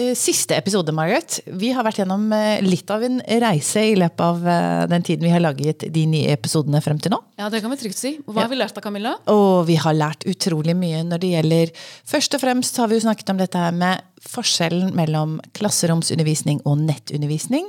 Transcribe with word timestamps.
eh, 0.00 0.12
siste 0.18 0.56
episode, 0.56 0.92
Margaret. 0.94 1.40
Vi 1.46 1.70
har 1.74 1.86
vært 1.86 2.00
gjennom 2.02 2.26
eh, 2.34 2.62
litt 2.64 2.90
av 2.92 3.04
en 3.06 3.20
reise 3.44 3.82
i 3.90 3.96
løpet 3.98 4.24
av 4.24 4.48
eh, 4.48 4.84
den 4.90 5.06
tiden 5.06 5.26
vi 5.26 5.32
har 5.32 5.42
laget 5.42 5.86
de 5.94 6.06
nye 6.10 6.32
episodene 6.34 6.80
frem 6.84 7.00
til 7.02 7.14
nå. 7.14 7.20
Ja, 7.40 7.50
det 7.52 7.62
kan 7.64 7.72
vi 7.72 7.80
trygt 7.80 8.00
si. 8.00 8.16
Hva 8.26 8.44
har 8.44 8.52
vi 8.52 8.60
lært 8.60 8.78
av 8.78 8.84
Camilla? 8.84 9.16
Og 9.32 9.66
vi 9.70 9.78
har 9.80 9.96
lært 9.96 10.26
utrolig 10.30 10.76
mye 10.78 11.04
når 11.06 11.22
det 11.22 11.32
gjelder 11.34 11.74
Først 12.14 12.36
og 12.36 12.42
fremst 12.42 12.78
har 12.80 12.90
vi 12.90 12.98
jo 12.98 13.04
snakket 13.06 13.32
om 13.32 13.40
dette 13.40 13.60
her 13.60 13.74
med 13.74 14.02
forskjellen 14.24 14.94
mellom 14.96 15.38
klasseromsundervisning 15.56 16.62
og 16.64 16.80
nettundervisning. 16.86 17.68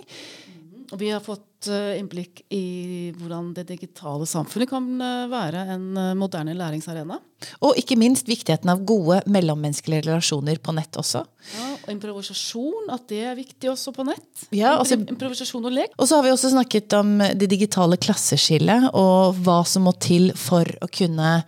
Og 0.93 0.99
vi 1.01 1.09
har 1.09 1.21
fått 1.23 1.67
eh, 1.71 1.95
innblikk 1.97 2.43
i 2.53 3.11
hvordan 3.17 3.51
det 3.57 3.65
digitale 3.71 4.27
samfunnet 4.29 4.69
kan 4.69 4.85
eh, 5.01 5.23
være 5.31 5.63
en 5.73 5.85
eh, 5.97 6.11
moderne 6.17 6.53
læringsarena. 6.57 7.17
Og 7.65 7.79
ikke 7.79 7.97
minst 7.99 8.29
viktigheten 8.29 8.69
av 8.69 8.83
gode 8.87 9.21
mellommenneskelige 9.31 10.05
relasjoner 10.05 10.59
på 10.61 10.75
nett 10.77 10.99
også. 11.01 11.23
Ja, 11.55 11.69
og 11.79 11.89
improvisasjon, 11.95 12.91
at 12.93 13.07
det 13.09 13.23
er 13.31 13.37
viktig 13.37 13.71
også 13.71 13.95
på 13.95 14.05
nett. 14.07 14.45
Ja, 14.55 14.75
altså- 14.75 14.99
improvisasjon 15.01 15.65
og 15.65 15.73
lek. 15.73 15.95
Og 15.97 16.09
så 16.09 16.19
har 16.19 16.27
vi 16.27 16.33
også 16.35 16.53
snakket 16.53 16.97
om 16.99 17.17
det 17.17 17.49
digitale 17.49 17.97
klasseskillet, 17.97 18.91
og 18.93 19.41
hva 19.45 19.63
som 19.65 19.87
må 19.89 19.95
til 19.97 20.31
for 20.37 20.69
å 20.85 20.91
kunne 20.91 21.39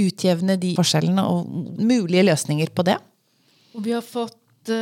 utjevne 0.00 0.58
de 0.60 0.74
forskjellene, 0.76 1.24
og 1.24 1.78
mulige 1.80 2.26
løsninger 2.28 2.72
på 2.76 2.84
det. 2.88 2.98
Og 3.76 3.84
vi 3.84 3.96
har 3.96 4.04
fått 4.04 4.72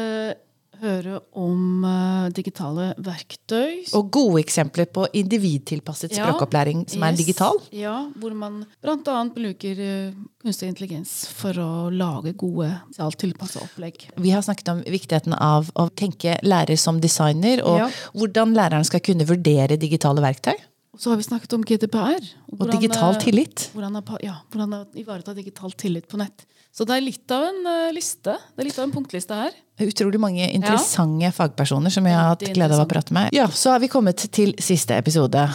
høre 0.84 1.18
om 1.40 1.84
uh, 1.84 2.28
digitale 2.34 2.90
verktøy. 3.04 3.84
Og 3.96 4.10
gode 4.14 4.42
eksempler 4.44 4.86
på 4.92 5.06
individtilpasset 5.16 6.14
Ja, 6.16 6.26
språkopplæring 6.28 6.84
som 6.92 7.02
er 7.06 7.16
digital. 7.18 7.58
Ja, 7.74 7.96
hvor 8.20 8.34
man 8.36 8.62
bl.a. 8.84 9.16
bruker 9.34 9.80
uh, 9.80 10.18
kunstig 10.44 10.68
intelligens 10.70 11.14
for 11.32 11.56
å 11.60 11.70
lage 11.94 12.34
gode, 12.40 12.70
digitalt 12.90 13.18
tilpassa 13.24 13.64
opplegg. 13.64 14.04
Vi 14.20 14.34
har 14.34 14.44
snakket 14.44 14.70
om 14.74 14.84
viktigheten 14.84 15.34
av 15.36 15.72
å 15.80 15.88
tenke 15.96 16.36
lærer 16.44 16.78
som 16.80 17.00
designer, 17.00 17.64
og 17.64 17.78
Ja. 17.84 17.90
hvordan 18.14 18.54
læreren 18.54 18.84
skal 18.86 19.00
kunne 19.00 19.26
vurdere 19.28 19.76
digitale 19.80 20.22
verktøy. 20.24 20.54
Og 20.94 21.00
så 21.02 21.10
har 21.10 21.18
vi 21.18 21.26
snakket 21.26 21.54
om 21.56 21.62
GDPR. 21.66 22.26
Og 22.54 22.68
digital 22.70 23.16
eh, 23.16 23.22
tillit. 23.24 23.68
Hvordan, 23.74 23.98
ja, 24.22 24.36
hvordan 24.52 24.76
ivareta 25.02 25.34
digital 25.34 25.74
tillit 25.74 26.06
på 26.10 26.20
nett. 26.20 26.46
Så 26.74 26.86
det 26.86 26.94
er 26.96 27.02
litt 27.02 27.34
av 27.34 27.48
en 27.48 27.66
eh, 27.70 27.92
liste. 27.94 28.36
Det 28.54 28.62
er 28.62 28.68
litt 28.68 28.78
av 28.78 28.86
en 28.86 28.94
punktliste 28.94 29.38
her. 29.38 29.56
Utrolig 29.82 30.20
mange 30.22 30.46
interessante 30.54 31.32
fagpersoner 31.34 31.90
som 31.90 32.06
jeg 32.06 32.14
har 32.14 32.30
hatt 32.30 32.46
glede 32.54 32.78
av 32.78 32.84
å 32.86 32.90
prate 32.90 33.14
med. 33.14 33.34
Ja, 33.34 33.48
Så 33.50 33.74
har 33.74 33.82
vi 33.82 33.90
kommet 33.90 34.22
til 34.34 34.54
siste 34.62 34.94
episode. 34.98 35.48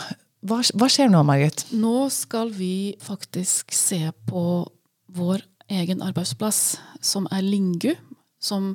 Hva, 0.43 0.59
hva 0.59 0.91
skjer 0.91 1.11
nå, 1.11 1.23
Margit? 1.27 1.65
Nå 1.75 2.09
skal 2.11 2.51
vi 2.55 2.95
faktisk 3.03 3.71
se 3.75 4.01
på 4.27 4.43
vår 5.15 5.43
egen 5.71 6.03
arbeidsplass, 6.03 6.77
som 6.99 7.31
er 7.31 7.47
Lingu. 7.47 7.93
Som 8.43 8.73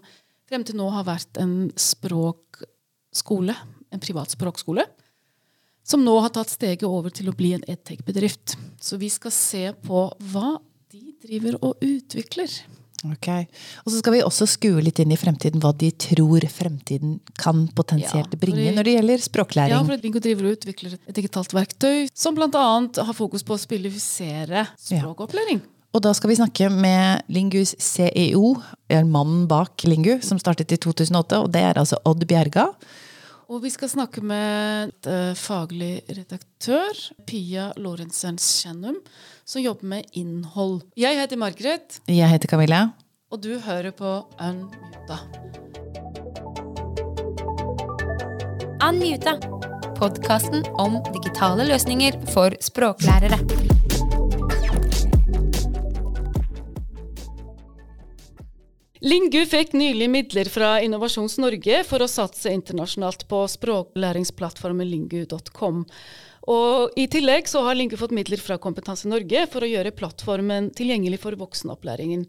frem 0.49 0.65
til 0.65 0.81
nå 0.81 0.89
har 0.97 1.05
vært 1.09 1.41
en 1.41 1.71
språkskole, 1.77 3.57
en 3.93 4.05
privat 4.05 4.33
språkskole. 4.33 4.89
Som 5.85 6.05
nå 6.05 6.15
har 6.25 6.33
tatt 6.33 6.53
steget 6.53 6.87
over 6.89 7.13
til 7.13 7.29
å 7.29 7.37
bli 7.37 7.53
en 7.57 7.65
edtech-bedrift. 7.69 8.57
Så 8.81 8.97
vi 9.01 9.11
skal 9.13 9.35
se 9.35 9.67
på 9.85 10.07
hva 10.33 10.55
de 10.95 11.03
driver 11.25 11.59
og 11.61 11.85
utvikler. 11.85 12.49
Ok. 13.05 13.29
Og 13.85 13.93
så 13.93 13.99
skal 13.99 14.15
vi 14.15 14.23
også 14.25 14.47
skue 14.49 14.81
litt 14.85 15.01
inn 15.03 15.13
i 15.13 15.19
fremtiden, 15.21 15.61
hva 15.61 15.75
de 15.77 15.91
tror 16.01 16.47
fremtiden 16.49 17.19
kan 17.41 17.67
potensielt 17.77 18.33
Ja, 18.33 18.41
bringe 18.41 18.73
når 18.73 18.89
det 18.89 18.97
gjelder 18.97 19.25
språklæring. 19.27 19.75
Ja, 19.75 19.83
for 19.85 20.07
Lingo 20.07 20.23
driver 20.25 20.49
og 20.49 20.57
utvikler 20.57 20.97
et 20.97 21.15
digitalt 21.19 21.53
verktøy 21.53 22.09
som 22.17 22.37
bl.a. 22.39 22.49
har 22.49 23.17
fokus 23.17 23.45
på 23.45 23.59
å 23.59 23.61
spillifisere 23.61 24.65
språkopplæring. 24.81 25.61
Og 25.95 26.03
da 26.03 26.11
skal 26.17 26.33
vi 26.33 26.41
snakke 26.41 26.71
med 26.75 27.29
Lingus 27.31 27.77
CEO, 27.79 28.57
mannen 29.07 29.45
bak 29.51 29.85
Lingu, 29.87 30.17
som 30.27 30.41
startet 30.43 30.73
i 30.75 30.81
2008, 30.81 31.45
og 31.45 31.53
det 31.55 31.63
er 31.69 31.79
altså 31.79 32.01
Odd 32.09 32.25
Bjerga. 32.27 32.73
Og 33.53 33.61
vi 33.63 33.71
skal 33.73 33.91
snakke 33.93 34.23
med 34.25 34.95
eh, 35.11 35.35
faglig 35.37 36.01
redaktør, 36.17 36.97
Pia 37.29 37.69
Lorentzen 37.77 38.39
Schennum, 38.41 38.97
som 39.45 39.61
jobber 39.63 39.91
med 39.91 40.09
innhold. 40.17 40.81
Jeg 40.97 41.19
heter 41.21 41.37
Margaret, 41.41 42.01
Jeg 42.09 42.29
heter 42.33 42.49
Camilla. 42.49 42.93
og 43.31 43.43
du 43.43 43.59
hører 43.61 43.91
på 43.93 44.15
Unmuta. 44.41 45.19
Unmuta. 48.85 49.37
Podkasten 49.99 50.65
om 50.79 50.99
digitale 51.15 51.65
løsninger 51.69 52.19
for 52.33 52.57
språklærere. 52.61 53.39
Lingu 59.05 59.43
fikk 59.45 59.75
nylig 59.77 60.07
midler 60.09 60.49
fra 60.49 60.79
Innovasjons 60.81 61.35
Norge 61.43 61.83
for 61.85 62.01
å 62.01 62.09
satse 62.09 62.49
internasjonalt 62.57 63.27
på 63.29 63.43
språklæringsplattformen 63.53 64.89
lingu.com. 64.89 65.83
Og 66.49 66.97
I 66.97 67.05
tillegg 67.13 67.51
så 67.51 67.61
har 67.67 67.77
Lingu 67.77 67.99
fått 68.01 68.15
midler 68.17 68.41
fra 68.41 68.57
Kompetanse 68.57 69.11
Norge 69.13 69.43
for 69.53 69.61
å 69.61 69.69
gjøre 69.69 69.93
plattformen 69.93 70.71
tilgjengelig 70.79 71.21
for 71.21 71.37
voksenopplæringen. 71.37 72.25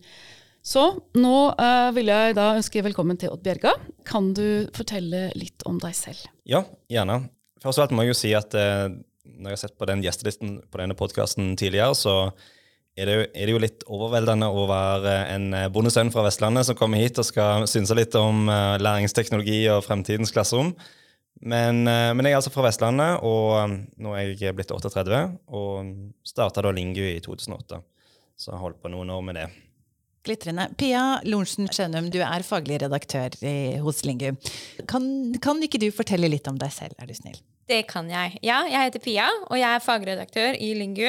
Så 0.68 0.84
nå 1.16 1.38
eh, 1.54 1.90
vil 1.96 2.12
jeg 2.12 2.36
da 2.36 2.50
ønske 2.58 2.84
velkommen 2.84 3.22
til 3.24 3.32
Odd 3.32 3.46
Bjerga. 3.46 3.72
Kan 4.04 4.34
du 4.36 4.68
fortelle 4.76 5.30
litt 5.40 5.64
om 5.70 5.80
deg 5.80 5.96
selv? 5.96 6.28
Ja, 6.44 6.66
gjerne. 6.92 7.22
Først 7.64 7.80
og 7.80 7.86
fremst 7.86 7.96
må 7.96 8.04
jeg 8.04 8.12
jo 8.12 8.20
si 8.20 8.36
at 8.36 8.60
eh, 8.60 8.90
når 9.24 9.54
jeg 9.54 9.62
har 9.62 9.64
sett 9.64 9.80
på 9.80 9.88
den 9.88 10.04
gjestelisten 10.04 10.58
på 10.68 10.84
denne 10.84 11.00
podkasten 11.00 11.54
tidligere, 11.56 11.96
så 11.96 12.18
er 12.96 13.10
det, 13.10 13.16
jo, 13.16 13.24
er 13.28 13.48
det 13.48 13.54
jo 13.56 13.62
litt 13.62 13.82
overveldende 13.92 14.48
å 14.48 14.68
være 14.70 15.16
en 15.34 15.50
eh, 15.56 15.72
bondesønn 15.74 16.14
fra 16.14 16.24
Vestlandet 16.28 16.68
som 16.68 16.78
kommer 16.80 17.02
hit 17.02 17.20
og 17.20 17.28
skal 17.28 17.66
synse 17.68 17.96
litt 17.98 18.16
om 18.16 18.48
uh, 18.48 18.78
læringsteknologi 18.80 19.66
og 19.74 19.84
fremtidens 19.84 20.32
klasserom. 20.32 20.72
Men, 21.44 21.84
uh, 21.84 22.14
men 22.16 22.24
jeg 22.24 22.38
er 22.38 22.40
altså 22.40 22.54
fra 22.54 22.64
Vestlandet, 22.70 23.20
og 23.28 23.76
nå 24.00 24.16
er 24.16 24.32
jeg 24.40 24.56
blitt 24.56 24.72
38 24.72 25.26
og 25.52 25.92
starta 26.24 26.64
da 26.64 26.72
Lingu 26.76 27.04
i 27.04 27.20
2008. 27.20 27.82
Så 28.40 28.52
jeg 28.52 28.56
har 28.56 28.64
holdt 28.64 28.80
på 28.84 28.92
noen 28.94 29.12
år 29.12 29.28
med 29.28 29.40
det. 29.42 29.50
Glitrende. 30.26 30.70
Pia 30.80 31.20
Lorentzen 31.28 31.68
Skjønum, 31.70 32.08
du 32.10 32.22
er 32.24 32.48
faglig 32.48 32.80
redaktør 32.82 33.36
i, 33.44 33.76
hos 33.84 34.02
Lingu. 34.08 34.32
Kan, 34.90 35.36
kan 35.44 35.60
ikke 35.68 35.84
du 35.84 35.92
fortelle 35.94 36.32
litt 36.32 36.48
om 36.50 36.58
deg 36.60 36.72
selv, 36.74 36.96
er 36.98 37.12
du 37.12 37.14
snill? 37.18 37.44
Det 37.66 37.80
kan 37.90 38.06
jeg. 38.06 38.36
Ja, 38.46 38.60
jeg 38.70 38.92
heter 38.92 39.02
Pia, 39.02 39.26
og 39.50 39.58
jeg 39.58 39.66
er 39.66 39.82
fagredaktør 39.82 40.58
i 40.62 40.68
Lingu. 40.78 41.08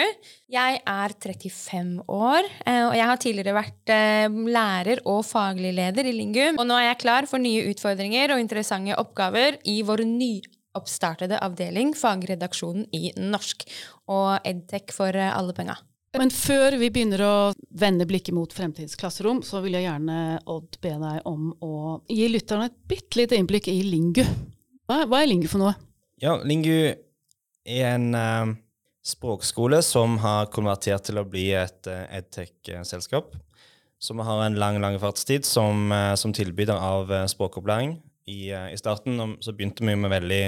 Jeg 0.48 0.78
er 0.80 1.14
35 1.20 2.06
år, 2.08 2.46
eh, 2.64 2.84
og 2.86 2.94
jeg 2.96 3.08
har 3.10 3.20
tidligere 3.20 3.56
vært 3.58 3.92
eh, 3.92 4.38
lærer 4.56 5.02
og 5.04 5.20
faglig 5.28 5.74
leder 5.76 6.08
i 6.08 6.14
Lingu. 6.16 6.54
Og 6.54 6.64
nå 6.64 6.78
er 6.80 6.88
jeg 6.88 7.02
klar 7.02 7.28
for 7.28 7.44
nye 7.44 7.66
utfordringer 7.68 8.32
og 8.32 8.40
interessante 8.40 8.96
oppgaver 8.96 9.58
i 9.68 9.82
vår 9.84 10.06
nyoppstartede 10.08 11.42
avdeling, 11.44 11.92
fagredaksjonen 11.92 12.88
i 12.96 13.10
norsk, 13.20 13.66
og 14.08 14.38
edtech 14.48 14.96
for 14.96 15.12
eh, 15.12 15.28
alle 15.36 15.52
penga. 15.56 15.76
Men 16.16 16.32
før 16.32 16.78
vi 16.80 16.88
begynner 16.88 17.20
å 17.20 17.34
vende 17.76 18.06
blikket 18.08 18.32
mot 18.32 18.48
fremtidens 18.56 18.96
klasserom, 18.96 19.42
så 19.44 19.60
vil 19.60 19.76
jeg 19.76 19.84
gjerne, 19.84 20.38
Odd, 20.48 20.80
be 20.80 20.94
deg 21.04 21.28
om 21.28 21.50
å 21.60 22.00
gi 22.08 22.30
lytterne 22.32 22.70
et 22.70 22.80
bitte 22.88 23.20
lite 23.20 23.36
innblikk 23.36 23.68
i 23.68 23.82
Lingu. 23.84 24.24
Hva 24.88 25.04
er 25.04 25.28
Lingu 25.28 25.50
for 25.52 25.60
noe? 25.60 25.76
Ja, 26.16 26.38
Lingu 26.40 26.72
er 27.68 27.88
en 27.90 28.14
uh, 28.16 28.54
språkskole 29.04 29.82
som 29.84 30.14
har 30.22 30.48
konvertert 30.48 31.04
til 31.04 31.20
å 31.20 31.26
bli 31.28 31.50
et 31.52 31.90
uh, 31.92 32.06
edtech-selskap. 32.08 33.34
Som 34.00 34.22
har 34.24 34.46
en 34.46 34.56
lang 34.56 34.78
lang 34.80 34.96
fartstid 35.00 35.44
som, 35.44 35.90
uh, 35.92 36.14
som 36.16 36.32
tilbyder 36.32 36.72
av 36.80 37.12
språkopplæring. 37.28 37.98
I, 38.32 38.48
I 38.48 38.78
starten 38.80 39.36
så 39.44 39.52
begynte 39.52 39.84
vi 39.84 39.92
med 39.92 40.10
veldig 40.10 40.40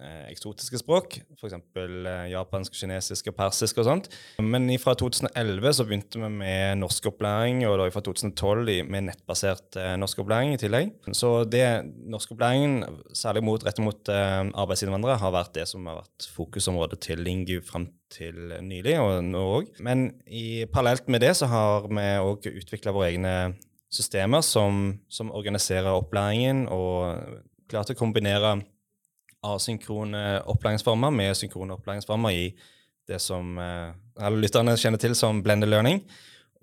eh, 0.00 0.26
eksotiske 0.30 0.80
språk, 0.80 1.16
f.eks. 1.36 1.54
Eh, 1.54 2.26
japansk, 2.32 2.76
kinesisk 2.78 3.30
og 3.30 3.36
persisk 3.38 3.80
og 3.82 3.88
sånt. 3.88 4.08
Men 4.42 4.68
fra 4.82 4.94
2011 4.98 5.76
så 5.78 5.86
begynte 5.86 6.20
vi 6.22 6.30
med 6.40 6.80
norskopplæring, 6.80 7.64
og 7.68 7.78
da 7.80 7.88
fra 7.94 8.04
2012 8.06 8.88
med 8.90 9.08
nettbasert 9.10 9.78
eh, 9.80 9.94
norskopplæring 10.00 10.54
i 10.54 10.60
tillegg. 10.60 10.94
Så 11.16 11.32
det 11.50 11.66
norskopplæringen, 12.10 12.82
særlig 13.16 13.44
mot, 13.46 13.66
rett 13.66 13.82
mot 13.82 14.12
eh, 14.12 14.40
arbeidsinnvandrere, 14.50 15.20
har 15.22 15.36
vært 15.36 15.54
det 15.58 15.68
som 15.70 15.86
har 15.90 16.02
vært 16.02 16.28
fokusområdet 16.34 17.00
til 17.04 17.22
Lingu 17.24 17.58
fram 17.64 17.88
til 18.14 18.56
nylig, 18.62 18.98
og 19.02 19.22
nå 19.26 19.44
òg. 19.58 19.70
Men 19.82 20.10
i, 20.26 20.64
parallelt 20.70 21.08
med 21.10 21.24
det 21.24 21.34
så 21.38 21.48
har 21.50 21.88
vi 21.90 22.10
òg 22.22 22.50
utvikla 22.54 22.94
våre 22.94 23.10
egne 23.12 23.36
systemer 23.94 24.42
som, 24.42 24.98
som 25.08 25.30
organiserer 25.34 25.94
opplæringen 25.94 26.64
og 26.72 27.20
klart 27.70 27.92
å 27.92 27.98
kombinere 27.98 28.56
asynkrone 29.44 30.42
opplæringsformer 30.50 31.12
med 31.14 31.36
synkrone 31.38 31.76
opplæringsformer 31.76 32.34
i 32.34 32.46
det 33.08 33.20
som 33.22 33.58
eh, 33.60 33.92
alle 34.20 34.40
lytterne 34.42 34.76
kjenner 34.80 35.00
til 35.00 35.16
som 35.18 35.42
blended 35.44 35.70
learning. 35.70 36.02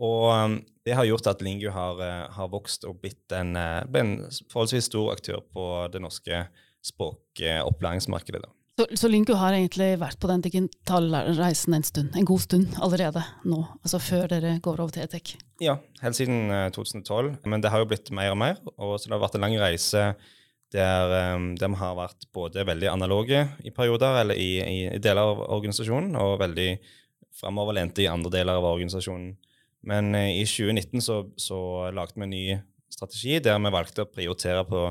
Og 0.01 0.31
um, 0.33 0.56
det 0.86 0.95
har 0.98 1.06
gjort 1.06 1.30
at 1.30 1.44
Lingu 1.45 1.69
har, 1.74 2.00
eh, 2.01 2.24
har 2.33 2.50
vokst 2.50 2.88
og 2.89 2.98
blitt 3.04 3.36
en, 3.38 3.54
eh, 3.60 3.83
en 4.01 4.16
forholdsvis 4.50 4.89
stor 4.89 5.12
aktør 5.13 5.44
på 5.54 5.68
det 5.94 6.01
norske 6.01 6.48
språkopplæringsmarkedet. 6.86 8.50
Så, 8.80 8.88
så 8.98 9.10
Lingu 9.12 9.36
har 9.38 9.54
egentlig 9.54 9.92
vært 10.01 10.18
på 10.18 10.30
den 10.31 10.42
digitale 10.42 11.22
reisen 11.38 11.75
en 11.77 11.86
stund, 11.86 12.16
en 12.18 12.25
god 12.25 12.42
stund 12.42 12.80
allerede 12.81 13.22
nå, 13.45 13.60
altså 13.84 14.00
før 14.01 14.31
dere 14.31 14.56
går 14.63 14.80
over 14.80 14.95
til 14.95 15.06
ETEC? 15.06 15.36
Ja, 15.62 15.75
helt 16.01 16.18
siden 16.18 16.50
2012. 16.74 17.36
Men 17.45 17.62
det 17.62 17.69
har 17.69 17.84
jo 17.84 17.89
blitt 17.92 18.10
mer 18.16 18.31
og 18.34 18.39
mer. 18.42 18.57
og 18.80 18.95
så 18.98 19.12
Det 19.12 19.13
har 19.13 19.22
vært 19.22 19.38
en 19.38 19.45
lang 19.45 19.60
reise 19.62 20.16
der, 20.72 21.14
der 21.60 21.72
vi 21.74 21.80
har 21.82 21.96
vært 21.98 22.28
både 22.34 22.66
veldig 22.68 22.90
analoge 22.92 23.44
i 23.68 23.74
perioder, 23.76 24.22
eller 24.22 24.40
i, 24.40 24.52
i 24.62 25.00
deler 25.04 25.34
av 25.34 25.46
organisasjonen, 25.58 26.16
og 26.20 26.40
veldig 26.42 26.70
framoverlente 27.42 28.04
i 28.04 28.10
andre 28.12 28.32
deler 28.34 28.60
av 28.60 28.70
organisasjonen. 28.74 29.34
Men 29.88 30.14
i 30.16 30.44
2019 30.46 31.02
så, 31.02 31.24
så 31.40 31.60
lagde 31.96 32.16
vi 32.16 32.28
en 32.28 32.36
ny 32.36 32.46
strategi 32.92 33.40
der 33.44 33.60
vi 33.60 33.74
valgte 33.74 34.06
å 34.06 34.12
prioritere 34.12 34.64
på 34.68 34.84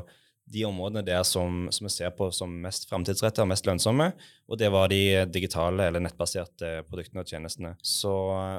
de 0.51 0.65
områdene 0.67 1.03
der 1.07 1.23
som, 1.27 1.69
som 1.71 1.87
vi 1.87 1.93
ser 1.95 2.13
på 2.17 2.31
som 2.35 2.53
mest 2.65 2.89
framtidsrettede 2.91 3.47
og 3.47 3.51
mest 3.53 3.67
lønnsomme. 3.69 4.11
Og 4.51 4.59
det 4.59 4.67
var 4.75 4.91
de 4.91 5.23
digitale 5.31 5.87
eller 5.87 6.03
nettbaserte 6.03 6.81
produktene 6.89 7.23
og 7.23 7.31
tjenestene. 7.31 7.71
Så, 7.87 8.13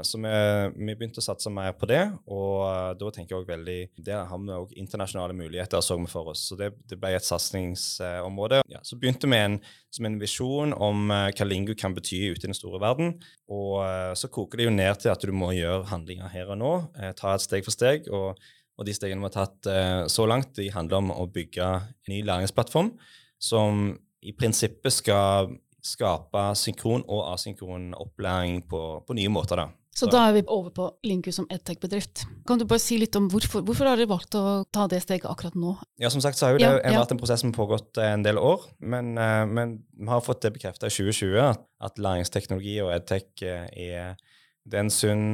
så 0.08 0.20
vi, 0.24 0.32
vi, 0.78 0.96
begynte 0.96 1.20
å 1.20 1.26
satse 1.26 1.52
mer 1.52 1.74
på 1.76 1.90
det, 1.92 2.06
og 2.32 2.96
da 3.00 3.12
tenker 3.12 3.36
jeg 3.36 3.42
også 3.42 3.52
veldig 3.52 3.80
Der 4.08 4.24
har 4.30 4.40
vi 4.40 4.56
òg 4.56 4.72
internasjonale 4.80 5.36
muligheter, 5.36 5.84
så 5.84 6.00
vi 6.00 6.08
for 6.12 6.32
oss. 6.32 6.46
Så 6.48 6.56
det, 6.60 6.72
det 6.88 7.00
ble 7.02 7.12
et 7.18 7.28
satsingsområde. 7.28 8.62
Ja, 8.72 8.80
så 8.88 8.96
begynte 9.02 9.28
vi 9.28 9.42
en, 9.42 9.60
som 9.92 10.08
en 10.08 10.18
visjon 10.22 10.72
om 10.72 11.12
uh, 11.12 11.28
hva 11.28 11.50
Lingo 11.50 11.76
kan 11.76 11.98
bety 11.98 12.24
ute 12.32 12.46
i 12.46 12.54
den 12.54 12.58
store 12.58 12.80
verden. 12.80 13.18
Og 13.52 13.82
uh, 13.84 14.16
så 14.16 14.32
koker 14.32 14.62
det 14.62 14.70
jo 14.70 14.76
ned 14.78 15.04
til 15.04 15.12
at 15.12 15.28
du 15.28 15.36
må 15.36 15.52
gjøre 15.58 15.92
handlinger 15.92 16.32
her 16.32 16.56
og 16.56 16.62
nå, 16.62 16.74
ta 17.20 17.36
et 17.36 17.44
steg 17.44 17.68
for 17.68 17.76
steg. 17.76 18.08
og 18.16 18.40
og 18.80 18.88
de 18.88 18.96
stegene 18.96 19.22
vi 19.22 19.30
har 19.30 19.36
tatt 19.36 19.70
eh, 19.70 20.06
så 20.12 20.28
langt, 20.30 20.56
de 20.58 20.70
handler 20.74 21.02
om 21.02 21.12
å 21.14 21.28
bygge 21.32 21.68
en 21.68 22.14
ny 22.14 22.22
læringsplattform 22.28 22.94
som 23.42 23.92
i 24.22 24.34
prinsippet 24.38 24.94
skal 24.94 25.52
skape 25.82 26.52
synkron 26.58 27.04
og 27.10 27.32
asynkron 27.34 27.92
opplæring 27.98 28.62
på, 28.70 29.02
på 29.06 29.18
nye 29.18 29.32
måter. 29.34 29.64
da. 29.64 29.70
Så 29.92 30.08
da 30.08 30.22
er 30.30 30.38
vi 30.38 30.42
over 30.48 30.72
på 30.72 30.86
Linku 31.04 31.34
som 31.36 31.48
edtech-bedrift. 31.52 32.24
Kan 32.48 32.62
du 32.62 32.64
bare 32.70 32.80
si 32.80 32.96
litt 33.02 33.16
om 33.20 33.28
hvorfor, 33.32 33.64
hvorfor 33.68 33.90
har 33.90 34.00
dere 34.00 34.08
valgt 34.08 34.38
å 34.40 34.64
ta 34.72 34.86
det 34.90 35.02
steget 35.04 35.28
akkurat 35.28 35.58
nå? 35.60 35.74
Ja, 36.00 36.10
Som 36.14 36.24
sagt 36.24 36.40
så 36.40 36.48
har 36.48 36.56
jo 36.56 36.62
det 36.62 36.70
ja, 36.70 36.78
ja. 36.80 37.02
vært 37.02 37.12
en 37.12 37.20
prosess 37.20 37.44
som 37.44 37.52
har 37.52 37.58
pågått 37.58 38.00
eh, 38.00 38.14
en 38.16 38.24
del 38.24 38.40
år. 38.40 38.70
Men, 38.80 39.12
eh, 39.20 39.44
men 39.52 39.82
vi 39.98 40.08
har 40.08 40.24
fått 40.24 40.46
det 40.46 40.54
bekrefta 40.56 40.88
i 40.88 40.96
2020 40.96 41.42
at, 41.44 41.66
at 41.84 42.00
læringsteknologi 42.00 42.78
og 42.86 42.94
edtech 42.96 43.44
er, 43.44 44.16
er 44.16 44.80
en 44.80 44.94
sunn 44.94 45.26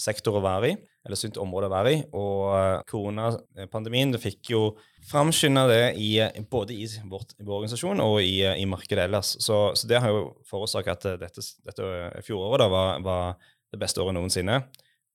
sektor 0.00 0.40
å 0.40 0.44
være 0.44 0.72
i 0.72 0.78
eller 1.06 1.18
sunt 1.18 1.38
område 1.40 1.68
å 1.68 1.72
være 1.72 1.92
i. 1.94 1.98
Og 2.18 2.40
eh, 2.58 2.80
koronapandemien 2.90 4.14
det 4.14 4.22
fikk 4.22 4.52
jo 4.52 4.62
framskynda 5.06 5.66
det 5.70 5.82
i, 6.02 6.10
både 6.50 6.74
i, 6.74 6.86
vårt, 7.06 7.36
vår 7.38 7.60
organisasjon 7.60 8.02
og 8.02 8.18
i, 8.24 8.40
i 8.42 8.66
markedet 8.68 9.06
ellers. 9.06 9.36
Så, 9.42 9.60
så, 9.78 9.88
det 9.90 10.02
har 10.02 10.12
jo 10.12 10.24
forårsaka 10.50 10.96
at 10.96 11.06
dette, 11.22 11.44
dette 11.66 11.92
fjoråret 12.26 12.64
da 12.64 12.70
var, 12.72 13.04
var, 13.06 13.52
det 13.74 13.80
beste 13.82 14.02
året 14.02 14.14
noensinne. 14.16 14.60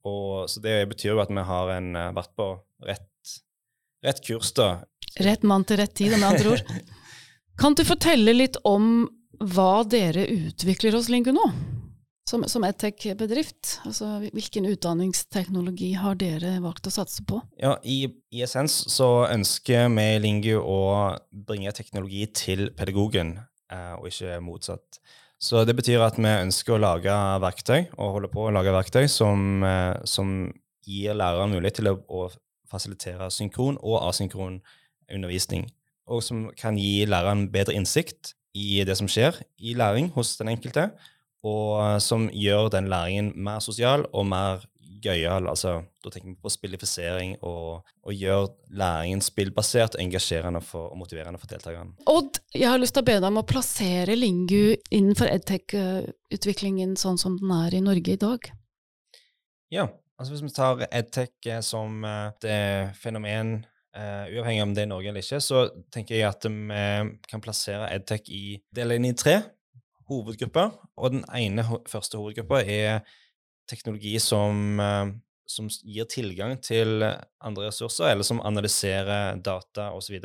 Og, 0.07 0.47
så 0.49 0.63
det 0.63 0.77
betyr 0.91 1.13
jo 1.13 1.21
at 1.23 1.31
vi 1.31 1.45
har 1.51 1.75
en, 1.75 1.91
eh, 1.97 2.13
vært 2.15 2.33
på 2.39 2.47
rett, 2.87 3.35
rett 4.05 4.23
kurs, 4.25 4.53
da. 4.57 4.71
Rett 5.21 5.43
mann 5.43 5.67
til 5.67 5.81
rett 5.81 5.95
tid, 5.97 6.15
med 6.15 6.29
andre 6.31 6.55
ord. 6.55 6.73
Kan 7.61 7.75
du 7.75 7.83
fortelle 7.85 8.33
litt 8.33 8.57
om 8.67 9.05
hva 9.41 9.83
dere 9.89 10.23
utvikler 10.29 10.95
hos 10.97 11.09
Lingu 11.11 11.33
nå? 11.35 11.45
Som, 12.31 12.45
som 12.47 12.63
edtech-bedrift? 12.65 13.79
Altså, 13.87 14.07
hvilken 14.31 14.67
utdanningsteknologi 14.71 15.91
har 15.99 16.17
dere 16.19 16.55
valgt 16.63 16.87
å 16.87 16.93
satse 16.93 17.25
på? 17.27 17.41
Ja, 17.61 17.75
I, 17.83 18.05
i 18.31 18.43
essens 18.45 18.77
så 18.93 19.25
ønsker 19.27 19.89
vi 19.91 20.07
Lingu 20.23 20.53
å 20.61 20.79
bringe 21.31 21.73
teknologi 21.75 22.23
til 22.35 22.69
pedagogen, 22.77 23.35
eh, 23.73 23.93
og 23.97 24.07
ikke 24.11 24.39
motsatt. 24.45 25.01
Så 25.41 25.63
det 25.65 25.75
betyr 25.77 26.03
at 26.05 26.19
vi 26.21 26.31
ønsker 26.31 26.77
å 26.77 26.81
lage 26.81 27.17
verktøy, 27.43 27.89
og 27.97 28.17
holder 28.17 28.33
på 28.33 28.47
å 28.47 28.55
lage 28.55 28.75
verktøy, 28.75 29.07
som, 29.11 29.63
eh, 29.67 29.97
som 30.05 30.51
gir 30.87 31.17
læreren 31.17 31.53
mulighet 31.55 31.81
til 31.81 31.91
å, 31.91 31.97
å 32.07 32.29
fasilitere 32.71 33.27
synkron 33.33 33.79
og 33.81 34.05
asynkron 34.07 34.61
undervisning. 35.11 35.67
Og 36.07 36.23
som 36.23 36.45
kan 36.57 36.77
gi 36.79 37.01
læreren 37.09 37.49
bedre 37.51 37.75
innsikt 37.75 38.35
i 38.57 38.83
det 38.87 38.95
som 38.99 39.09
skjer 39.11 39.37
i 39.63 39.75
læring 39.79 40.11
hos 40.15 40.37
den 40.39 40.51
enkelte, 40.51 40.91
og 41.47 41.79
eh, 41.81 41.97
som 42.03 42.27
gjør 42.33 42.69
den 42.73 42.89
læringen 42.91 43.31
mer 43.35 43.59
sosial 43.63 44.05
og 44.13 44.27
mer 44.29 44.65
gøyal. 45.01 45.47
Altså, 45.49 45.79
da 46.03 46.11
tenker 46.13 46.29
vi 46.29 46.37
på 46.41 46.51
spillifisering 46.53 47.35
og, 47.47 47.87
og 48.05 48.13
gjør 48.13 48.51
læringen 48.77 49.23
spillbasert, 49.25 49.97
engasjerende 49.99 50.61
for, 50.65 50.91
og 50.91 50.99
motiverende 51.01 51.41
for 51.41 51.49
deltakerne. 51.51 51.95
Odd, 52.09 52.41
jeg 52.53 52.69
har 52.69 52.81
lyst 52.81 52.95
til 52.97 53.05
å 53.05 53.09
be 53.09 53.17
deg 53.17 53.29
om 53.31 53.41
å 53.41 53.47
plassere 53.47 54.17
Lingu 54.17 54.75
innenfor 54.91 55.31
edtech-utviklingen 55.31 56.95
sånn 56.99 57.19
som 57.21 57.39
den 57.41 57.53
er 57.55 57.77
i 57.77 57.83
Norge 57.83 58.13
i 58.13 58.21
dag. 58.21 58.51
Ja, 59.71 59.87
altså 60.19 60.35
hvis 60.35 60.45
vi 60.45 60.53
tar 60.53 60.85
edtech 60.91 61.51
som 61.65 62.05
et 62.05 62.49
eh, 62.49 62.95
fenomen 63.01 63.61
Uh, 63.91 64.23
uavhengig 64.31 64.61
om 64.63 64.71
det 64.71 64.85
er 64.85 64.87
Norge 64.87 65.09
eller 65.11 65.19
ikke, 65.19 65.41
så 65.43 65.65
tenker 65.91 66.15
jeg 66.15 66.23
at 66.23 66.45
vi 66.47 66.83
kan 67.27 67.41
plassere 67.43 67.89
edtech 67.91 68.29
i 68.31 68.53
del 68.71 68.93
inn 68.95 69.09
i 69.09 69.11
tre 69.19 69.33
hovedgrupper. 70.11 70.71
Og 70.99 71.15
den 71.15 71.25
ene 71.35 71.65
første 71.89 72.19
hovedgruppa 72.19 72.61
er 72.63 73.01
teknologi 73.71 74.17
som, 74.19 74.79
eh, 74.79 75.13
som, 75.47 75.69
gir 75.83 76.09
tilgang 76.11 76.57
til 76.63 77.03
andre 77.03 77.69
ressurser, 77.69 78.11
eller 78.11 78.27
som 78.27 78.41
analyserer 78.43 79.39
data 79.43 79.91
osv. 79.95 80.19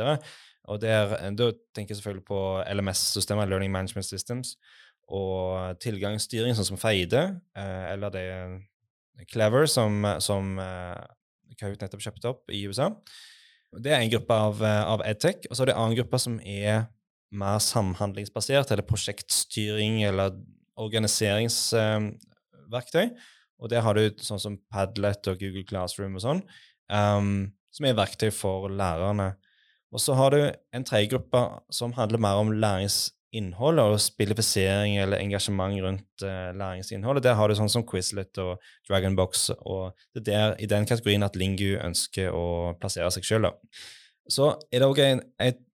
Og 0.67 0.81
der, 0.83 1.15
da 1.39 1.51
tenker 1.75 1.95
jeg 1.95 2.01
selvfølgelig 2.01 2.27
på 2.27 2.41
LMS-systemer, 2.67 3.47
Learning 3.47 3.73
Management 3.73 4.07
Systems, 4.07 4.57
og 5.07 5.79
tilgangsstyring, 5.79 6.57
sånn 6.59 6.73
som 6.73 6.81
Feide, 6.81 7.41
eh, 7.55 7.85
eller 7.93 8.11
det 8.11 8.27
Clever, 9.31 9.65
som, 9.71 10.03
som 10.21 10.59
Kaut 11.57 11.81
nettopp 11.81 12.03
kjøpte 12.05 12.29
opp 12.29 12.51
i 12.53 12.67
USA. 12.69 12.91
Det 13.81 13.93
er 13.95 14.03
en 14.03 14.11
gruppe 14.13 14.37
av, 14.37 14.59
av 14.61 15.01
EdTech. 15.09 15.47
Og 15.49 15.57
så 15.57 15.63
er 15.63 15.71
det 15.71 15.75
en 15.77 15.87
annen 15.87 15.97
gruppe 15.97 16.19
som 16.21 16.35
er 16.45 16.83
mer 17.31 17.59
samhandlingsbasert, 17.63 18.71
eller 18.71 18.87
prosjektstyring 18.87 20.03
eller 20.07 20.37
organiseringsverktøy. 20.77 23.11
og 23.57 23.71
der 23.73 23.81
har 23.81 23.97
du 23.97 24.13
sånn 24.21 24.41
som 24.41 24.59
Padlet 24.69 25.25
og 25.31 25.39
Google 25.41 25.65
Classroom 25.65 26.19
og 26.19 26.21
sånn, 26.21 26.43
um, 26.93 27.49
som 27.73 27.87
er 27.89 27.97
verktøy 27.97 28.29
for 28.35 28.69
lærerne. 28.69 29.31
Og 29.95 30.03
så 30.03 30.13
har 30.19 30.35
du 30.35 30.41
en 30.77 30.85
tredje 30.85 31.09
gruppe 31.15 31.41
som 31.73 31.95
handler 31.97 32.21
mer 32.21 32.37
om 32.43 32.53
læringsinnhold 32.53 33.81
og 33.81 33.97
spillifisering 34.05 34.99
eller 35.01 35.25
engasjement 35.25 35.81
rundt 35.87 36.27
uh, 36.27 36.53
læringsinnhold. 36.53 37.23
Der 37.25 37.39
har 37.39 37.49
du 37.49 37.57
sånn 37.57 37.73
som 37.73 37.87
Quizlet 37.89 38.37
og 38.45 38.61
Dragonbox, 38.91 39.49
og 39.57 39.97
det 40.13 40.27
er 40.27 40.29
der, 40.29 40.53
i 40.61 40.69
den 40.69 40.85
kategorien 40.85 41.25
at 41.25 41.39
Lingu 41.41 41.81
ønsker 41.81 42.37
å 42.37 42.77
plassere 42.81 43.09
seg 43.15 43.25
sjøl. 43.25 43.49
Så 44.29 44.53
er 44.69 44.83
det 44.83 44.91
òg 44.91 45.01
et 45.01 45.66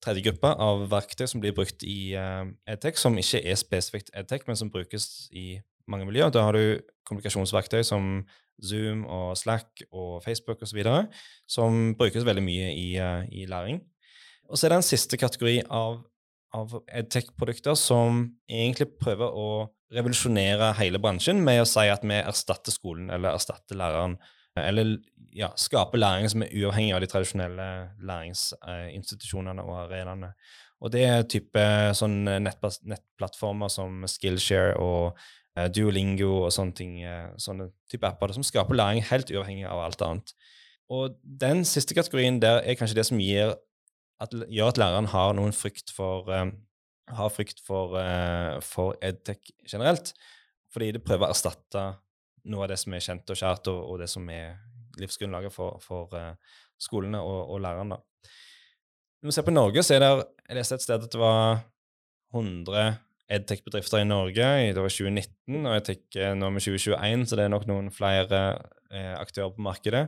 tredje 0.00 0.24
gruppe 0.28 0.52
av 0.56 0.86
verktøy 0.90 1.26
som 1.28 1.42
blir 1.42 1.54
brukt 1.56 1.84
i 1.84 2.14
EdTech, 2.16 2.98
som 3.00 3.18
ikke 3.20 3.42
er 3.44 3.58
spesifikt 3.60 4.12
EdTech, 4.16 4.46
men 4.48 4.56
som 4.56 4.70
brukes 4.72 5.28
i 5.36 5.60
mange 5.90 6.06
miljøer. 6.08 6.32
Da 6.32 6.46
har 6.46 6.56
du 6.56 6.80
kommunikasjonsverktøy 7.08 7.82
som 7.86 8.22
Zoom 8.64 9.04
og 9.08 9.34
Slack 9.40 9.82
og 9.90 10.20
Facebook 10.24 10.62
osv., 10.62 10.82
som 11.48 11.94
brukes 11.98 12.26
veldig 12.26 12.44
mye 12.44 12.70
i, 12.76 12.88
uh, 13.00 13.24
i 13.28 13.46
læring. 13.48 13.80
Og 14.50 14.58
så 14.58 14.66
er 14.66 14.74
det 14.74 14.80
en 14.80 14.88
siste 14.90 15.18
kategori 15.20 15.60
av, 15.70 16.00
av 16.56 16.74
EdTech-produkter 16.88 17.78
som 17.78 18.24
egentlig 18.50 18.90
prøver 19.00 19.30
å 19.30 19.50
revolusjonere 19.94 20.72
hele 20.78 21.00
bransjen 21.02 21.40
med 21.42 21.62
å 21.62 21.68
si 21.68 21.86
at 21.90 22.04
vi 22.06 22.18
erstatter 22.18 22.74
skolen 22.74 23.10
eller 23.14 23.34
erstatter 23.34 23.78
læreren. 23.78 24.18
Eller 24.58 24.96
ja, 25.36 25.50
skape 25.58 25.98
læring 25.98 26.30
som 26.30 26.42
er 26.42 26.54
uavhengig 26.58 26.94
av 26.94 27.02
de 27.02 27.08
tradisjonelle 27.10 27.66
læringsinstitusjonene 28.06 29.62
og 29.62 29.84
arenaene. 29.84 30.32
Og 30.80 30.92
det 30.94 31.04
er 31.06 31.28
type 31.28 31.62
sånn 31.94 32.24
nettplattformer 32.24 33.70
som 33.70 34.02
Skillshare 34.08 34.78
og 34.80 35.18
Duolingo 35.74 36.46
og 36.46 36.54
sånne 36.54 36.76
ting, 36.78 36.96
sånne 37.38 37.68
type 37.90 38.08
apper 38.08 38.32
som 38.34 38.46
skaper 38.46 38.78
læring 38.78 39.04
helt 39.10 39.30
uavhengig 39.34 39.68
av 39.68 39.84
alt 39.84 40.02
annet. 40.06 40.32
Og 40.90 41.14
den 41.22 41.62
siste 41.68 41.94
kategorien 41.94 42.40
der 42.42 42.64
er 42.64 42.78
kanskje 42.80 42.98
det 42.98 43.06
som 43.06 43.20
gir 43.22 43.54
at, 44.20 44.34
gjør 44.48 44.72
at 44.72 44.80
læreren 44.80 45.10
har 45.12 45.36
noen 45.36 45.54
frykt 45.54 45.92
for 45.94 46.26
uh, 46.32 46.48
har 47.16 47.32
frykt 47.32 47.62
for, 47.66 47.96
for 48.64 48.94
edtech 49.02 49.52
generelt, 49.68 50.12
fordi 50.72 50.92
det 50.96 51.04
prøver 51.06 51.28
å 51.28 51.34
erstatte 51.34 51.84
noe 52.48 52.64
av 52.64 52.72
det 52.72 52.78
som 52.80 52.94
er 52.96 53.04
kjent 53.04 53.32
og 53.32 53.38
kjært, 53.38 53.70
og, 53.72 53.80
og 53.92 54.00
det 54.02 54.08
som 54.10 54.26
er 54.32 54.56
livsgrunnlaget 55.00 55.54
for, 55.54 55.78
for 55.84 56.14
uh, 56.16 56.32
skolene 56.80 57.20
og, 57.22 57.52
og 57.54 57.60
lærerne. 57.64 58.00
Når 59.20 59.30
vi 59.30 59.36
ser 59.36 59.46
på 59.46 59.54
Norge, 59.54 59.84
så 59.84 59.96
er 59.96 60.04
det, 60.04 60.10
jeg 60.48 60.58
leste 60.58 60.78
et 60.78 60.84
sted 60.86 61.06
at 61.06 61.12
det 61.12 61.20
var 61.20 61.60
100 62.32 62.84
edtech-bedrifter 63.30 64.02
i 64.02 64.08
Norge 64.08 64.48
i 64.64 64.70
2019, 64.74 65.60
og 65.60 65.74
jeg 65.76 65.86
tenker 65.90 66.36
nå 66.38 66.50
med 66.54 66.64
2021, 66.64 67.26
så 67.28 67.38
det 67.38 67.46
er 67.46 67.52
nok 67.52 67.66
noen 67.70 67.90
flere 67.94 68.42
uh, 68.56 69.16
aktører 69.20 69.52
på 69.54 69.66
markedet. 69.66 70.06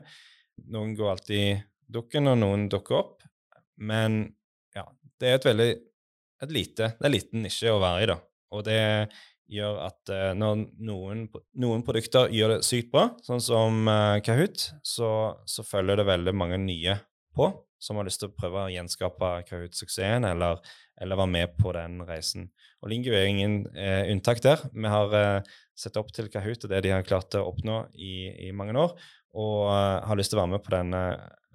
Noen 0.73 0.97
går 0.99 1.15
alltid 1.15 1.63
dukken, 1.93 2.31
og 2.33 2.41
noen 2.41 2.69
dukker 2.73 2.99
opp. 3.03 3.27
Men 3.83 4.25
ja, 4.77 4.87
det 5.21 5.29
er 5.29 5.39
et 5.39 5.49
veldig 5.49 5.71
et 6.43 6.51
lite, 6.55 6.93
det 6.99 7.07
er 7.07 7.15
liten 7.15 7.45
nisje 7.45 7.71
å 7.71 7.81
være 7.83 8.03
i, 8.03 8.09
da. 8.11 8.17
Og 8.53 8.65
det 8.67 8.79
gjør 9.51 9.81
at 9.87 10.13
uh, 10.13 10.31
når 10.39 10.65
noen, 10.85 11.27
noen, 11.61 11.85
produkter 11.87 12.33
gjør 12.33 12.57
det 12.57 12.67
sykt 12.67 12.93
bra, 12.93 13.09
sånn 13.25 13.43
som 13.43 13.91
uh, 13.91 14.21
Kahoot, 14.25 14.69
så, 14.87 15.11
så, 15.49 15.65
følger 15.67 16.01
det 16.01 16.09
veldig 16.09 16.35
mange 16.37 16.61
nye 16.63 16.99
på 17.37 17.51
som 17.83 17.99
har 17.99 18.07
lyst 18.07 18.23
til 18.23 18.31
å 18.31 18.37
prøve 18.39 18.61
å 18.63 18.71
gjenskape 18.71 19.31
Kahoot-suksessen 19.49 20.29
eller, 20.29 20.61
eller, 21.03 21.19
være 21.19 21.33
med 21.33 21.57
på 21.59 21.73
den 21.75 21.99
reisen. 22.07 22.47
Og 22.83 22.93
Lingu 22.93 23.11
er 23.11 23.27
ingen 23.27 23.65
uh, 23.75 24.05
unntak 24.13 24.43
der. 24.45 24.63
Vi 24.71 24.93
har 24.93 25.43
sett 25.75 25.99
opp 25.99 26.13
til 26.15 26.31
Kahoot 26.31 26.69
og 26.69 26.71
det 26.71 26.85
de 26.87 26.95
har 26.95 27.07
klart 27.07 27.35
å 27.35 27.47
oppnå 27.49 27.85
i, 27.99 28.49
i 28.49 28.53
mange 28.55 28.77
år, 28.79 28.95
og 29.33 29.71
har 29.73 30.19
lyst 30.19 30.31
til 30.31 30.39
å 30.39 30.43
være 30.43 30.55
med 30.55 30.63
på 30.63 30.75
denne 30.75 31.03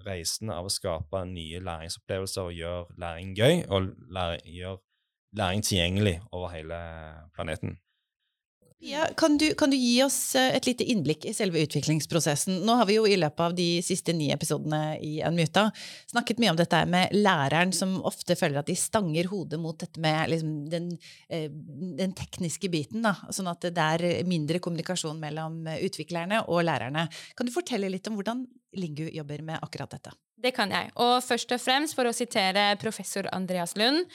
reisen 0.08 0.52
av 0.54 0.68
å 0.68 0.72
skape 0.72 1.22
nye 1.30 1.62
læringsopplevelser 1.64 2.50
og 2.50 2.58
gjøre 2.58 3.00
læring 3.02 3.34
gøy, 3.38 3.64
og 3.70 3.92
lære, 4.14 4.42
gjøre 4.58 4.82
læring 5.36 5.64
tilgjengelig 5.64 6.20
over 6.32 6.54
hele 6.54 6.80
planeten. 7.36 7.78
Ja, 8.80 9.08
kan, 9.18 9.38
du, 9.38 9.54
kan, 9.58 9.72
du, 9.74 9.78
gi 9.78 10.04
oss 10.06 10.36
eh, 10.38 10.52
et 10.54 10.68
lite 10.70 10.86
innblikk 10.86 11.24
i 11.26 11.32
selve 11.34 11.64
utviklingsprosessen? 11.66 12.60
Nå 12.62 12.76
har 12.78 12.86
vi 12.86 13.00
jo 13.00 13.08
i 13.10 13.16
løpet 13.18 13.42
av 13.42 13.56
de 13.58 13.66
siste 13.82 14.14
ni 14.14 14.28
episodene 14.30 15.00
i 15.02 15.16
Unmuta 15.26 15.64
snakket 16.12 16.38
mye 16.38 16.52
om 16.54 16.60
dette 16.60 16.84
med 16.86 17.16
læreren 17.18 17.74
som 17.74 17.96
ofte 18.06 18.38
føler 18.38 18.62
at 18.62 18.70
de 18.70 18.76
stanger 18.78 19.32
hodet 19.32 19.58
mot 19.58 19.80
dette 19.82 19.98
med 20.04 20.30
liksom, 20.30 20.54
den, 20.70 20.92
eh, 21.26 21.50
den, 21.50 22.14
tekniske 22.14 22.70
biten. 22.70 23.02
Da, 23.02 23.16
sånn 23.34 23.50
at 23.50 23.66
det 23.66 23.90
er 23.98 24.30
mindre 24.30 24.62
kommunikasjon 24.62 25.18
mellom 25.26 25.64
utviklerne 25.74 26.44
og 26.46 26.62
lærerne. 26.70 27.08
Kan 27.34 27.50
du 27.50 27.56
fortelle 27.56 27.90
litt 27.90 28.06
om 28.12 28.22
hvordan 28.22 28.46
Lingu 28.78 29.08
jobber 29.10 29.42
med 29.42 29.58
akkurat 29.66 29.98
dette? 29.98 30.14
Det 30.38 30.52
kan 30.54 30.70
jeg. 30.70 30.92
Og 31.02 31.16
først 31.26 31.50
og 31.56 31.62
fremst 31.64 31.96
for 31.98 32.06
å 32.06 32.14
sitere 32.14 32.76
professor 32.78 33.26
Andreas 33.34 33.72
Lund. 33.78 34.06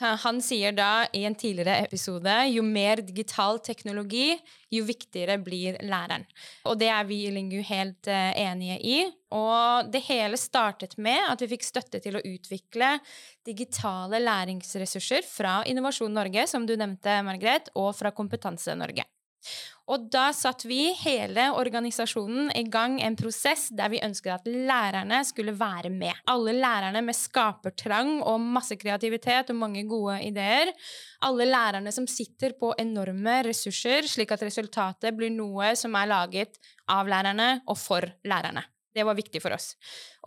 han 0.00 0.40
sier 0.40 0.72
da 0.72 1.04
i 1.12 1.24
en 1.28 1.34
tidligere 1.36 1.84
episode 1.84 2.32
jo 2.48 2.62
mer 2.64 3.02
digital 3.04 3.60
teknologi, 3.60 4.38
jo 4.72 4.84
viktigere 4.88 5.36
blir 5.36 5.76
læreren. 5.84 6.24
Og 6.64 6.78
det 6.80 6.88
er 6.88 7.04
vi 7.04 7.26
i 7.26 7.34
Lingu 7.34 7.60
helt 7.60 8.08
uh, 8.08 8.32
enige 8.32 8.78
i. 8.80 8.96
Og 9.36 9.92
det 9.92 10.00
hele 10.08 10.40
startet 10.40 10.96
med 10.96 11.20
at 11.28 11.44
vi 11.44 11.50
fikk 11.52 11.68
støtte 11.68 12.00
til 12.00 12.16
å 12.16 12.24
utvikle 12.24 12.96
digitale 13.44 14.22
læringsressurser 14.24 15.28
fra 15.28 15.58
Innovasjon 15.68 16.16
Norge, 16.16 16.46
som 16.48 16.64
du 16.64 16.72
nevnte, 16.72 17.20
Margret, 17.26 17.68
og 17.76 17.92
fra 18.00 18.14
Kompetanse 18.16 18.72
Norge. 18.80 19.04
Og 19.86 20.08
da 20.10 20.32
satte 20.34 20.66
vi 20.66 20.88
hele 20.98 21.44
organisasjonen 21.54 22.48
i 22.58 22.64
gang 22.70 22.96
en 23.06 23.14
prosess 23.18 23.68
der 23.76 23.92
vi 23.92 24.02
ønsket 24.02 24.32
at 24.34 24.48
lærerne 24.50 25.20
skulle 25.28 25.54
være 25.54 25.92
med. 25.94 26.10
Alle 26.26 26.56
lærerne 26.58 27.04
med 27.06 27.14
skapertrang 27.14 28.16
og 28.26 28.42
masse 28.42 28.74
kreativitet 28.80 29.52
og 29.54 29.60
mange 29.60 29.84
gode 29.86 30.18
ideer. 30.26 30.72
Alle 31.22 31.46
lærerne 31.46 31.94
som 31.94 32.08
sitter 32.10 32.56
på 32.58 32.72
enorme 32.82 33.38
ressurser, 33.46 34.10
slik 34.10 34.34
at 34.34 34.42
resultatet 34.48 35.14
blir 35.14 35.30
noe 35.30 35.76
som 35.78 35.94
er 35.94 36.10
laget 36.10 36.58
av 36.90 37.06
lærerne 37.06 37.52
og 37.70 37.78
for 37.78 38.10
lærerne. 38.26 38.66
Det 38.96 39.04
var 39.04 39.14
viktig 39.14 39.42
for 39.44 39.52
oss. 39.52 39.74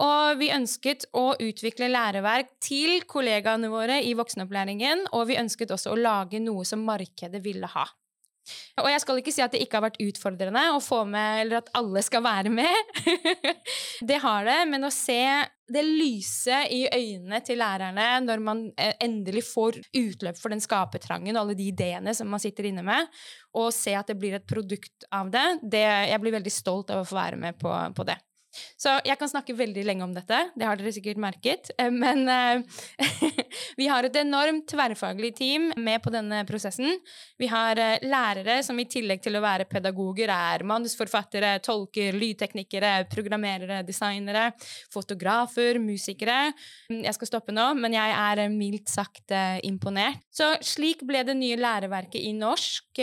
Og 0.05 0.39
vi 0.39 0.51
ønsket 0.53 1.07
å 1.17 1.33
utvikle 1.41 1.89
læreverk 1.89 2.53
til 2.63 3.01
kollegaene 3.09 3.71
våre 3.73 3.97
i 4.05 4.13
voksenopplæringen, 4.15 5.07
og 5.11 5.25
vi 5.31 5.39
ønsket 5.41 5.73
også 5.73 5.95
å 5.95 5.99
lage 5.99 6.39
noe 6.43 6.63
som 6.69 6.85
markedet 6.85 7.41
ville 7.43 7.67
ha. 7.73 7.89
Og 8.81 8.89
jeg 8.91 9.03
skal 9.03 9.21
ikke 9.21 9.33
si 9.35 9.43
at 9.43 9.53
det 9.53 9.61
ikke 9.63 9.79
har 9.79 9.87
vært 9.89 10.01
utfordrende 10.03 10.65
å 10.73 10.81
få 10.83 11.03
med, 11.09 11.43
eller 11.43 11.61
at 11.61 11.71
alle 11.77 12.03
skal 12.05 12.23
være 12.25 12.51
med. 12.53 12.99
det 14.09 14.19
har 14.23 14.47
det, 14.47 14.59
men 14.71 14.87
å 14.87 14.93
se 14.93 15.21
det 15.69 15.83
lyse 15.85 16.63
i 16.73 16.81
øynene 16.87 17.41
til 17.45 17.59
lærerne 17.61 18.07
når 18.25 18.41
man 18.41 18.63
eh, 18.73 18.95
endelig 19.05 19.43
får 19.51 19.77
utløp 19.95 20.39
for 20.39 20.53
den 20.53 20.63
skapertrangen 20.63 21.35
og 21.35 21.43
alle 21.43 21.57
de 21.59 21.67
ideene 21.69 22.15
som 22.17 22.31
man 22.31 22.41
sitter 22.41 22.71
inne 22.71 22.85
med, 22.85 23.11
og 23.59 23.69
se 23.75 23.93
at 23.97 24.09
det 24.09 24.17
blir 24.17 24.39
et 24.39 24.47
produkt 24.49 25.05
av 25.13 25.29
det, 25.33 25.45
det 25.61 25.85
jeg 25.85 26.23
blir 26.23 26.39
veldig 26.39 26.53
stolt 26.53 26.93
av 26.93 27.03
å 27.03 27.09
få 27.09 27.19
være 27.19 27.41
med 27.41 27.59
på, 27.61 27.69
på 27.69 28.07
det. 28.09 28.17
Så 28.79 28.95
jeg 29.05 29.17
kan 29.19 29.29
snakke 29.29 29.53
veldig 29.57 29.83
lenge 29.85 30.05
om 30.05 30.13
dette, 30.15 30.37
det 30.57 30.65
har 30.65 30.79
dere 30.79 30.93
sikkert 30.95 31.19
merket. 31.21 31.71
Eh, 31.77 31.91
men 31.93 32.25
eh, 32.31 32.63
vi 33.79 33.89
har 33.91 34.05
et 34.07 34.19
enormt 34.21 34.65
tverrfaglig 34.71 35.33
team 35.37 35.69
med 35.77 36.01
på 36.03 36.13
denne 36.13 36.41
prosessen. 36.49 36.97
Vi 37.39 37.49
har 37.51 37.79
eh, 37.79 38.05
lærere 38.07 38.59
som 38.65 38.79
i 38.79 38.87
tillegg 38.89 39.21
til 39.25 39.37
å 39.37 39.43
være 39.43 39.67
pedagoger 39.69 40.31
er 40.33 40.65
manusforfattere, 40.67 41.57
tolker, 41.65 42.17
lydteknikere, 42.17 42.93
programmerere, 43.11 43.81
designere, 43.87 44.49
fotografer, 44.93 45.81
musikere. 45.83 46.39
Jeg 46.89 47.15
skal 47.17 47.33
stoppe 47.33 47.55
nå, 47.55 47.71
men 47.77 47.95
jeg 47.97 48.15
er 48.15 48.45
mildt 48.53 48.89
sagt 48.89 49.33
imponert. 49.65 50.23
Så 50.33 50.47
slik 50.65 51.03
ble 51.07 51.21
det 51.27 51.35
nye 51.37 51.57
læreverket 51.59 52.21
i 52.23 52.31
norsk 52.37 53.01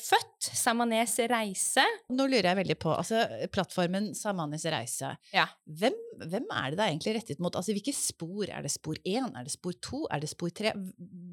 født. 0.00 0.30
Samanes 0.42 1.14
reise. 1.30 1.84
Nå 2.12 2.26
lurer 2.26 2.50
jeg 2.50 2.58
veldig 2.62 2.76
på, 2.82 2.90
altså 2.96 3.22
plattformen 3.52 4.10
Samanes 4.18 4.64
reise 4.66 4.81
reise. 4.82 5.14
Ja. 5.32 5.46
Hvem, 5.64 5.96
hvem, 6.20 6.46
er 6.50 6.70
det 6.70 6.78
det 6.78 6.84
er 6.84 6.92
egentlig 6.92 7.16
rettet 7.16 7.42
mot? 7.42 7.56
Altså, 7.56 7.72
Hvilke 7.72 7.94
spor? 7.96 8.46
Er 8.50 8.62
det 8.66 8.74
spor 8.74 8.98
én? 9.06 9.30
Er 9.32 9.46
det 9.46 9.54
spor 9.54 9.76
to? 9.80 10.04
Er 10.10 10.22
det 10.22 10.30
spor 10.32 10.52
tre? 10.52 10.74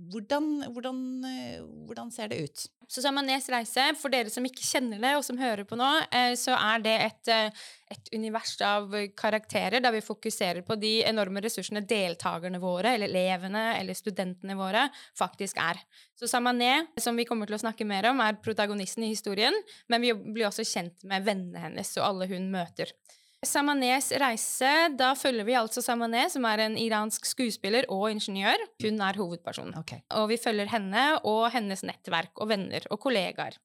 Hvordan, 0.10 0.72
hvordan, 0.74 1.00
eh, 1.26 1.64
hvordan 1.90 2.12
ser 2.14 2.32
det 2.32 2.44
ut? 2.46 2.68
Så 2.90 3.04
Samanes 3.06 3.46
reise, 3.54 3.84
for 4.02 4.10
dere 4.10 4.32
som 4.34 4.46
ikke 4.48 4.66
kjenner 4.66 4.98
det, 4.98 5.12
og 5.14 5.22
som 5.22 5.38
hører 5.38 5.62
på 5.70 5.78
nå, 5.78 5.90
eh, 6.10 6.32
så 6.40 6.56
er 6.58 6.82
det 6.82 6.96
et, 7.06 7.30
eh, 7.30 7.60
et 7.94 8.10
univers 8.16 8.56
av 8.66 8.96
karakterer 9.14 9.78
der 9.84 9.94
vi 9.94 10.02
fokuserer 10.02 10.64
på 10.66 10.74
de 10.82 11.04
enorme 11.06 11.44
ressursene 11.46 11.86
deltakerne 11.86 12.58
våre, 12.58 12.96
eller 12.96 13.12
elevene 13.12 13.78
eller 13.78 13.94
studentene 13.94 14.58
våre, 14.58 14.88
faktisk 15.14 15.62
er. 15.62 15.78
Så 16.18 16.26
Samané, 16.26 16.88
som 16.98 17.16
vi 17.16 17.28
kommer 17.30 17.46
til 17.46 17.60
å 17.60 17.62
snakke 17.62 17.86
mer 17.86 18.10
om, 18.10 18.26
er 18.26 18.42
protagonisten 18.42 19.06
i 19.06 19.14
historien, 19.14 19.54
men 19.88 20.02
vi 20.02 20.12
blir 20.14 20.50
også 20.50 20.66
kjent 20.66 21.06
med 21.06 21.30
vennene 21.30 21.62
hennes 21.62 21.94
og 22.02 22.08
alle 22.10 22.28
hun 22.34 22.50
møter. 22.50 22.90
Samanés 23.46 24.10
reise, 24.20 24.72
da 25.00 25.14
følger 25.16 25.48
vi 25.48 25.56
altså 25.56 25.82
Samaneh, 25.84 26.28
som 26.32 26.44
er 26.50 26.66
en 26.66 26.76
iransk 26.80 27.24
skuespiller 27.30 27.88
og 27.88 28.10
ingeniør. 28.12 28.60
Hun 28.84 29.00
er 29.00 29.20
hovedpersonen. 29.20 29.78
Okay. 29.80 30.02
Og 30.20 30.28
vi 30.34 30.38
følger 30.42 30.68
henne 30.74 31.06
og 31.24 31.48
hennes 31.54 31.86
nettverk 31.88 32.36
og 32.36 32.52
venner 32.52 32.84
og 32.92 33.00
kollegaer. 33.00 33.56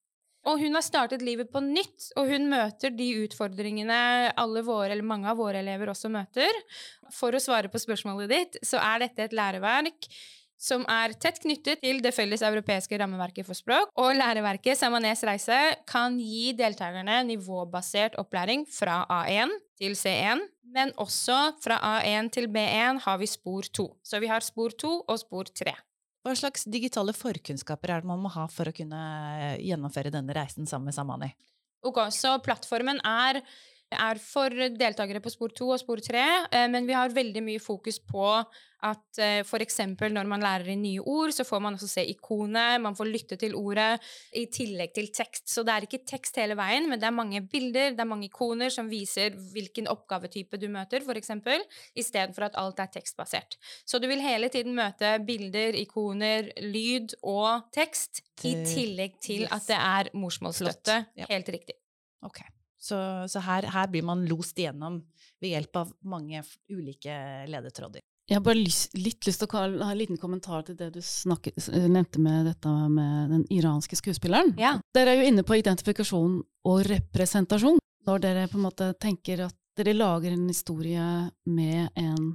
Og 0.45 0.61
hun 0.61 0.76
har 0.76 0.85
startet 0.85 1.25
livet 1.25 1.49
på 1.50 1.62
nytt, 1.64 2.11
og 2.21 2.28
hun 2.28 2.50
møter 2.52 2.93
de 2.93 3.09
utfordringene 3.25 4.31
alle 4.38 4.62
våre, 4.62 4.93
eller 4.93 5.07
mange 5.07 5.31
av 5.31 5.40
våre 5.40 5.62
elever 5.64 5.90
også 5.90 6.12
møter. 6.12 6.52
For 7.16 7.35
å 7.35 7.40
svare 7.40 7.73
på 7.73 7.81
spørsmålet 7.81 8.31
ditt, 8.31 8.59
så 8.62 8.78
er 8.85 9.07
dette 9.07 9.25
et 9.25 9.37
læreverk 9.37 10.11
som 10.61 10.85
er 10.88 11.12
tett 11.21 11.40
knyttet 11.43 11.83
til 11.83 12.00
det 12.04 12.14
felles 12.14 12.45
europeiske 12.47 12.99
rammeverket 13.00 13.47
for 13.49 13.59
språk. 13.59 13.90
Og 14.00 14.14
læreverket 14.16 14.78
Samanes 14.78 15.25
reise 15.26 15.59
kan 15.88 16.16
gi 16.21 16.52
deltakerne 16.57 17.23
nivåbasert 17.28 18.16
opplæring 18.21 18.64
fra 18.71 19.02
A1 19.11 19.52
til 19.81 19.97
C1, 19.99 20.43
men 20.75 20.93
også 21.00 21.38
fra 21.62 21.78
A1 21.99 22.31
til 22.35 22.49
B1 22.52 23.02
har 23.04 23.19
vi 23.21 23.28
spor 23.31 23.66
2. 23.66 23.88
Så 24.02 24.21
vi 24.23 24.31
har 24.31 24.45
spor 24.45 24.75
2 24.78 24.93
og 25.02 25.19
spor 25.21 25.50
3. 25.50 25.75
Hva 26.25 26.33
slags 26.38 26.64
digitale 26.73 27.12
forkunnskaper 27.12 27.93
er 27.93 28.00
det 28.00 28.09
man 28.09 28.23
må 28.23 28.31
ha 28.33 28.47
for 28.49 28.71
å 28.71 28.75
kunne 28.75 29.00
gjennomføre 29.61 30.12
denne 30.14 30.37
reisen 30.37 30.69
sammen 30.69 30.88
med 30.88 30.97
Samani? 30.97 31.35
Ok, 31.85 32.00
så 32.16 32.38
plattformen 32.40 33.02
er 33.04 33.43
er 33.93 34.21
for 34.23 34.53
deltakere 34.79 35.23
på 35.23 35.33
spor 35.33 35.53
2 35.55 35.73
og 35.75 35.81
spor 35.83 36.00
3, 36.03 36.23
eh, 36.50 36.69
men 36.71 36.87
vi 36.88 36.97
har 36.97 37.12
veldig 37.14 37.43
mye 37.45 37.62
fokus 37.62 38.00
på 38.00 38.25
at 38.85 39.21
eh, 39.23 39.41
f.eks. 39.45 39.79
når 40.12 40.29
man 40.29 40.43
lærer 40.45 40.73
inn 40.75 40.83
nye 40.85 41.00
ord, 41.00 41.33
så 41.33 41.47
får 41.47 41.62
man 41.64 41.76
også 41.76 41.88
se 41.88 42.05
ikonet, 42.11 42.83
man 42.85 42.97
får 42.97 43.09
lytte 43.09 43.38
til 43.41 43.55
ordet 43.57 44.03
i 44.37 44.45
tillegg 44.53 44.93
til 44.97 45.09
tekst. 45.14 45.47
Så 45.53 45.64
det 45.64 45.75
er 45.75 45.87
ikke 45.87 46.03
tekst 46.09 46.37
hele 46.41 46.57
veien, 46.59 46.88
men 46.91 47.00
det 47.00 47.09
er 47.09 47.17
mange 47.17 47.41
bilder, 47.49 47.95
det 47.95 48.05
er 48.05 48.11
mange 48.11 48.29
ikoner 48.29 48.73
som 48.75 48.91
viser 48.93 49.37
hvilken 49.55 49.88
oppgavetype 49.93 50.61
du 50.61 50.69
møter, 50.73 51.05
f.eks., 51.05 51.33
istedenfor 51.97 52.49
at 52.49 52.59
alt 52.61 52.83
er 52.83 52.93
tekstbasert. 52.99 53.59
Så 53.88 54.00
du 54.03 54.09
vil 54.11 54.25
hele 54.25 54.50
tiden 54.53 54.76
møte 54.76 55.17
bilder, 55.25 55.79
ikoner, 55.81 56.50
lyd 56.64 57.17
og 57.23 57.71
tekst, 57.75 58.25
i 58.45 58.59
tillegg 58.67 59.14
til 59.23 59.47
at 59.55 59.64
det 59.71 59.79
er 59.79 60.11
morsmålsstøtte. 60.19 60.99
Helt 61.31 61.49
riktig. 61.55 61.79
Okay. 62.25 62.50
Så, 62.85 62.97
så 63.33 63.41
her, 63.47 63.64
her, 63.73 63.88
blir 63.88 64.05
man 64.05 64.26
lost 64.29 64.59
igjennom 64.61 64.99
ved 65.41 65.55
hjelp 65.55 65.79
av 65.81 65.93
mange 66.05 66.43
ulike 66.69 67.14
ledetråder. 67.49 68.05
Jeg 68.29 68.38
har 68.38 68.45
bare 68.45 68.61
lyst, 68.61 68.95
litt 68.97 69.26
lyst 69.29 69.43
til 69.43 69.49
å 69.49 69.62
ha 69.85 69.91
en 69.91 69.99
liten 69.99 70.21
kommentar 70.21 70.64
til 70.64 70.76
det 70.79 70.91
du 70.95 71.00
snakket, 71.05 71.59
nevnte 71.93 72.21
med 72.25 72.49
dette 72.49 72.71
med 72.93 73.33
den 73.35 73.43
iranske 73.53 73.99
skuespilleren. 74.00 74.55
Ja. 74.61 74.79
Dere 74.97 75.12
er 75.12 75.21
jo 75.21 75.33
inne 75.33 75.45
på 75.45 75.59
identifikasjon 75.61 76.38
og 76.41 76.87
representasjon. 76.88 77.81
Når 78.09 78.25
dere 78.25 78.47
på 78.53 78.61
en 78.61 78.67
måte 78.67 78.91
tenker 79.00 79.47
at 79.47 79.57
dere 79.76 79.97
lager 79.97 80.33
en 80.33 80.49
historie 80.49 81.05
med 81.49 82.00
en 82.00 82.33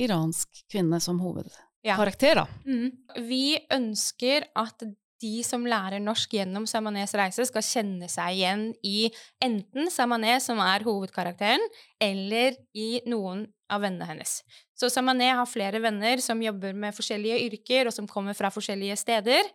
iransk 0.00 0.62
kvinne 0.70 1.00
som 1.00 1.20
hovedkarakter, 1.20 2.40
da. 2.40 2.46
Mm. 2.64 2.88
Vi 3.28 3.44
ønsker 3.76 4.48
at 4.56 4.84
de 5.20 5.40
som 5.46 5.66
lærer 5.68 6.00
norsk 6.02 6.34
gjennom 6.38 6.66
Samanés 6.68 7.14
reise, 7.18 7.44
skal 7.48 7.64
kjenne 7.64 8.08
seg 8.10 8.38
igjen 8.38 8.66
i 8.86 9.10
enten 9.44 9.92
Samané, 9.92 10.38
som 10.42 10.60
er 10.64 10.84
hovedkarakteren, 10.86 11.62
eller 12.00 12.56
i 12.76 13.02
noen 13.08 13.46
av 13.70 13.84
vennene 13.84 14.06
hennes. 14.08 14.40
Så 14.74 14.88
Samané 14.90 15.28
har 15.36 15.48
flere 15.48 15.78
venner 15.82 16.22
som 16.24 16.40
jobber 16.42 16.72
med 16.72 16.96
forskjellige 16.96 17.36
yrker, 17.44 17.90
og 17.90 17.94
som 17.94 18.08
kommer 18.08 18.34
fra 18.36 18.48
forskjellige 18.52 18.96
steder. 18.98 19.50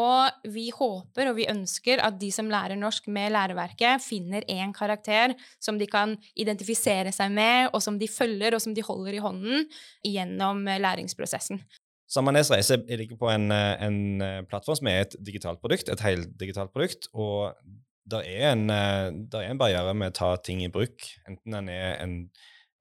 Og 0.00 0.48
vi 0.50 0.70
håper 0.74 1.30
og 1.30 1.36
vi 1.36 1.48
ønsker 1.52 2.00
at 2.02 2.16
de 2.20 2.30
som 2.34 2.48
lærer 2.50 2.80
norsk 2.80 3.10
med 3.12 3.34
læreverket, 3.36 4.00
finner 4.02 4.46
én 4.48 4.72
karakter 4.76 5.36
som 5.60 5.78
de 5.78 5.88
kan 5.90 6.16
identifisere 6.32 7.12
seg 7.14 7.36
med, 7.36 7.68
og 7.74 7.84
som 7.84 8.00
de 8.00 8.08
følger, 8.10 8.56
og 8.56 8.64
som 8.64 8.74
de 8.74 8.86
holder 8.86 9.20
i 9.20 9.22
hånden 9.22 9.68
gjennom 10.06 10.64
læringsprosessen. 10.64 11.60
Samanes 12.10 12.50
reise 12.50 12.80
ligger 12.88 13.18
på 13.20 13.28
en, 13.30 13.50
eh, 13.54 13.82
en, 13.84 14.22
eh, 14.22 14.42
plattform 14.42 14.76
som 14.76 14.88
er 14.90 15.02
et 15.04 15.16
digitalt 15.22 15.60
produkt, 15.62 15.88
et 15.88 16.00
heldigitalt 16.00 16.72
produkt. 16.74 17.06
Og 17.14 17.54
det 18.10 18.24
er, 18.26 18.50
en, 18.50 18.68
eh, 18.70 19.10
er 19.38 19.50
en 19.50 19.58
barriere 19.58 19.94
med 19.94 20.10
å 20.10 20.14
ta 20.14 20.36
ting 20.36 20.62
i 20.64 20.68
bruk, 20.68 21.06
enten 21.28 21.54
en 21.54 21.68
er 21.68 22.00
en, 22.02 22.30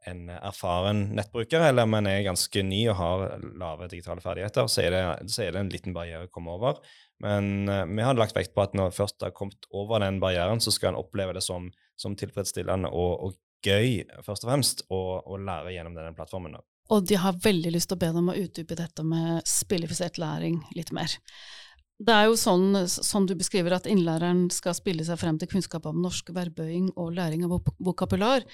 en 0.08 0.30
erfaren 0.30 1.14
nettbruker 1.14 1.62
eller 1.62 1.84
om 1.84 1.94
en 1.94 2.08
er 2.08 2.24
ganske 2.24 2.64
ny 2.64 2.88
og 2.90 2.96
har 2.96 3.40
lave 3.54 3.90
digitale 3.90 4.24
ferdigheter, 4.24 4.66
så 4.66 4.82
er, 4.82 4.90
det, 4.96 5.30
så 5.30 5.44
er 5.44 5.52
det 5.52 5.60
en 5.60 5.70
liten 5.70 5.94
barriere 5.94 6.26
å 6.26 6.32
komme 6.32 6.56
over. 6.56 6.80
Men 7.22 7.68
vi 7.68 8.02
har 8.02 8.16
lagt 8.16 8.34
vekt 8.34 8.56
på 8.56 8.64
at 8.64 8.74
når 8.74 8.96
først 8.96 9.22
har 9.22 9.36
kommet 9.36 9.68
over 9.76 10.00
den 10.00 10.22
barrieren, 10.24 10.64
så 10.64 10.72
skal 10.72 10.94
en 10.96 11.04
oppleve 11.04 11.36
det 11.36 11.44
som, 11.44 11.70
som 12.00 12.16
tilfredsstillende 12.16 12.90
og, 12.90 13.28
og, 13.28 13.38
gøy, 13.60 14.06
først 14.24 14.46
og 14.46 14.54
fremst, 14.54 14.86
å 14.88 15.36
lære 15.36 15.74
gjennom 15.76 15.98
denne 15.98 16.16
plattformen. 16.16 16.56
Og 16.90 17.06
de 17.06 17.18
har 17.22 17.38
veldig 17.44 17.74
lyst 17.76 17.92
til 17.92 18.00
å 18.00 18.02
be 18.02 18.12
dem 18.16 18.30
å 18.32 18.38
utdype 18.38 18.78
dette 18.78 19.06
med 19.06 19.46
spillifisert 19.48 20.18
læring 20.22 20.58
litt 20.78 20.94
mer. 20.96 21.14
Det 22.00 22.16
er 22.16 22.30
jo 22.30 22.38
sånn, 22.40 22.86
som 22.88 23.26
du 23.28 23.34
beskriver, 23.36 23.74
at 23.76 23.88
innlæreren 23.90 24.46
skal 24.56 24.76
spille 24.78 25.04
seg 25.04 25.20
frem 25.20 25.36
til 25.40 25.50
kunnskap 25.52 25.84
om 25.90 26.00
norsk 26.00 26.32
verbøying 26.32 26.94
og 26.96 27.12
læring 27.18 27.44
av 27.44 27.58
vokabular. 27.84 28.46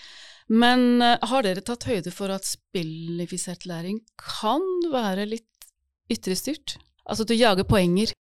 Men 0.50 0.98
uh, 1.04 1.20
har 1.30 1.46
dere 1.46 1.62
tatt 1.66 1.86
høyde 1.86 2.14
for 2.14 2.34
at 2.34 2.48
spillifisert 2.50 3.68
læring 3.70 4.02
kan 4.18 4.66
være 4.90 5.28
litt 5.30 5.70
ytrestyrt? 6.10 6.80
Altså 7.06 7.28
du 7.30 7.36
jager 7.38 7.70
poenger. 7.70 8.16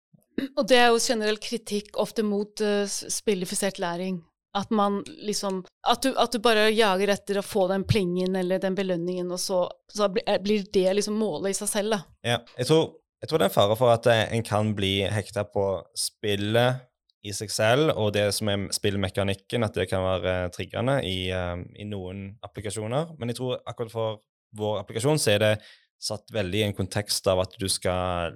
Og 0.56 0.64
det 0.70 0.80
er 0.80 0.88
jo 0.88 1.04
generell 1.04 1.36
kritikk 1.42 2.00
ofte 2.00 2.24
mot 2.24 2.64
uh, 2.64 2.88
spillifisert 2.88 3.76
læring. 3.82 4.22
At 4.56 4.72
man 4.74 5.00
liksom 5.06 5.60
at 5.86 6.02
du, 6.02 6.10
at 6.18 6.32
du, 6.34 6.40
bare 6.42 6.68
jager 6.74 7.12
etter 7.14 7.38
å 7.38 7.46
få 7.46 7.68
den 7.70 7.84
plingen 7.86 8.34
eller 8.36 8.58
den 8.62 8.74
belønningen, 8.74 9.30
og 9.30 9.38
så, 9.38 9.62
så 9.92 10.08
blir 10.10 10.64
det 10.74 10.88
liksom 10.98 11.18
målet 11.20 11.54
i 11.54 11.58
seg 11.60 11.70
selv, 11.70 11.94
da. 11.94 12.00
Ja, 12.26 12.38
jeg 12.58 12.66
tror, 12.66 12.88
jeg 13.22 13.30
tror 13.30 13.42
det 13.42 13.46
er 13.46 13.54
fare 13.54 13.76
for 13.78 13.94
at 13.94 14.08
eh, 14.10 14.24
en 14.34 14.44
kan 14.46 14.72
bli 14.76 14.94
hekta 15.06 15.46
på 15.48 15.66
spillet 15.98 16.86
i 17.22 17.34
seg 17.36 17.52
selv, 17.52 17.92
og 18.00 18.14
det 18.16 18.30
som 18.34 18.48
er 18.48 18.66
spillmekanikken, 18.74 19.64
at 19.66 19.76
det 19.76 19.90
kan 19.90 20.02
være 20.06 20.50
triggende 20.54 20.98
i, 21.04 21.28
um, 21.36 21.66
i 21.76 21.84
noen 21.88 22.30
applikasjoner. 22.46 23.12
Men 23.20 23.30
jeg 23.30 23.40
tror 23.40 23.60
akkurat 23.68 23.92
for 23.92 24.20
vår 24.56 24.80
applikasjon 24.80 25.20
så 25.20 25.34
er 25.34 25.42
det 25.44 25.52
satt 26.00 26.32
veldig 26.32 26.62
i 26.62 26.64
en 26.64 26.76
kontekst 26.76 27.28
av 27.28 27.42
at 27.42 27.54
du 27.60 27.66
skal 27.68 28.32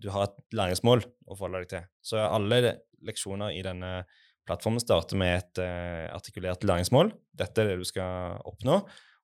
du 0.00 0.08
har 0.14 0.24
et 0.24 0.38
læringsmål 0.56 1.04
å 1.04 1.36
forholde 1.36 1.60
deg 1.64 1.72
til. 1.74 1.88
Så 2.00 2.22
alle 2.24 2.78
leksjoner 3.04 3.52
i 3.52 3.60
denne 3.66 3.92
Plattformen 4.48 4.82
starter 4.82 5.18
med 5.20 5.36
et 5.38 5.62
uh, 5.62 6.10
artikulert 6.16 6.64
læringsmål. 6.66 7.12
Dette 7.38 7.62
er 7.62 7.72
det 7.72 7.80
du 7.82 7.86
skal 7.88 8.40
oppnå. 8.48 8.80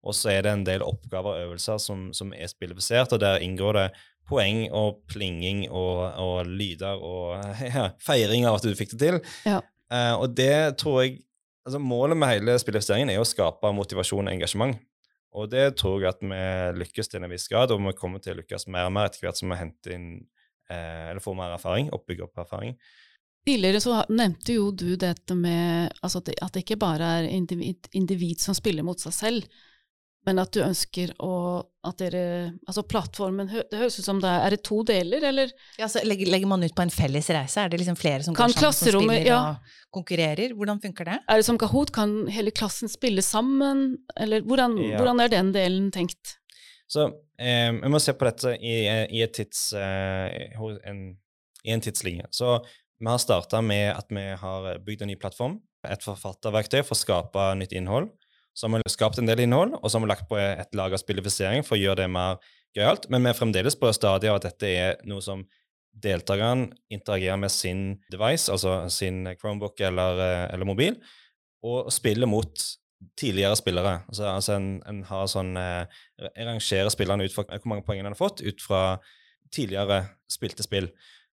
Og 0.06 0.14
så 0.14 0.30
er 0.30 0.44
det 0.46 0.52
en 0.54 0.66
del 0.66 0.84
oppgaver 0.86 1.34
og 1.34 1.46
øvelser 1.48 1.80
som, 1.82 2.08
som 2.14 2.30
er 2.36 2.50
spillifisert, 2.50 3.12
og 3.12 3.20
der 3.20 3.42
inngår 3.42 3.74
det 3.74 3.86
poeng 4.28 4.66
og 4.76 5.00
plinging 5.10 5.64
og, 5.70 6.04
og 6.20 6.46
lyder 6.46 7.00
og 7.02 7.40
ja, 7.74 7.88
feiring 8.04 8.46
av 8.46 8.58
at 8.58 8.68
du 8.68 8.76
fikk 8.78 8.94
det 8.94 9.00
til. 9.02 9.18
Ja. 9.48 9.62
Uh, 9.88 10.14
og 10.22 10.36
det 10.36 10.78
tror 10.80 11.02
jeg 11.02 11.18
altså 11.68 11.80
Målet 11.84 12.16
med 12.16 12.30
hele 12.32 12.54
spillifiseringen 12.60 13.10
er 13.12 13.20
å 13.20 13.26
skape 13.28 13.72
motivasjon 13.76 14.24
og 14.24 14.32
engasjement. 14.32 14.78
Og 15.36 15.50
det 15.52 15.74
tror 15.76 16.00
jeg 16.00 16.14
at 16.14 16.22
vi 16.24 16.38
lykkes 16.80 17.12
til 17.12 17.20
en 17.20 17.28
viss 17.28 17.44
grad, 17.50 17.74
og 17.74 17.82
vi 17.84 17.92
kommer 17.98 18.22
til 18.24 18.32
å 18.32 18.38
lykkes 18.38 18.64
mer 18.72 18.88
og 18.88 18.94
mer 18.96 19.10
etter 19.10 19.26
hvert 19.26 19.36
som 19.36 19.52
vi 19.52 19.58
henter 19.60 19.92
inn 19.92 20.08
uh, 20.72 21.10
eller 21.10 21.20
får 21.20 21.36
mer 21.36 21.52
erfaring, 21.58 21.90
oppbygger 21.92 22.28
opp 22.28 22.40
erfaring. 22.46 22.78
Tidligere 23.48 23.80
så 23.80 24.02
nevnte 24.12 24.58
jo 24.58 24.68
du 24.76 24.90
dette 25.00 25.32
med 25.38 25.88
altså 26.04 26.20
at, 26.20 26.52
det, 26.52 26.66
ikke 26.66 26.76
bare 26.80 27.14
er 27.22 27.30
individ, 27.32 27.88
individ, 27.96 28.42
som 28.44 28.56
spiller 28.56 28.84
mot 28.84 29.00
seg 29.00 29.14
selv, 29.16 29.46
men 30.26 30.40
at 30.42 30.52
du 30.52 30.60
ønsker 30.60 31.14
å 31.24 31.34
at 31.88 32.00
dere 32.02 32.22
Altså 32.68 32.82
plattformen 32.84 33.48
Det 33.48 33.78
høres 33.78 33.96
ut 34.00 34.04
som 34.04 34.18
det 34.20 34.28
er, 34.28 34.42
er 34.44 34.52
det 34.52 34.58
to 34.66 34.82
deler, 34.84 35.24
eller? 35.30 35.52
Ja, 35.78 35.86
så 35.88 36.02
legger, 36.04 36.28
legger, 36.28 36.50
man 36.50 36.66
ut 36.66 36.74
på 36.76 36.84
en 36.84 36.92
felles 36.92 37.30
reise? 37.32 37.62
Er 37.62 37.72
det 37.72 37.78
liksom 37.80 37.96
flere 37.96 38.26
som 38.26 38.36
kan 38.36 38.52
går 38.52 38.58
sammen 38.58 38.76
som 38.76 39.06
spiller 39.06 39.24
ja. 39.30 39.38
og 39.38 39.94
konkurrerer? 39.94 40.52
Hvordan 40.58 40.82
funker 40.82 41.08
det? 41.08 41.16
Er 41.24 41.40
det 41.40 41.46
som 41.48 41.60
Kahoot? 41.60 41.94
Kan 41.94 42.18
hele 42.34 42.52
klassen 42.52 42.92
spille 42.92 43.24
sammen? 43.24 43.86
Eller 44.20 44.44
hvordan, 44.44 44.76
ja. 44.82 44.98
hvordan 44.98 45.24
er 45.24 45.32
den 45.32 45.54
delen 45.56 45.88
tenkt? 45.94 46.34
Så 46.90 47.06
eh, 47.40 47.70
vi 47.78 47.94
må 47.94 48.02
se 48.02 48.12
på 48.12 48.28
dette 48.28 48.52
i, 48.58 48.76
i, 49.22 49.24
tids, 49.32 49.70
eh, 49.78 50.60
en, 50.90 51.02
i 51.64 51.72
en 51.72 51.84
tidslinje. 51.84 52.28
Så 52.34 52.58
vi 52.98 53.06
har 53.06 53.18
starta 53.22 53.60
med 53.62 53.92
at 53.94 54.08
vi 54.10 54.24
har 54.40 54.78
bygd 54.84 55.04
en 55.04 55.12
ny 55.12 55.16
plattform, 55.20 55.58
et 55.86 56.02
forfatterverktøy 56.02 56.80
for 56.82 56.96
å 56.96 56.98
skape 56.98 57.44
nytt 57.60 57.74
innhold. 57.76 58.10
Så 58.58 58.66
har 58.66 58.82
vi 58.82 58.90
skapt 58.90 59.20
en 59.20 59.28
del 59.28 59.44
innhold, 59.44 59.76
og 59.78 59.86
så 59.86 59.98
har 59.98 60.04
vi 60.04 60.10
lagt 60.10 60.26
på 60.30 60.38
et 60.40 60.74
lag 60.74 60.94
av 60.94 60.98
spillifisering 60.98 61.62
for 61.66 61.76
å 61.76 61.80
gjøre 61.80 62.02
det 62.02 62.08
mer 62.10 62.40
gøyalt. 62.74 63.06
Men 63.12 63.22
vi 63.22 63.30
er 63.30 63.38
fremdeles 63.38 63.78
på 63.78 63.92
stadiet 63.94 64.32
av 64.32 64.40
at 64.40 64.48
dette 64.48 64.72
er 64.72 64.98
noe 65.06 65.22
som 65.22 65.44
deltakerne 65.98 66.72
interagerer 66.94 67.38
med 67.38 67.54
sin 67.54 67.84
device, 68.10 68.50
altså 68.50 68.80
sin 68.92 69.24
Chromebook 69.38 69.80
eller, 69.86 70.20
eller 70.50 70.68
mobil, 70.68 70.98
og 71.66 71.92
spiller 71.94 72.30
mot 72.30 72.66
tidligere 73.18 73.56
spillere. 73.58 74.00
Altså, 74.10 74.26
altså 74.26 74.56
en, 74.58 74.68
en, 74.90 75.04
har 75.06 75.30
sånn 75.30 75.54
eh, 75.58 76.00
rangerer 76.34 76.90
spillerne 76.90 77.26
ut 77.26 77.34
fra 77.34 77.46
hvor 77.46 77.70
mange 77.70 77.86
poeng 77.86 78.02
de 78.02 78.10
har 78.10 78.18
fått, 78.18 78.42
ut 78.42 78.62
fra 78.62 78.82
tidligere 79.54 80.02
spilte 80.30 80.66
spill 80.66 80.90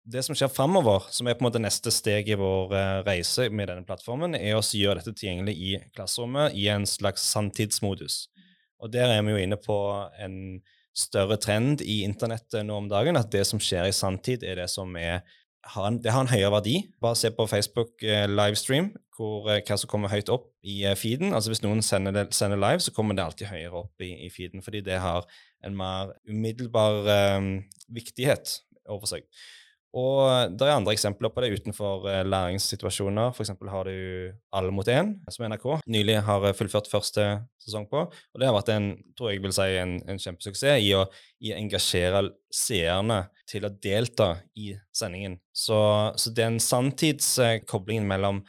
det 0.04 0.22
som 0.24 0.36
skjer 0.36 0.50
framover, 0.52 1.06
som 1.12 1.28
er 1.28 1.36
på 1.36 1.44
en 1.44 1.50
måte 1.50 1.62
neste 1.62 1.92
steg 1.92 2.30
i 2.32 2.38
vår 2.38 2.72
uh, 2.72 3.00
reise 3.06 3.48
med 3.52 3.68
denne 3.70 3.86
plattformen, 3.86 4.34
er 4.38 4.56
å 4.56 4.64
gjøre 4.64 5.00
dette 5.00 5.14
tilgjengelig 5.18 5.56
i 5.56 5.72
klasserommet 5.94 6.56
i 6.56 6.68
en 6.72 6.86
slags 6.88 7.26
sanntidsmodus. 7.32 8.24
Og 8.80 8.92
der 8.94 9.12
er 9.12 9.24
vi 9.26 9.34
jo 9.34 9.42
inne 9.42 9.58
på 9.60 9.76
en 10.22 10.38
større 10.96 11.36
trend 11.40 11.84
i 11.84 12.00
internettet 12.06 12.64
nå 12.66 12.80
om 12.80 12.88
dagen, 12.90 13.18
at 13.20 13.30
det 13.32 13.44
som 13.46 13.60
skjer 13.62 13.90
i 13.90 13.94
sanntid, 13.94 14.42
er 14.46 14.62
det 14.62 14.70
som 14.72 14.96
er 14.98 15.20
har 15.74 15.86
en, 15.86 15.98
det 16.00 16.12
har 16.12 16.24
en 16.24 16.30
høyere 16.30 16.52
verdi. 16.54 16.76
Bare 17.02 17.18
se 17.18 17.30
på 17.34 17.46
Facebook 17.50 18.02
eh, 18.02 18.26
livestream, 18.30 18.90
hvor, 19.16 19.50
eh, 19.52 19.60
hva 19.66 19.76
som 19.78 19.90
kommer 19.90 20.12
høyt 20.12 20.32
opp 20.32 20.48
i 20.64 20.80
eh, 20.88 20.96
feeden. 20.96 21.34
Altså 21.36 21.52
Hvis 21.52 21.62
noen 21.64 21.82
sender, 21.84 22.14
det, 22.16 22.26
sender, 22.36 22.60
live, 22.60 22.80
så 22.84 22.94
kommer 22.96 23.16
det 23.16 23.26
alltid 23.26 23.50
høyere 23.50 23.84
opp 23.84 24.04
i, 24.04 24.12
i 24.26 24.30
feeden, 24.32 24.64
fordi 24.64 24.82
det 24.86 25.00
har 25.02 25.28
en 25.66 25.76
mer 25.76 26.14
umiddelbar 26.28 27.10
eh, 27.12 27.50
viktighet 27.92 28.56
overfor 28.86 29.16
seg. 29.16 29.28
Og 29.96 30.52
det 30.54 30.68
er 30.68 30.76
andre 30.76 30.92
eksempler 30.94 31.32
på 31.34 31.42
det 31.42 31.50
utenfor 31.58 32.04
uh, 32.06 32.20
læringssituasjoner. 32.22 33.32
F.eks. 33.34 33.50
har 33.72 33.88
du 33.88 34.30
Alle 34.54 34.70
mot 34.74 34.86
én, 34.86 35.16
som 35.30 35.46
NRK 35.50 35.66
nylig 35.90 36.20
har 36.26 36.46
eh, 36.46 36.54
fullført 36.54 36.90
første 36.90 37.24
sesong 37.62 37.88
på. 37.90 38.04
Og 38.06 38.40
det 38.40 38.46
har 38.46 38.54
vært 38.54 38.70
en, 38.74 38.92
tror 39.18 39.32
jeg 39.32 39.42
vil 39.42 39.54
si, 39.54 39.66
en, 39.80 39.96
en 40.06 40.20
kjempesuksess 40.22 40.78
i 40.84 40.92
å, 40.94 41.04
i 41.42 41.50
å, 41.50 41.58
engasjere 41.58 42.22
seerne 42.54 43.24
til 43.50 43.66
å 43.66 43.72
delta 43.82 44.32
i 44.54 44.72
sendingen. 44.94 45.40
Så, 45.50 45.80
så 46.18 46.34
den 46.34 46.60
sanntidskoblingen 46.62 48.06
mellom 48.10 48.44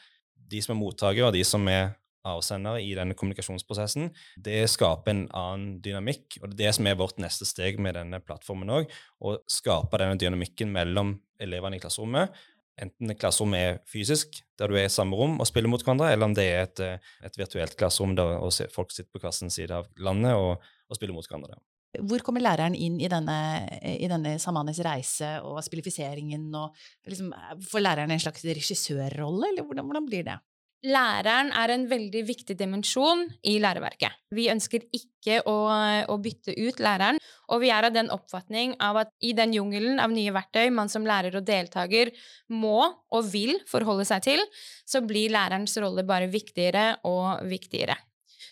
de 0.52 0.62
som 0.62 0.76
er 0.76 0.82
mottakere, 0.82 1.32
og 1.32 1.38
de 1.38 1.44
som 1.48 1.66
er 1.72 1.96
avsendere 2.28 2.82
i 2.84 2.94
denne 2.98 3.16
kommunikasjonsprosessen, 3.18 4.12
det 4.38 4.64
skaper 4.72 5.14
en 5.14 5.26
annen 5.38 5.76
dynamikk. 5.84 6.40
Og 6.42 6.52
det 6.52 6.54
er 6.54 6.60
det 6.62 6.76
som 6.78 6.90
er 6.90 7.00
vårt 7.00 7.22
neste 7.22 7.48
steg 7.50 7.82
med 7.82 7.98
denne 7.98 8.22
plattformen 8.24 8.72
òg. 8.78 8.92
Å 9.22 9.38
skape 9.50 10.02
denne 10.02 10.20
dynamikken 10.22 10.72
mellom 10.74 11.16
elevene 11.42 11.80
i 11.80 11.84
klasserommet. 11.84 12.36
Enten 12.82 13.14
klasserommet 13.20 13.62
er 13.62 13.82
fysisk, 13.90 14.40
der 14.58 14.72
du 14.72 14.78
er 14.80 14.88
i 14.88 14.94
samme 14.94 15.18
rom 15.18 15.36
og 15.42 15.50
spiller 15.50 15.70
mot 15.70 15.82
hverandre, 15.84 16.12
eller 16.14 16.30
om 16.30 16.38
det 16.38 16.46
er 16.48 16.64
et, 16.64 16.80
eh, 16.86 17.12
et 17.26 17.38
virtuelt 17.38 17.76
klasserom 17.78 18.16
der 18.18 18.40
folk 18.74 18.94
sitter 18.94 19.12
på 19.12 19.22
hver 19.22 19.36
sin 19.36 19.54
side 19.54 19.76
av 19.76 19.90
landet 20.02 20.38
og, 20.38 20.64
og 20.90 20.98
spiller 20.98 21.18
mot 21.18 21.28
hverandre. 21.28 21.60
Hvor 22.08 22.24
kommer 22.24 22.40
læreren 22.40 22.76
inn 22.80 23.02
i 23.04 23.10
denne, 23.12 23.38
i 23.84 24.08
denne 24.08 24.38
Samanes 24.40 24.80
reise 24.86 25.34
og 25.44 25.60
spillifiseringen? 25.66 26.46
Og 26.56 26.78
liksom, 27.12 27.34
får 27.68 27.84
læreren 27.84 28.14
en 28.16 28.24
slags 28.24 28.46
regissørrolle, 28.48 29.52
eller 29.52 29.68
hvordan, 29.68 29.90
hvordan 29.90 30.08
blir 30.08 30.24
det? 30.30 30.38
Læreren 30.82 31.52
er 31.54 31.70
en 31.70 31.84
veldig 31.86 32.24
viktig 32.26 32.56
dimensjon 32.58 33.28
i 33.46 33.60
læreverket. 33.62 34.16
Vi 34.34 34.48
ønsker 34.50 34.88
ikke 34.98 35.44
å, 35.46 35.56
å, 36.10 36.16
bytte 36.18 36.56
ut 36.58 36.82
læreren, 36.82 37.20
og 37.54 37.62
vi 37.62 37.70
er 37.70 37.86
av 37.86 37.94
den 37.94 38.10
oppfatning 38.10 38.74
av 38.82 39.04
at 39.04 39.12
i 39.22 39.36
den 39.38 39.54
jungelen 39.54 40.02
av 40.02 40.10
nye 40.10 40.34
verktøy 40.34 40.72
man 40.74 40.90
som 40.90 41.06
lærer 41.06 41.38
og 41.38 41.46
deltaker 41.46 42.10
må 42.50 42.80
og 42.90 43.30
vil 43.30 43.60
forholde 43.70 44.08
seg 44.10 44.26
til, 44.26 44.42
så 44.82 45.04
blir 45.06 45.30
lærerens 45.36 45.78
rolle 45.78 46.02
bare 46.08 46.32
viktigere 46.34 46.96
og 47.06 47.46
viktigere. 47.52 48.00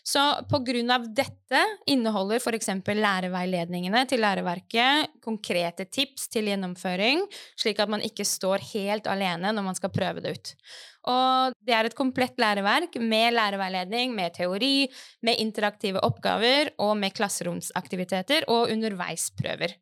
Så 0.10 0.22
på 0.50 0.62
grunn 0.66 0.90
av 0.94 1.06
dette 1.14 1.60
inneholder 1.90 2.40
f.eks. 2.40 2.70
lærerveiledningene 2.88 4.06
til 4.10 4.24
læreverket 4.24 5.20
konkrete 5.26 5.86
tips 5.86 6.30
til 6.34 6.50
gjennomføring, 6.50 7.26
slik 7.60 7.82
at 7.82 7.92
man 7.92 8.06
ikke 8.06 8.26
står 8.26 8.64
helt 8.72 9.10
alene 9.12 9.52
når 9.54 9.66
man 9.66 9.78
skal 9.78 9.94
prøve 9.94 10.24
det 10.26 10.38
ut. 10.38 10.54
Og 11.08 11.56
det 11.64 11.76
er 11.76 11.88
et 11.88 11.96
komplett 11.96 12.36
læreverk 12.42 12.98
med 13.00 13.38
lærerveiledning, 13.38 14.12
med 14.16 14.36
teori, 14.36 14.90
med 15.24 15.40
interaktive 15.40 16.02
oppgaver 16.04 16.74
og 16.78 16.98
med 17.00 17.16
klasseromsaktiviteter 17.16 18.50
og 18.52 18.68
underveisprøver. 18.74 19.78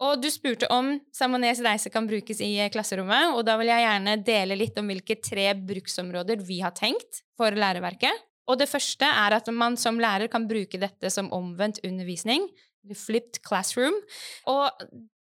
Og 0.00 0.22
du 0.22 0.30
spurte 0.32 0.68
om 0.72 0.94
Samanes 1.12 1.60
reise 1.64 1.90
kan 1.92 2.06
brukes 2.08 2.40
i 2.40 2.54
klasserommet, 2.72 3.34
og 3.36 3.44
da 3.44 3.58
vil 3.60 3.68
jeg 3.68 3.84
gjerne 3.84 4.16
dele 4.24 4.56
litt 4.56 4.78
om 4.80 4.88
hvilke 4.88 5.18
tre 5.20 5.50
bruksområder 5.58 6.40
vi 6.46 6.62
har 6.64 6.72
tenkt 6.76 7.20
for 7.36 7.52
læreverket. 7.52 8.24
Og 8.48 8.58
det 8.58 8.70
første 8.70 9.06
er 9.06 9.36
at 9.36 9.50
man 9.52 9.76
som 9.78 10.00
lærer 10.00 10.30
kan 10.32 10.48
bruke 10.48 10.80
dette 10.80 11.12
som 11.12 11.28
omvendt 11.36 11.82
undervisning. 11.86 12.48
Flipped 12.96 13.42
classroom. 13.44 13.94
Og 14.48 14.72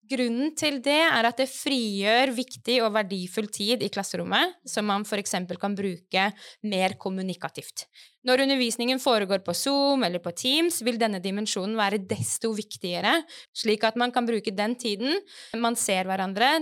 Grunnen 0.04 0.50
til 0.58 0.80
det 0.84 0.98
er 1.00 1.24
at 1.24 1.38
det 1.40 1.46
frigjør 1.48 2.34
viktig 2.36 2.80
og 2.84 2.92
verdifull 2.92 3.46
tid 3.52 3.80
i 3.84 3.88
klasserommet, 3.92 4.58
som 4.68 4.84
man 4.90 5.06
f.eks. 5.06 5.36
kan 5.60 5.76
bruke 5.78 6.26
mer 6.68 6.96
kommunikativt. 7.00 7.86
Når 8.24 8.42
undervisningen 8.44 9.00
foregår 9.00 9.40
på 9.44 9.54
Zoom 9.56 10.04
eller 10.04 10.20
på 10.24 10.32
Teams, 10.36 10.82
vil 10.84 11.00
denne 11.00 11.22
dimensjonen 11.24 11.76
være 11.76 12.02
desto 12.08 12.52
viktigere, 12.56 13.18
slik 13.56 13.84
at 13.84 13.96
man 14.00 14.12
kan 14.12 14.28
bruke 14.28 14.52
den 14.52 14.76
tiden 14.80 15.20
man 15.60 15.76
ser 15.76 16.08
hverandre, 16.08 16.52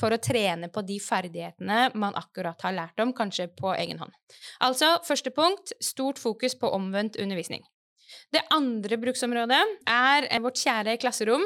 for 0.00 0.12
å 0.12 0.20
trene 0.20 0.68
på 0.72 0.84
de 0.84 1.00
ferdighetene 1.00 1.90
man 1.94 2.16
akkurat 2.20 2.60
har 2.64 2.76
lært 2.76 3.04
om, 3.04 3.16
kanskje 3.16 3.48
på 3.56 3.72
egen 3.78 4.00
hånd. 4.00 4.16
Altså, 4.64 4.98
første 5.08 5.32
punkt 5.32 5.72
stort 5.80 6.20
fokus 6.20 6.56
på 6.56 6.72
omvendt 6.76 7.20
undervisning. 7.20 7.64
Det 8.32 8.42
andre 8.54 8.98
bruksområdet 9.00 9.62
er 9.90 10.28
vårt 10.42 10.60
kjære 10.60 10.98
klasserom, 11.02 11.44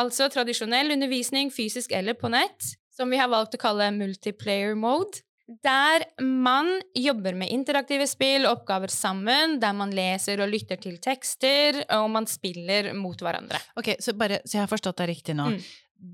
altså 0.00 0.30
tradisjonell 0.32 0.94
undervisning 0.94 1.52
fysisk 1.54 1.94
eller 1.96 2.18
på 2.18 2.30
nett, 2.32 2.74
som 2.94 3.10
vi 3.10 3.20
har 3.20 3.30
valgt 3.32 3.56
å 3.58 3.62
kalle 3.62 3.90
multiplayer 3.94 4.76
mode. 4.78 5.24
Der 5.44 6.06
man 6.24 6.70
jobber 6.96 7.36
med 7.36 7.52
interaktive 7.52 8.06
spill, 8.08 8.46
oppgaver 8.48 8.88
sammen, 8.88 9.58
der 9.60 9.74
man 9.76 9.92
leser 9.92 10.40
og 10.40 10.48
lytter 10.48 10.80
til 10.80 10.96
tekster, 11.04 11.82
og 11.98 12.08
man 12.14 12.28
spiller 12.30 12.94
mot 12.96 13.20
hverandre. 13.20 13.60
Ok, 13.76 13.96
Så, 14.00 14.16
bare, 14.16 14.40
så 14.46 14.56
jeg 14.56 14.64
har 14.64 14.72
forstått 14.72 15.02
deg 15.02 15.12
riktig 15.12 15.36
nå. 15.36 15.50
Mm. 15.52 15.60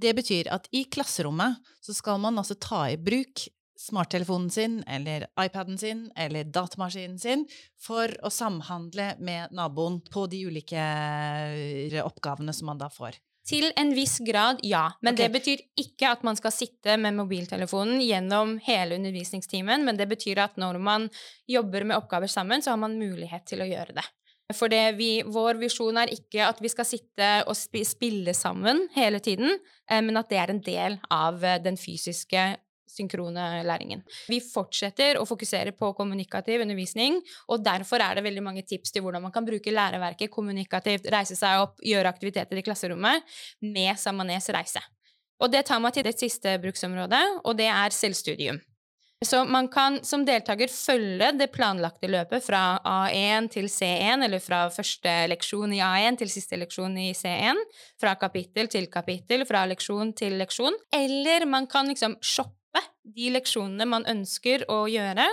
Det 0.00 0.16
betyr 0.18 0.50
at 0.54 0.66
i 0.74 0.82
klasserommet 0.90 1.62
så 1.82 1.94
skal 1.94 2.18
man 2.22 2.42
altså 2.42 2.58
ta 2.58 2.84
i 2.90 2.98
bruk 2.98 3.46
smarttelefonen 3.80 4.50
sin 4.50 4.82
eller 4.84 5.26
iPaden 5.40 5.78
sin 5.78 6.10
eller 6.16 6.44
datamaskinen 6.44 7.18
sin 7.18 7.46
for 7.80 8.12
å 8.22 8.30
samhandle 8.32 9.14
med 9.24 9.56
naboen 9.56 10.00
på 10.12 10.26
de 10.28 10.44
ulike 10.50 10.84
eh, 10.84 11.98
oppgavene 12.04 12.52
som 12.52 12.68
man 12.72 12.80
da 12.80 12.90
får. 12.92 13.16
Til 13.50 13.70
en 13.80 13.94
viss 13.96 14.18
grad, 14.22 14.60
ja. 14.62 14.84
Men 15.00 15.16
okay. 15.16 15.26
det 15.26 15.38
betyr 15.38 15.62
ikke 15.80 16.12
at 16.12 16.22
man 16.26 16.36
skal 16.38 16.52
sitte 16.54 16.98
med 17.00 17.16
mobiltelefonen 17.16 18.02
gjennom 18.04 18.58
hele 18.66 18.98
undervisningstimen, 19.00 19.86
men 19.86 19.98
det 19.98 20.06
betyr 20.12 20.42
at 20.44 20.60
når 20.60 20.78
man 20.78 21.08
jobber 21.48 21.88
med 21.88 21.96
oppgaver 21.96 22.30
sammen, 22.30 22.62
så 22.62 22.74
har 22.74 22.82
man 22.82 22.98
mulighet 23.00 23.48
til 23.48 23.64
å 23.64 23.68
gjøre 23.70 23.96
det. 23.96 24.06
For 24.54 24.72
vi, 24.98 25.10
vår 25.24 25.60
visjon 25.60 25.98
er 26.02 26.12
ikke 26.12 26.44
at 26.46 26.60
vi 26.62 26.70
skal 26.70 26.86
sitte 26.86 27.28
og 27.46 27.56
spille 27.56 28.34
sammen 28.36 28.88
hele 28.96 29.22
tiden, 29.24 29.56
eh, 29.88 30.02
men 30.04 30.20
at 30.20 30.28
det 30.30 30.42
er 30.42 30.52
en 30.52 30.64
del 30.66 30.98
av 31.08 31.40
eh, 31.44 31.62
den 31.62 31.80
fysiske 31.80 32.44
synkrone 32.90 33.62
læringen. 33.66 34.05
Vi 34.31 34.40
fortsetter 34.44 35.20
å 35.20 35.26
fokusere 35.29 35.74
på 35.76 35.92
kommunikativ 35.98 36.64
undervisning, 36.64 37.20
og 37.48 37.64
derfor 37.64 38.03
er 38.05 38.18
det 38.18 38.26
veldig 38.26 38.44
mange 38.44 38.64
tips 38.66 38.94
til 38.94 39.05
hvordan 39.05 39.24
man 39.26 39.35
kan 39.35 39.46
bruke 39.46 39.74
læreverket 39.74 40.33
kommunikativt, 40.33 41.11
reise 41.12 41.38
seg 41.38 41.64
opp, 41.64 41.79
gjøre 41.85 42.11
aktiviteter 42.11 42.61
i 42.61 42.64
klasserommet 42.66 43.37
med 43.64 43.94
Samanes 44.00 44.50
reise. 44.55 44.83
Og 45.40 45.48
det 45.53 45.64
tar 45.68 45.81
meg 45.81 45.94
til 45.96 46.05
det 46.05 46.18
siste 46.20 46.59
bruksområdet, 46.61 47.22
og 47.44 47.57
det 47.57 47.70
er 47.72 47.96
selvstudium. 47.96 48.61
Så 49.20 49.42
man 49.44 49.66
kan 49.68 49.98
som 50.05 50.22
deltaker 50.24 50.70
følge 50.72 51.26
det 51.37 51.50
planlagte 51.53 52.09
løpet 52.09 52.40
fra 52.40 52.79
A1 52.88 53.50
til 53.53 53.66
C1, 53.68 54.24
eller 54.24 54.40
fra 54.40 54.62
første 54.72 55.12
leksjon 55.29 55.74
i 55.76 55.83
A1 55.85 56.16
til 56.22 56.31
siste 56.33 56.57
leksjon 56.57 56.96
i 56.96 57.11
C1, 57.16 57.61
fra 58.00 58.14
kapittel 58.20 58.70
til 58.72 58.88
kapittel, 58.92 59.44
fra 59.48 59.66
leksjon 59.68 60.14
til 60.16 60.38
leksjon. 60.40 60.79
Eller 60.96 61.44
man 61.44 61.68
kan 61.68 61.92
liksom 61.92 62.16
shoppe 62.24 62.59
de 63.04 63.30
leksjonene 63.35 63.87
man 63.88 64.06
ønsker 64.09 64.66
å 64.70 64.85
gjøre. 64.90 65.26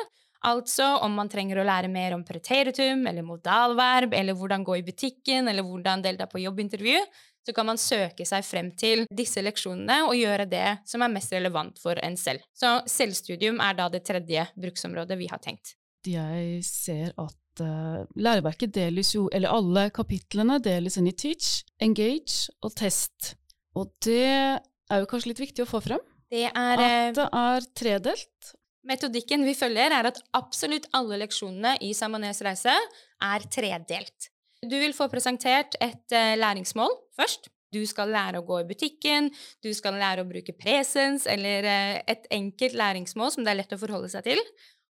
Altså 0.48 0.86
om 1.04 1.16
man 1.18 1.30
trenger 1.30 1.60
å 1.60 1.66
lære 1.66 1.90
mer 1.92 2.14
om 2.16 2.24
preteritum 2.26 3.08
eller 3.10 3.26
modalverb, 3.26 4.14
eller 4.14 4.38
hvordan 4.38 4.66
gå 4.68 4.78
i 4.80 4.86
butikken, 4.86 5.50
eller 5.50 5.66
hvordan 5.66 6.04
delta 6.06 6.28
på 6.30 6.44
jobbintervju, 6.44 7.02
så 7.48 7.56
kan 7.56 7.70
man 7.70 7.80
søke 7.80 8.26
seg 8.28 8.44
frem 8.46 8.70
til 8.76 9.06
disse 9.14 9.42
leksjonene 9.44 10.02
og 10.10 10.18
gjøre 10.20 10.46
det 10.52 10.68
som 10.88 11.04
er 11.04 11.14
mest 11.14 11.32
relevant 11.34 11.80
for 11.82 12.00
en 12.04 12.18
selv. 12.20 12.44
Så 12.54 12.82
selvstudium 12.92 13.62
er 13.64 13.78
da 13.78 13.88
det 13.92 14.04
tredje 14.08 14.46
bruksområdet 14.60 15.18
vi 15.20 15.30
har 15.32 15.42
tenkt. 15.44 15.78
Jeg 16.08 16.62
ser 16.68 17.14
at 17.20 17.64
uh, 17.64 18.04
læreverket 18.20 18.76
deles 18.76 19.14
jo, 19.16 19.26
eller 19.34 19.56
alle 19.56 19.88
kapitlene 19.96 20.60
deles 20.64 21.00
inn 21.00 21.10
i 21.10 21.16
teach, 21.16 21.64
engage 21.84 22.52
og 22.62 22.76
test. 22.78 23.34
Og 23.80 23.90
det 24.06 24.28
er 24.28 25.02
jo 25.02 25.10
kanskje 25.10 25.34
litt 25.34 25.44
viktig 25.48 25.64
å 25.64 25.72
få 25.72 25.82
frem? 25.84 26.04
Det 26.32 26.48
er 26.50 26.82
At 26.84 27.16
det 27.16 27.28
er 27.32 27.68
tredelt? 27.78 28.54
Metodikken 28.88 29.44
vi 29.44 29.54
følger, 29.56 29.92
er 29.92 30.08
at 30.08 30.20
absolutt 30.38 30.88
alle 30.96 31.20
leksjonene 31.24 31.76
i 31.84 31.94
Samanes 31.96 32.40
reise 32.46 32.74
er 33.24 33.46
tredelt. 33.52 34.30
Du 34.64 34.76
vil 34.80 34.96
få 34.96 35.10
presentert 35.12 35.76
et 35.84 36.16
uh, 36.16 36.34
læringsmål 36.40 36.94
først. 37.18 37.52
Du 37.74 37.82
skal 37.86 38.14
lære 38.16 38.40
å 38.40 38.46
gå 38.48 38.62
i 38.62 38.68
butikken, 38.70 39.28
du 39.64 39.74
skal 39.76 40.00
lære 40.00 40.24
å 40.24 40.30
bruke 40.30 40.56
presens 40.56 41.28
eller 41.28 41.68
uh, 41.68 41.98
et 42.08 42.30
enkelt 42.32 42.78
læringsmål 42.80 43.34
som 43.36 43.44
det 43.44 43.54
er 43.54 43.60
lett 43.62 43.76
å 43.76 43.82
forholde 43.82 44.12
seg 44.14 44.30
til. 44.30 44.42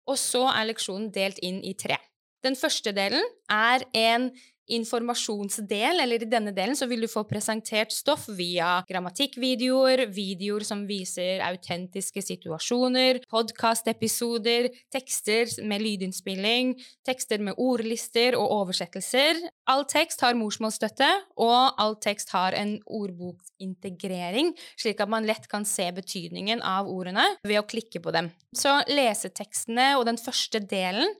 Og 0.08 0.20
så 0.22 0.46
er 0.54 0.70
leksjonen 0.70 1.10
delt 1.14 1.42
inn 1.44 1.60
i 1.66 1.74
tre. 1.78 1.98
Den 2.46 2.56
første 2.56 2.94
delen 2.96 3.26
er 3.52 3.84
en 3.98 4.30
informasjonsdel, 4.74 6.02
eller 6.04 6.24
i 6.24 6.30
denne 6.30 6.54
delen, 6.56 6.76
så 6.78 6.88
vil 6.90 7.04
du 7.04 7.10
få 7.12 7.24
presentert 7.30 7.94
stoff 7.96 8.28
via 8.38 8.82
grammatikkvideoer, 8.90 10.06
videoer 10.14 10.66
som 10.68 10.84
viser 10.90 11.44
autentiske 11.46 12.24
situasjoner, 12.26 13.22
podkastepisoder, 13.32 14.70
tekster 14.94 15.52
med 15.68 15.84
lydinnspilling, 15.84 16.76
tekster 17.08 17.44
med 17.44 17.60
ordlister 17.62 18.38
og 18.40 18.52
oversettelser. 18.62 19.42
All 19.72 19.86
tekst 19.90 20.24
har 20.26 20.38
morsmålsstøtte, 20.40 21.10
og 21.42 21.78
all 21.80 21.98
tekst 22.04 22.34
har 22.36 22.58
en 22.58 22.78
ordbokintegrering, 22.86 24.54
slik 24.80 25.04
at 25.04 25.12
man 25.12 25.28
lett 25.28 25.48
kan 25.52 25.68
se 25.68 25.90
betydningen 25.96 26.64
av 26.66 26.90
ordene 26.92 27.26
ved 27.48 27.62
å 27.62 27.68
klikke 27.68 28.02
på 28.04 28.14
dem. 28.16 28.32
Så 28.56 28.80
lesetekstene 28.92 29.94
og 29.98 30.08
den 30.10 30.20
første 30.22 30.62
delen 30.64 31.16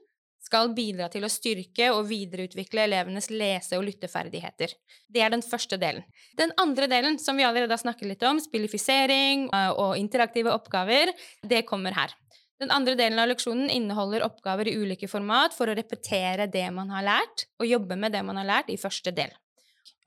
skal 0.48 0.72
bidra 0.76 1.10
til 1.12 1.26
å 1.26 1.32
styrke 1.32 1.90
og 1.94 2.06
videreutvikle 2.08 2.86
elevenes 2.88 3.28
lese- 3.30 3.78
og 3.78 3.84
lytteferdigheter. 3.88 4.72
Det 5.08 5.24
er 5.24 5.34
den 5.34 5.44
første 5.44 5.78
delen. 5.80 6.06
Den 6.40 6.54
andre 6.60 6.88
delen, 6.90 7.18
som 7.20 7.36
vi 7.36 7.46
allerede 7.46 7.76
har 7.76 7.82
snakket 7.82 8.14
litt 8.14 8.24
om, 8.26 8.40
spillifisering 8.40 9.48
og 9.52 9.98
interaktive 10.00 10.54
oppgaver, 10.54 11.12
det 11.46 11.66
kommer 11.68 11.96
her. 11.96 12.14
Den 12.58 12.72
andre 12.74 12.96
delen 12.98 13.20
av 13.22 13.28
leksjonen 13.30 13.68
inneholder 13.70 14.24
oppgaver 14.26 14.66
i 14.66 14.74
ulike 14.80 15.06
format 15.10 15.54
for 15.54 15.70
å 15.70 15.76
repetere 15.78 16.48
det 16.50 16.66
man 16.74 16.90
har 16.90 17.04
lært, 17.06 17.46
og 17.60 17.70
jobbe 17.70 17.98
med 18.00 18.16
det 18.16 18.24
man 18.26 18.40
har 18.40 18.48
lært 18.48 18.72
i 18.74 18.80
første 18.80 19.14
del. 19.14 19.30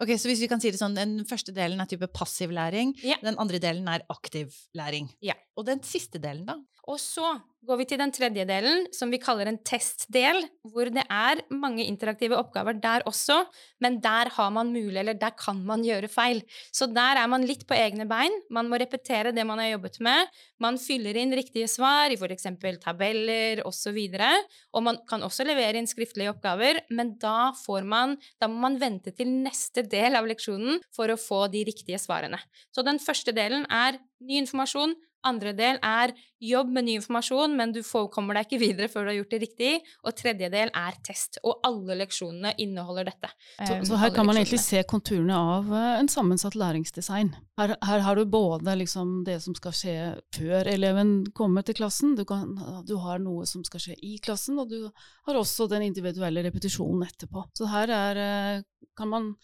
Ok, 0.01 0.15
så 0.17 0.31
hvis 0.31 0.41
vi 0.41 0.49
kan 0.49 0.61
si 0.61 0.71
det 0.73 0.79
sånn, 0.81 0.97
Den 0.97 1.21
første 1.29 1.53
delen 1.53 1.81
er 1.81 1.89
type 1.89 2.09
passiv 2.09 2.53
læring, 2.55 2.95
ja. 3.05 3.19
den 3.21 3.37
andre 3.41 3.59
delen 3.61 3.87
er 3.91 4.05
aktiv 4.09 4.49
læring. 4.77 5.11
Ja. 5.21 5.37
Og 5.59 5.67
den 5.67 5.83
siste 5.85 6.17
delen, 6.21 6.47
da? 6.47 6.57
Og 6.89 6.97
så 6.97 7.35
går 7.61 7.77
vi 7.77 7.85
til 7.85 7.99
den 8.01 8.11
tredje 8.13 8.43
delen, 8.49 8.87
som 8.95 9.11
vi 9.13 9.19
kaller 9.21 9.51
en 9.51 9.59
testdel, 9.61 10.39
hvor 10.65 10.89
det 10.89 11.03
er 11.13 11.43
mange 11.53 11.85
interaktive 11.85 12.37
oppgaver 12.39 12.79
der 12.81 13.05
også, 13.09 13.37
men 13.83 13.99
der 14.01 14.31
har 14.33 14.49
man 14.53 14.71
mulig, 14.73 14.97
eller 14.97 15.17
der 15.19 15.35
kan 15.37 15.59
man 15.65 15.85
gjøre 15.85 16.09
feil. 16.09 16.41
Så 16.73 16.87
der 16.89 17.19
er 17.21 17.29
man 17.29 17.45
litt 17.45 17.67
på 17.69 17.77
egne 17.77 18.07
bein. 18.09 18.33
Man 18.49 18.69
må 18.71 18.79
repetere 18.81 19.33
det 19.35 19.45
man 19.45 19.61
har 19.61 19.75
jobbet 19.75 19.99
med. 20.01 20.31
Man 20.61 20.79
fyller 20.81 21.19
inn 21.21 21.35
riktige 21.37 21.69
svar 21.69 22.09
i 22.09 22.17
f.eks. 22.17 22.49
tabeller 22.81 23.61
osv. 23.67 23.93
Og, 23.93 24.17
så 24.17 24.33
og 24.73 24.85
man 24.89 24.97
kan 25.09 25.21
også 25.27 25.45
levere 25.45 25.77
inn 25.77 25.89
skriftlige 25.89 26.33
oppgaver, 26.33 26.81
men 26.89 27.13
da 27.21 27.51
får 27.61 27.85
man 27.85 28.17
Da 28.41 28.47
må 28.49 28.57
man 28.63 28.79
vente 28.81 29.11
til 29.13 29.29
neste 29.29 29.83
del 29.91 30.17
av 30.17 30.27
leksjonen 30.29 30.81
for 30.95 31.11
å 31.11 31.19
få 31.19 31.45
de 31.53 31.65
riktige 31.67 31.99
svarene. 32.01 32.39
Så 32.71 32.85
den 32.87 33.01
første 33.03 33.35
delen 33.35 33.67
er 33.69 33.99
ny 34.23 34.41
informasjon, 34.41 34.95
Andre 35.27 35.51
del 35.53 35.77
er 35.85 36.13
jobb 36.41 36.71
med 36.73 36.87
ny 36.87 36.95
informasjon, 36.97 37.53
men 37.57 37.73
du 37.75 37.81
kommer 37.85 38.37
deg 38.37 38.47
ikke 38.47 38.59
videre 38.61 38.89
før 38.89 39.05
du 39.05 39.11
har 39.11 39.17
gjort 39.19 39.33
det 39.35 39.39
riktig. 39.43 39.71
Og 40.01 40.15
tredje 40.17 40.49
del 40.53 40.71
er 40.77 40.97
test. 41.05 41.37
Og 41.45 41.61
alle 41.67 41.99
leksjonene 41.99 42.55
inneholder 42.61 43.11
dette. 43.11 43.29
Så, 43.59 43.71
Um, 43.71 43.85
så 43.85 43.99
her 44.01 44.09
kan 44.09 44.25
man 44.25 44.35
leksjonene. 44.35 44.41
egentlig 44.41 44.59
se 44.63 44.81
konturene 44.89 45.37
av 45.37 45.69
eh, 45.77 45.99
en 45.99 46.09
sammensatt 46.09 46.57
læringsdesign. 46.57 47.29
Her, 47.61 47.75
her 47.85 48.03
har 48.07 48.17
du 48.17 48.25
både 48.25 48.73
liksom 48.79 49.21
det 49.27 49.37
som 49.43 49.55
skal 49.55 49.75
skje 49.77 49.95
før 50.33 50.69
eleven 50.71 51.13
kommer 51.37 51.65
til 51.65 51.77
klassen, 51.77 52.15
du, 52.17 52.25
kan, 52.25 52.55
du 52.87 52.95
har 53.03 53.21
noe 53.21 53.45
som 53.45 53.63
skal 53.67 53.83
skje 53.83 53.99
i 54.01 54.17
klassen, 54.23 54.57
og 54.59 54.73
du 54.73 54.89
har 55.27 55.37
også 55.37 55.69
den 55.69 55.85
individuelle 55.91 56.43
repetisjonen 56.47 57.05
etterpå. 57.05 57.45
Så 57.57 57.69
her 57.69 57.93
er, 57.93 58.23
eh, 58.25 58.89
kan 58.97 59.13
man 59.13 59.35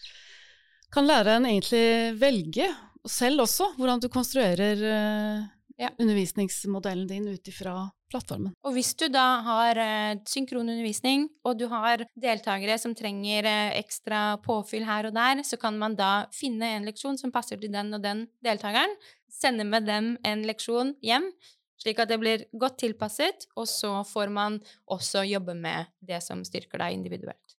kan 0.94 1.08
læreren 1.08 1.46
egentlig 1.50 2.16
velge 2.20 2.68
selv 3.08 3.44
også 3.46 3.74
hvordan 3.78 4.02
du 4.04 4.10
konstruerer 4.12 4.82
eh, 4.84 5.46
Ja. 5.78 5.92
undervisningsmodellen 6.02 7.08
din 7.08 7.28
ut 7.30 7.48
ifra 7.48 7.92
plattformen. 8.10 8.54
Og 8.66 8.74
hvis 8.74 8.96
du 8.98 9.08
da 9.14 9.26
har 9.46 9.78
eh, 9.78 10.16
synkron 10.26 10.70
undervisning, 10.70 11.28
og 11.46 11.60
du 11.60 11.68
har 11.70 12.02
deltakere 12.18 12.80
som 12.82 12.96
trenger 12.98 13.46
eh, 13.46 13.76
ekstra 13.78 14.40
påfyll 14.42 14.88
her 14.88 15.06
og 15.10 15.14
der, 15.14 15.44
så 15.46 15.60
kan 15.62 15.78
man 15.78 15.96
da 15.96 16.26
finne 16.34 16.72
en 16.78 16.88
leksjon 16.88 17.20
som 17.22 17.32
passer 17.32 17.62
til 17.62 17.72
den 17.72 17.94
og 17.94 18.02
den 18.02 18.26
deltakeren, 18.42 18.96
sende 19.30 19.68
med 19.70 19.86
dem 19.86 20.16
en 20.26 20.42
leksjon 20.50 20.96
hjem, 21.06 21.30
slik 21.78 22.00
at 22.02 22.10
det 22.10 22.18
blir 22.24 22.48
godt 22.58 22.80
tilpasset, 22.82 23.46
og 23.56 23.68
så 23.70 24.00
får 24.08 24.34
man 24.34 24.58
også 24.90 25.22
jobbe 25.30 25.54
med 25.54 25.92
det 26.02 26.24
som 26.26 26.42
styrker 26.48 26.82
deg 26.82 26.98
individuelt. 26.98 27.57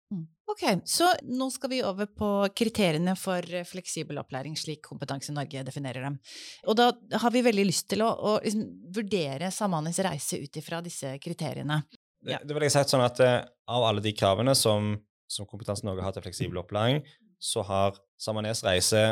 Ok, 0.49 0.63
så 0.89 1.11
nå 1.29 1.51
skal 1.53 1.71
vi 1.71 1.83
over 1.85 2.09
på 2.09 2.29
kriteriene 2.57 3.13
for 3.21 3.45
fleksibel 3.69 4.17
opplæring, 4.23 4.55
slik 4.57 4.81
Kompetanse 4.87 5.35
Norge 5.37 5.61
definerer 5.67 6.07
dem. 6.07 6.17
Og 6.65 6.79
da 6.79 6.87
har 7.21 7.35
vi 7.35 7.43
veldig 7.45 7.67
lyst 7.69 7.91
til 7.93 8.01
å, 8.07 8.09
å 8.09 8.33
liksom 8.41 8.65
vurdere 8.97 9.51
Samanis 9.53 10.01
reise 10.07 10.41
ut 10.41 10.57
ifra 10.57 10.81
disse 10.85 11.13
kriteriene. 11.21 11.83
Ja. 12.25 12.39
Det, 12.39 12.49
det 12.49 12.57
vil 12.57 12.65
jeg 12.65 12.75
si 12.75 12.85
sånn 12.91 13.05
at 13.05 13.21
eh, 13.23 13.37
Av 13.69 13.85
alle 13.87 14.03
de 14.03 14.11
kravene 14.17 14.55
som, 14.59 14.95
som 15.29 15.47
Kompetanse 15.47 15.85
Norge 15.87 16.03
har 16.03 16.17
til 16.17 16.25
fleksibel 16.25 16.63
opplæring, 16.63 17.03
så 17.39 17.63
har 17.69 18.01
Samanes 18.19 18.65
Reise 18.65 19.03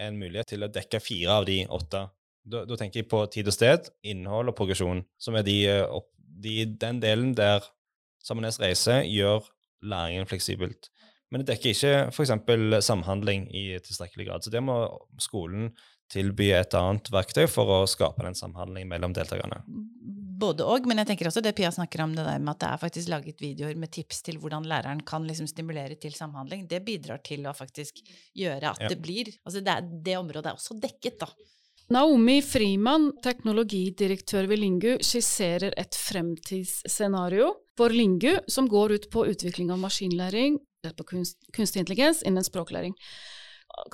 en 0.00 0.18
mulighet 0.18 0.50
til 0.56 0.66
å 0.66 0.72
dekke 0.72 1.00
fire 1.00 1.38
av 1.38 1.46
de 1.46 1.62
åtte. 1.70 2.02
Da, 2.50 2.64
da 2.66 2.76
tenker 2.80 3.04
jeg 3.04 3.08
på 3.12 3.22
tid 3.30 3.48
og 3.48 3.54
sted, 3.54 3.88
innhold 4.02 4.50
og 4.50 4.58
progresjon, 4.58 5.04
som 5.22 5.38
er 5.38 5.46
de, 5.46 5.56
eh, 5.70 6.02
de, 6.42 6.56
den 6.82 6.98
delen 6.98 7.30
der 7.38 7.62
Samanes 8.26 8.58
Reise 8.60 9.00
gjør 9.06 9.46
læringen 9.82 10.28
fleksibelt. 10.30 10.90
Men 11.30 11.42
det 11.42 11.52
dekker 11.52 11.74
ikke 11.74 11.94
f.eks. 12.10 12.32
samhandling 12.86 13.46
i 13.54 13.78
tilstrekkelig 13.78 14.26
grad. 14.26 14.44
Så 14.44 14.50
det 14.50 14.62
må 14.66 14.82
skolen 15.22 15.70
tilby 16.10 16.48
et 16.56 16.74
annet 16.74 17.06
verktøy 17.14 17.46
for 17.50 17.70
å 17.70 17.84
skape 17.86 18.24
den 18.26 18.34
samhandlingen 18.34 18.90
mellom 18.90 19.14
deltakerne. 19.14 19.60
Både 20.40 20.64
og, 20.66 20.88
men 20.88 21.02
jeg 21.02 21.10
tenker 21.10 21.28
også 21.28 21.42
det 21.44 21.52
Pia 21.58 21.70
snakker 21.74 22.02
om, 22.02 22.16
det 22.16 22.24
der 22.26 22.40
med 22.40 22.54
at 22.56 22.62
det 22.64 22.70
er 22.72 22.82
faktisk 22.82 23.12
laget 23.12 23.42
videoer 23.44 23.78
med 23.78 23.92
tips 23.94 24.24
til 24.26 24.40
hvordan 24.42 24.66
læreren 24.66 25.04
kan 25.06 25.26
liksom 25.28 25.46
stimulere 25.50 25.98
til 26.00 26.16
samhandling. 26.16 26.64
Det 26.70 26.80
bidrar 26.86 27.20
til 27.22 27.46
å 27.46 27.54
faktisk 27.54 28.00
gjøre 28.34 28.72
at 28.72 28.82
Ja. 28.82 28.88
det 28.88 28.98
blir 29.04 29.30
Altså 29.44 29.60
det, 29.62 29.76
det 30.02 30.16
området 30.18 30.50
er 30.50 30.58
også 30.58 30.80
dekket, 30.80 31.20
da. 31.20 31.28
Naomi 31.90 32.38
Frimann, 32.42 33.10
teknologidirektør 33.22 34.46
ved 34.46 34.60
Lingu, 34.62 34.92
skisserer 35.02 35.74
et 35.76 35.96
fremtidsscenario 35.98 37.50
for 37.80 37.96
Lingu 37.96 38.34
som 38.46 38.68
går 38.68 38.92
ut 38.92 39.10
på 39.10 39.24
utvikling 39.30 39.70
av 39.72 39.80
maskinlæring 39.80 40.58
på 40.96 41.04
kunst, 41.08 41.38
kunstig 41.56 41.80
intelligens 41.80 42.22
innen 42.22 42.44
språklæring. 42.44 42.92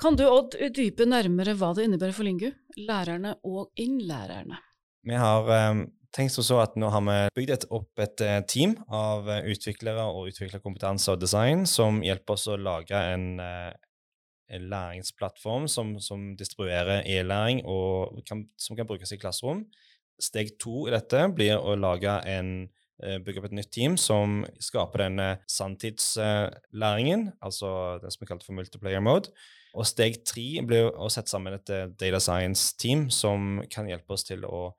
Kan 0.01 0.17
du, 0.19 0.25
Odd, 0.27 0.57
utdype 0.59 1.05
nærmere 1.07 1.53
hva 1.55 1.69
det 1.77 1.85
innebærer 1.87 2.15
for 2.15 2.27
Lingu, 2.27 2.49
lærerne 2.75 3.37
og 3.47 3.69
innlærerne? 3.79 4.59
Vi 5.07 5.15
har 5.15 5.51
eh, 5.53 5.85
tenkt 6.17 6.35
så 6.35 6.59
at 6.63 6.75
nå 6.79 6.89
har 6.91 7.03
vi 7.05 7.17
bygd 7.37 7.53
et, 7.55 7.65
opp 7.71 8.03
et 8.03 8.23
eh, 8.25 8.39
team 8.49 8.75
av 8.91 9.29
eh, 9.31 9.47
utviklere 9.53 10.07
og 10.11 10.33
utviklerkompetanse 10.33 11.13
og 11.13 11.21
design 11.21 11.63
som 11.69 12.01
hjelper 12.03 12.35
oss 12.35 12.47
å 12.51 12.57
lage 12.59 12.99
en, 13.13 13.27
eh, 13.39 13.71
en 14.57 14.69
læringsplattform 14.73 15.69
som, 15.71 15.95
som 16.03 16.33
distribuerer 16.39 17.05
e-læring 17.07 17.63
og 17.63 18.19
kan, 18.27 18.47
som 18.59 18.75
kan 18.75 18.89
brukes 18.89 19.15
i 19.15 19.21
klasserom. 19.21 19.63
Steg 20.19 20.57
to 20.59 20.89
i 20.89 20.95
dette 20.95 21.27
blir 21.37 21.61
å 21.61 21.77
lage 21.79 22.19
en, 22.27 22.55
bygge 22.97 23.41
opp 23.41 23.45
et 23.49 23.57
nytt 23.59 23.69
team 23.73 23.97
som 24.01 24.39
skaper 24.63 25.03
denne 25.05 25.27
sanntidslæringen, 25.51 27.27
altså 27.45 27.69
den 28.01 28.13
som 28.13 28.25
er 28.25 28.31
kalt 28.31 28.45
for 28.45 28.57
multiplayer 28.57 29.03
mode. 29.05 29.33
Og 29.77 29.85
steg 29.85 30.21
tre 30.25 30.45
blir 30.65 30.89
å 30.89 31.09
sette 31.13 31.31
sammen 31.31 31.57
et 31.57 31.71
eh, 31.73 31.89
data 31.99 32.21
science-team 32.23 33.07
som 33.13 33.61
kan 33.73 33.89
hjelpe 33.89 34.15
oss 34.15 34.25
til 34.27 34.45
å 34.47 34.71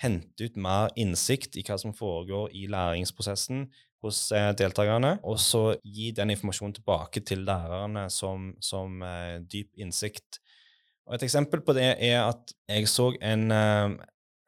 hente 0.00 0.48
ut 0.48 0.56
mer 0.60 0.92
innsikt 1.00 1.56
i 1.56 1.64
hva 1.64 1.78
som 1.80 1.94
foregår 1.96 2.52
i 2.56 2.66
læringsprosessen 2.72 3.66
hos 4.04 4.20
eh, 4.32 4.50
deltakerne, 4.56 5.16
og 5.24 5.40
så 5.40 5.64
gi 5.82 6.10
den 6.16 6.32
informasjonen 6.34 6.76
tilbake 6.78 7.24
til 7.26 7.44
lærerne 7.48 8.06
som, 8.12 8.52
som 8.60 9.00
eh, 9.04 9.38
dyp 9.44 9.72
innsikt. 9.80 10.40
Og 11.06 11.16
Et 11.16 11.26
eksempel 11.28 11.62
på 11.64 11.74
det 11.76 11.92
er 12.02 12.20
at 12.24 12.52
jeg 12.68 12.88
så 12.90 13.12
en 13.20 13.50
eh, 13.52 13.96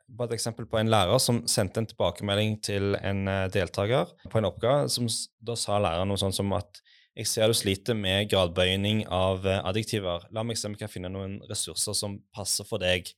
bare 0.09 0.33
et 0.33 0.38
eksempel 0.38 0.66
på 0.68 0.79
en 0.81 0.90
lærer 0.90 1.21
som 1.23 1.42
sendte 1.51 1.83
en 1.83 1.88
tilbakemelding 1.88 2.59
til 2.64 2.97
en 2.99 3.29
eh, 3.29 3.47
deltaker 3.53 4.11
på 4.31 4.40
en 4.40 4.49
oppgave. 4.49 4.88
som 4.92 5.09
Da 5.44 5.57
sa 5.59 5.79
læreren 5.79 6.09
noe 6.11 6.21
sånn 6.21 6.35
som 6.35 6.53
at 6.57 6.81
jeg 7.18 7.27
ser 7.27 7.51
du 7.51 7.57
sliter 7.57 7.97
med 7.99 8.29
gradbøyning 8.31 9.05
av 9.12 9.47
eh, 9.47 9.61
adjektiver. 9.68 10.29
La 10.35 10.44
meg 10.47 10.59
se 10.59 10.68
om 10.68 10.77
jeg 10.77 10.85
kan 10.85 10.92
finne 10.92 11.12
noen 11.12 11.38
ressurser 11.51 11.97
som 11.99 12.21
passer 12.35 12.68
for 12.68 12.83
deg. 12.83 13.11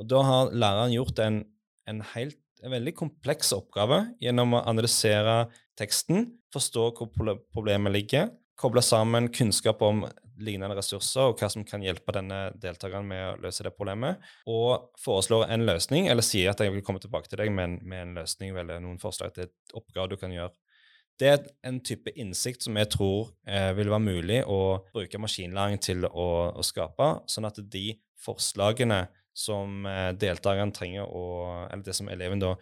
Og 0.00 0.08
da 0.10 0.22
har 0.26 0.54
læreren 0.54 0.94
gjort 0.94 1.20
en, 1.22 1.42
en, 1.90 2.00
helt, 2.14 2.40
en 2.64 2.74
veldig 2.74 2.94
kompleks 2.98 3.52
oppgave 3.54 4.00
gjennom 4.22 4.56
å 4.56 4.64
analysere 4.66 5.44
teksten, 5.78 6.32
forstå 6.54 6.88
hvor 6.96 7.12
problemet 7.54 7.94
ligger, 7.94 8.32
koble 8.58 8.82
sammen 8.86 9.28
kunnskap 9.34 9.82
om 9.82 10.04
lignende 10.42 10.76
ressurser 10.76 11.30
og 11.30 11.38
hva 11.38 11.48
som 11.52 11.64
kan 11.66 11.82
hjelpe 11.84 12.14
denne 12.16 12.40
deltakeren 12.60 13.06
med 13.06 13.22
å 13.28 13.38
løse 13.44 13.66
det 13.66 13.74
problemet, 13.76 14.22
og 14.50 14.90
foreslår 15.02 15.46
en 15.54 15.66
løsning, 15.68 16.08
eller 16.10 16.26
sier 16.26 16.50
at 16.50 16.62
jeg 16.62 16.74
vil 16.74 16.84
komme 16.86 17.02
tilbake 17.02 17.30
til 17.30 17.42
deg 17.42 17.52
med 17.54 17.80
med 17.84 18.02
en 18.02 18.14
løsning 18.20 18.56
eller 18.56 18.82
noen 18.82 19.00
forslag 19.02 19.34
til 19.34 19.48
et 19.48 19.76
oppgave 19.76 20.12
du 20.12 20.18
kan 20.20 20.32
gjøre. 20.34 20.54
Det 21.20 21.28
er 21.30 21.44
en 21.62 21.78
type 21.78 22.10
innsikt 22.18 22.64
som 22.66 22.76
jeg 22.78 22.90
tror 22.90 23.28
eh, 23.46 23.70
vil 23.78 23.90
være 23.92 24.02
mulig 24.02 24.40
å 24.50 24.80
bruke 24.94 25.20
maskinlæring 25.22 25.78
til 25.82 26.08
å, 26.08 26.28
å 26.50 26.64
skape, 26.66 27.10
sånn 27.30 27.46
at 27.46 27.60
de 27.70 27.92
forslagene 28.24 29.04
som 29.34 29.86
eh, 29.86 30.10
deltakeren 30.18 30.72
trenger 30.74 31.06
å 31.06 31.26
Eller 31.68 31.84
det 31.86 31.94
som 31.94 32.10
eleven 32.10 32.42
da 32.42 32.54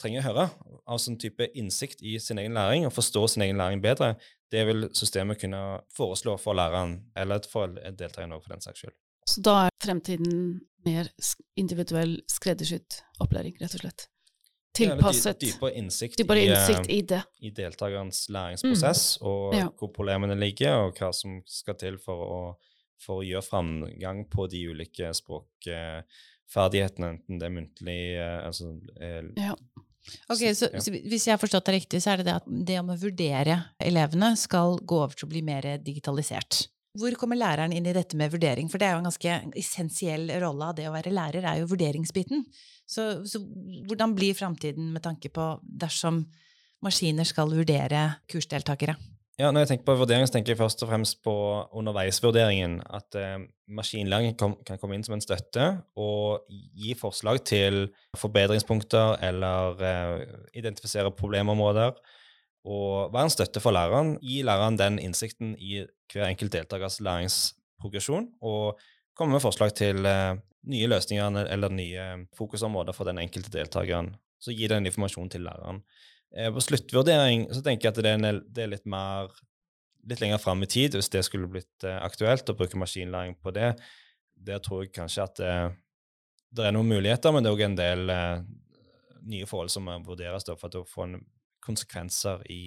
trenger 0.00 0.20
å 0.20 0.26
høre, 0.26 0.44
av 0.84 1.00
sånn 1.00 1.16
type 1.20 1.48
innsikt 1.56 2.02
i 2.04 2.18
sin 2.20 2.40
egen 2.40 2.56
læring 2.56 2.84
og 2.84 2.92
forstå 2.92 3.22
sin 3.32 3.46
egen 3.46 3.56
læring 3.60 3.80
bedre, 3.80 4.14
det 4.50 4.66
vil 4.66 4.88
systemet 4.94 5.40
kunne 5.40 5.80
foreslå 5.96 6.36
for 6.38 6.54
læreren, 6.54 6.98
eller 7.16 7.40
for 7.50 7.66
deltakeren 7.68 8.32
òg, 8.36 8.42
for 8.44 8.54
den 8.54 8.60
saks 8.64 8.78
skyld. 8.84 8.94
Så 9.26 9.42
da 9.42 9.54
er 9.66 9.70
fremtiden 9.82 10.60
mer 10.86 11.08
individuell, 11.58 12.20
skreddersydd 12.30 13.00
opplæring, 13.20 13.56
rett 13.60 13.74
og 13.74 13.80
slett. 13.80 14.06
Tilpasset. 14.76 15.40
Dy- 15.40 15.50
Dypere 15.54 15.72
innsikt, 15.80 16.18
Dypere 16.20 16.42
i, 16.44 16.46
eh, 16.46 16.52
innsikt 16.52 16.90
i 16.92 17.00
det. 17.02 17.22
i 17.40 17.50
deltakerens 17.50 18.26
læringsprosess, 18.28 19.18
og 19.22 19.54
Ja. 19.56 19.68
hvor 19.78 19.88
problemene 19.92 20.36
ligger, 20.38 20.74
og 20.86 20.94
hva 20.94 21.12
som 21.14 21.42
skal 21.46 21.74
til 21.74 21.96
for 21.98 22.14
å, 22.26 22.56
for 23.00 23.22
å 23.22 23.26
gjøre 23.26 23.42
framgang 23.42 24.28
på 24.30 24.46
de 24.50 24.62
ulike 24.68 25.10
språkferdighetene, 25.16 27.08
enten 27.16 27.38
det 27.40 27.46
er 27.48 27.54
muntlig 27.56 27.98
eh, 28.16 28.46
altså, 28.46 28.70
eh, 29.00 29.22
Ja. 29.36 29.54
Ok, 30.28 30.42
så, 30.54 30.70
Ja. 30.72 30.80
så 30.80 30.92
Hvis 30.92 31.26
jeg 31.26 31.34
har 31.34 31.42
forstått 31.42 31.66
det 31.66 31.74
riktig, 31.80 32.02
så 32.02 32.12
er 32.12 32.16
det 32.22 32.26
det 32.26 32.36
at 32.38 32.46
det 32.46 32.78
om 32.80 32.90
å 32.90 32.98
vurdere 33.00 33.58
elevene 33.78 34.36
skal 34.36 34.78
gå 34.78 35.02
over 35.02 35.14
til 35.14 35.26
å 35.26 35.32
bli 35.32 35.42
mer 35.42 35.62
digitalisert. 35.78 36.68
Hvor 36.96 37.12
kommer 37.20 37.36
læreren 37.36 37.74
inn 37.76 37.86
i 37.86 37.92
dette 37.92 38.16
med 38.16 38.32
vurdering? 38.32 38.70
For 38.72 38.78
det 38.80 38.88
er 38.88 38.94
jo 38.94 39.02
en 39.02 39.10
ganske 39.10 39.52
essensiell 39.60 40.30
rolle 40.40 40.70
av 40.70 40.76
det 40.78 40.86
å 40.88 40.94
være 40.94 41.12
lærer, 41.12 41.44
er 41.44 41.60
jo 41.60 41.68
vurderingsbiten. 41.68 42.46
Så, 42.88 43.26
så 43.28 43.42
hvordan 43.88 44.14
blir 44.16 44.36
framtiden 44.38 44.92
med 44.94 45.02
tanke 45.04 45.28
på 45.28 45.60
dersom 45.60 46.24
maskiner 46.84 47.28
skal 47.28 47.52
vurdere 47.52 48.16
kursdeltakere? 48.30 48.96
Ja, 49.36 49.50
Når 49.52 49.66
jeg 49.66 49.68
tenker 49.68 49.84
på 49.84 49.94
vurdering, 50.00 50.24
så 50.24 50.32
tenker 50.32 50.54
jeg 50.54 50.58
først 50.62 50.80
og 50.80 50.88
fremst 50.88 51.18
på 51.20 51.32
underveisvurderingen. 51.76 52.78
At 52.88 53.16
eh, 53.20 53.42
maskinlæring 53.68 54.32
kan, 54.40 54.54
kan 54.64 54.80
komme 54.80 54.96
inn 54.96 55.04
som 55.04 55.12
en 55.12 55.20
støtte 55.20 55.66
og 56.00 56.46
gi 56.48 56.94
forslag 56.96 57.42
til 57.44 57.90
forbedringspunkter 58.16 59.20
eller 59.28 59.84
eh, 59.84 60.22
identifisere 60.56 61.12
problemområder. 61.12 61.92
Og 62.64 63.12
være 63.12 63.28
en 63.28 63.34
støtte 63.36 63.60
for 63.60 63.76
læreren. 63.76 64.16
Gi 64.24 64.40
læreren 64.40 64.80
den 64.80 64.96
innsikten 65.04 65.52
i 65.60 65.84
hver 66.14 66.30
enkelt 66.30 66.56
deltakers 66.56 66.96
læringsprogresjon. 67.04 68.30
Og 68.40 68.80
komme 69.12 69.36
med 69.36 69.44
forslag 69.44 69.76
til 69.76 70.00
eh, 70.08 70.40
nye 70.72 70.88
løsninger 70.88 71.42
eller 71.44 71.76
nye 71.76 72.08
fokusområder 72.40 72.96
for 72.96 73.04
den 73.04 73.20
enkelte 73.20 73.52
deltakeren. 73.52 74.14
Så 74.40 74.56
gi 74.56 74.72
den 74.72 74.88
informasjonen 74.88 75.28
til 75.30 75.44
læreren. 75.44 75.84
Eh, 76.34 76.48
På 76.52 76.62
sluttvurdering 76.64 77.46
så 77.52 77.62
tenker 77.62 77.88
jeg 77.88 77.94
at 77.94 78.02
det 78.02 78.14
er, 78.16 78.40
det 78.42 78.64
er 78.64 78.72
litt 78.74 78.88
mer 78.88 79.30
litt 80.06 80.22
lenger 80.22 80.38
fram 80.38 80.62
i 80.62 80.68
tid, 80.70 80.94
hvis 80.94 81.10
det 81.10 81.24
skulle 81.26 81.50
blitt 81.50 81.84
eh, 81.86 81.98
aktuelt 81.98 82.48
å 82.50 82.56
bruke 82.56 82.78
maskinlæring 82.78 83.36
på 83.42 83.52
det. 83.54 83.72
Der 84.46 84.62
tror 84.62 84.84
jeg 84.84 84.94
kanskje 84.94 85.26
at 85.26 85.40
det, 85.40 85.54
det 86.56 86.66
er 86.68 86.74
noen 86.76 86.90
muligheter, 86.90 87.34
men 87.34 87.42
det 87.42 87.50
er 87.50 87.58
òg 87.58 87.64
en 87.66 87.78
del 87.78 88.12
eh, 88.14 88.44
nye 89.26 89.48
forhold 89.50 89.72
som 89.74 89.86
må 89.88 89.98
vurderes 90.06 90.46
da, 90.46 90.54
for 90.58 90.78
å 90.78 90.86
få 90.86 91.08
konsekvenser 91.66 92.44
i 92.52 92.62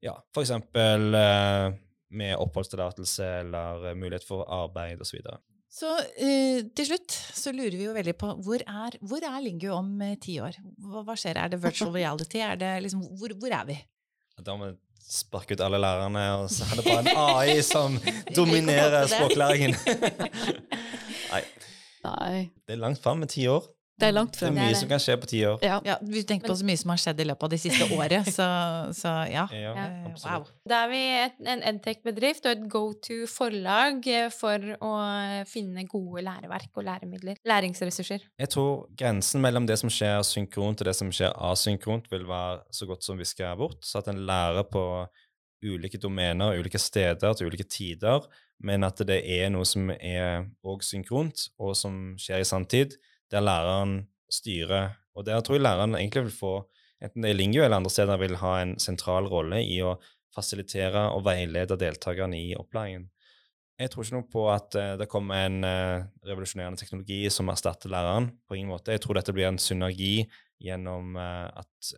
ja, 0.00 0.14
f.eks. 0.32 0.52
Eh, 0.54 1.68
med 2.10 2.34
oppholdstillatelse 2.42 3.26
eller 3.44 3.92
mulighet 3.94 4.24
for 4.26 4.46
arbeid 4.50 5.02
osv. 5.02 5.20
Så, 5.70 5.90
eh, 6.18 6.66
til 6.74 6.88
slutt 6.88 7.14
så 7.14 7.52
lurer 7.54 7.76
vi 7.78 7.84
jo 7.86 7.94
veldig 7.94 8.16
på 8.18 8.32
hvor 8.42 8.62
er, 8.66 8.96
hvor 9.06 9.22
er 9.22 9.38
Lingu 9.44 9.68
om 9.70 9.92
eh, 10.02 10.16
ti 10.18 10.40
år? 10.42 10.58
Hva, 10.82 11.04
hva, 11.06 11.14
skjer? 11.14 11.38
Er 11.38 11.52
det 11.52 11.60
virtual 11.62 11.92
reality? 11.94 12.40
Er 12.42 12.58
det 12.58 12.72
liksom, 12.88 13.04
hvor, 13.20 13.34
hvor 13.38 13.54
er 13.54 13.68
vi? 13.68 13.76
Da 14.40 14.56
må 14.58 14.72
vi 14.72 14.74
sparke 15.10 15.54
ut 15.54 15.62
alle 15.62 15.78
lærerne, 15.82 16.24
og 16.40 16.50
så 16.50 16.66
er 16.66 16.80
det 16.80 16.86
bare 16.86 17.02
en 17.04 17.20
AI 17.22 17.62
som 17.66 17.98
dominerer 18.38 19.06
språklæringen. 19.10 19.76
Nei. 21.32 21.42
Nei. 22.02 22.34
Det 22.66 22.74
er 22.74 22.82
langt 22.82 23.02
fram 23.02 23.22
med 23.22 23.30
ti 23.30 23.46
år. 23.50 23.66
Det 24.00 24.08
er 24.08 24.16
langt 24.16 24.38
frem. 24.38 24.56
Det 24.56 24.62
er 24.62 24.70
mye 24.70 24.78
som 24.80 24.90
kan 24.90 25.02
skje 25.02 25.16
på 25.20 25.28
ti 25.30 25.40
år. 25.46 25.58
Ja. 25.64 25.78
ja 25.84 25.96
vi 26.00 26.22
tenker 26.26 26.48
på 26.48 26.56
så 26.56 26.66
mye 26.66 26.80
som 26.80 26.92
har 26.94 27.00
skjedd 27.02 27.20
i 27.20 27.26
løpet 27.28 27.46
av 27.46 27.52
det 27.52 27.60
siste 27.62 27.88
året, 27.98 28.30
så, 28.32 28.48
så 28.96 29.14
ja. 29.30 29.44
ja 29.52 29.86
wow. 30.24 30.46
Da 30.68 30.82
er 30.86 30.92
vi 30.92 31.02
et, 31.20 31.38
en 31.54 31.64
edtech-bedrift 31.72 32.48
og 32.48 32.56
et 32.56 32.66
go 32.72 32.82
to-forlag 33.06 34.08
for 34.34 34.70
å 34.80 34.92
finne 35.50 35.84
gode 35.90 36.24
læreverk 36.26 36.80
og 36.80 36.86
læremidler. 36.88 37.40
Læringsressurser. 37.48 38.24
Jeg 38.40 38.52
tror 38.54 38.86
grensen 38.96 39.44
mellom 39.44 39.68
det 39.68 39.78
som 39.80 39.92
skjer 39.92 40.22
synkront 40.26 40.80
og 40.80 40.88
det 40.88 40.96
som 40.96 41.12
skjer 41.14 41.34
asynkront, 41.50 42.08
vil 42.12 42.28
være 42.28 42.62
så 42.74 42.88
godt 42.88 43.04
som 43.06 43.20
viska 43.20 43.52
bort, 43.58 43.82
så 43.84 44.00
at 44.00 44.08
en 44.12 44.24
lærer 44.28 44.64
på 44.70 44.84
ulike 45.60 46.00
domener, 46.00 46.56
ulike 46.56 46.80
steder 46.80 47.34
til 47.36 47.50
ulike 47.50 47.68
tider, 47.68 48.24
men 48.64 48.84
at 48.84 49.00
det 49.08 49.20
er 49.24 49.50
noe 49.52 49.66
som 49.68 49.90
er 49.92 50.46
òg 50.64 50.84
synkront, 50.84 51.50
og 51.60 51.76
som 51.76 52.14
skjer 52.20 52.42
i 52.42 52.48
sanntid 52.48 52.96
der 53.30 53.44
læreren 53.44 54.00
styrer. 54.32 54.96
Og 55.14 55.26
der 55.26 55.40
tror 55.40 55.58
jeg 55.58 55.64
læreren 55.66 55.94
egentlig 55.98 56.26
vil 56.28 56.34
få, 56.34 56.54
enten 57.02 57.24
det 57.24 57.32
er 57.32 57.38
Lingio 57.38 57.64
eller 57.64 57.80
andre 57.80 57.90
steder, 57.90 58.20
vil 58.20 58.38
ha 58.40 58.56
en 58.62 58.76
sentral 58.82 59.28
rolle 59.30 59.62
i 59.64 59.80
å 59.82 59.96
fasilitere 60.34 61.08
og 61.14 61.24
veilede 61.26 61.78
deltakerne 61.80 62.38
i 62.38 62.54
opplæringen. 62.58 63.08
Jeg 63.80 63.90
tror 63.90 64.04
ikke 64.04 64.16
noe 64.18 64.28
på 64.28 64.42
at 64.52 64.76
uh, 64.76 64.94
det 65.00 65.08
kommer 65.08 65.46
en 65.46 65.64
uh, 65.64 66.04
revolusjonerende 66.28 66.80
teknologi 66.80 67.22
som 67.32 67.48
erstatter 67.48 67.90
læreren. 67.92 68.28
på 68.46 68.58
ingen 68.58 68.68
måte. 68.68 68.92
Jeg 68.92 69.00
tror 69.00 69.16
dette 69.16 69.32
blir 69.32 69.48
en 69.48 69.58
synergi 69.58 70.26
gjennom 70.60 71.16
uh, 71.16 71.48
at 71.48 71.94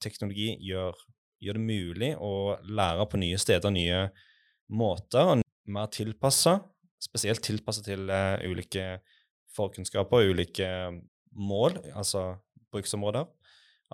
teknologi 0.00 0.54
gjør, 0.64 0.96
gjør, 1.44 1.58
det 1.58 1.66
mulig 1.66 2.10
å 2.16 2.56
lære 2.64 3.04
på 3.10 3.20
nye 3.20 3.36
steder, 3.38 3.74
nye 3.74 4.06
måter, 4.72 5.34
og 5.34 5.44
mer 5.68 5.92
tilpassa, 5.92 6.56
spesielt 7.04 7.44
tilpassa 7.44 7.84
til 7.84 8.08
ulike 8.48 8.86
forkunnskaper 9.56 10.22
og 10.22 10.36
ulike 10.36 10.68
mål, 11.36 11.78
altså 11.94 12.34
bruksområder 12.72 13.26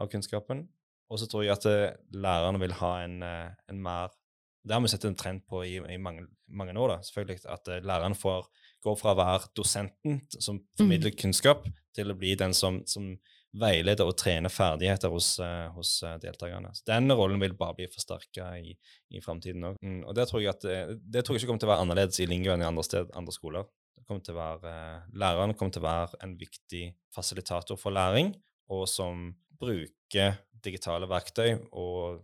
av 0.00 0.10
kunnskapen. 0.12 0.66
Og 1.12 1.20
så 1.20 1.28
tror 1.28 1.44
jeg 1.44 1.54
at 1.54 1.68
eh, 1.68 1.94
lærerne 2.16 2.60
vil 2.62 2.74
ha 2.80 2.92
en, 3.04 3.22
eh, 3.26 3.54
en 3.70 3.80
mer 3.84 4.18
Det 4.62 4.76
har 4.76 4.80
vi 4.80 4.88
sett 4.92 5.04
en 5.08 5.16
trend 5.18 5.40
på 5.50 5.64
i, 5.66 5.80
i 5.90 5.98
mange, 5.98 6.22
mange, 6.46 6.76
år, 6.78 6.92
da, 6.92 6.96
selvfølgelig, 7.02 7.40
at 7.50 7.68
eh, 7.68 7.80
læreren 7.82 8.14
får 8.14 8.46
gå 8.82 8.92
fra 8.94 9.10
å 9.10 9.18
være 9.18 9.48
dosenten 9.58 10.20
som 10.38 10.60
formidler 10.78 11.10
mm. 11.10 11.16
kunnskap, 11.18 11.66
til 11.92 12.12
å 12.12 12.14
bli 12.14 12.36
den 12.38 12.54
som, 12.54 12.78
som 12.86 13.08
veileder 13.58 14.06
og 14.06 14.14
trener 14.16 14.54
ferdigheter 14.54 15.10
hos, 15.12 15.34
hos 15.74 15.90
deltakerne. 16.22 16.70
Så 16.78 16.86
Den 16.88 17.10
rollen 17.12 17.42
vil 17.42 17.56
bare 17.58 17.74
bli 17.80 17.88
forsterka 17.90 18.52
i, 18.62 18.70
i 19.10 19.20
framtiden 19.20 19.66
òg. 19.66 19.82
Mm, 19.82 19.98
og 20.06 20.14
det 20.16 20.28
tror, 20.30 20.40
jeg 20.40 20.54
at, 20.54 20.64
det 21.02 21.24
tror 21.26 21.36
jeg 21.36 21.42
ikke 21.42 21.50
kommer 21.50 21.64
til 21.64 21.68
å 21.68 21.72
være 21.74 21.84
annerledes 21.84 22.22
i 22.22 22.28
Lingua 22.30 22.54
enn 22.54 22.62
i 22.62 22.70
andre, 22.70 22.86
sted, 22.86 23.10
andre 23.18 23.34
skoler 23.34 23.66
kommer 24.06 24.24
til 24.24 24.36
å 24.36 24.40
være, 24.40 24.74
læreren 25.18 25.54
kommer 25.58 25.74
til 25.74 25.82
å 25.82 25.88
være 25.88 26.22
en 26.24 26.34
viktig 26.40 26.84
fasilitator 27.14 27.78
for 27.80 27.94
læring, 27.94 28.32
og 28.72 28.86
som 28.90 29.30
bruker 29.62 30.38
digitale 30.64 31.08
verktøy 31.10 31.56
og 31.70 32.22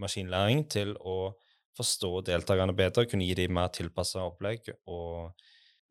maskinlæring 0.00 0.64
til 0.70 0.94
å 1.00 1.32
forstå 1.76 2.10
deltakerne 2.28 2.74
bedre, 2.76 3.06
kunne 3.08 3.26
gi 3.26 3.36
dem 3.38 3.54
mer 3.56 3.70
tilpassa 3.74 4.24
opplegg 4.26 4.72
og 4.90 5.32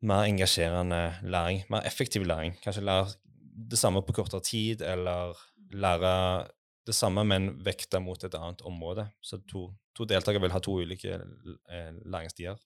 mer 0.06 0.26
engasjerende 0.28 1.00
læring. 1.22 1.64
Mer 1.72 1.86
effektiv 1.88 2.26
læring. 2.28 2.56
Kanskje 2.62 2.84
lære 2.84 3.16
det 3.70 3.78
samme 3.78 4.02
på 4.06 4.14
kortere 4.16 4.44
tid, 4.44 4.82
eller 4.82 5.36
lære 5.72 6.12
det 6.86 6.94
samme, 6.96 7.24
men 7.24 7.52
vekta 7.64 8.00
mot 8.00 8.22
et 8.24 8.34
annet 8.34 8.62
område. 8.66 9.06
Så 9.22 9.40
to, 9.50 9.68
to 9.96 10.06
deltakere 10.08 10.42
vil 10.42 10.54
ha 10.54 10.62
to 10.64 10.78
ulike 10.80 11.18
eh, 11.18 11.90
læringsstier. 12.04 12.56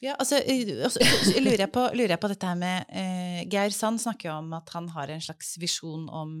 Ja, 0.00 0.14
altså, 0.14 0.38
altså 0.38 1.02
lurer, 1.42 1.64
jeg 1.66 1.72
på, 1.74 1.82
lurer, 1.92 2.14
jeg 2.14 2.22
på, 2.22 2.30
dette 2.32 2.48
her 2.48 2.58
med 2.60 2.92
eh, 2.96 3.40
Geir 3.50 3.74
Sand 3.74 4.00
snakker 4.00 4.30
jo 4.30 4.36
om 4.38 4.54
at 4.56 4.70
han 4.72 4.88
har 4.94 5.12
en 5.12 5.24
slags 5.24 5.56
visjon 5.60 6.06
om 6.08 6.38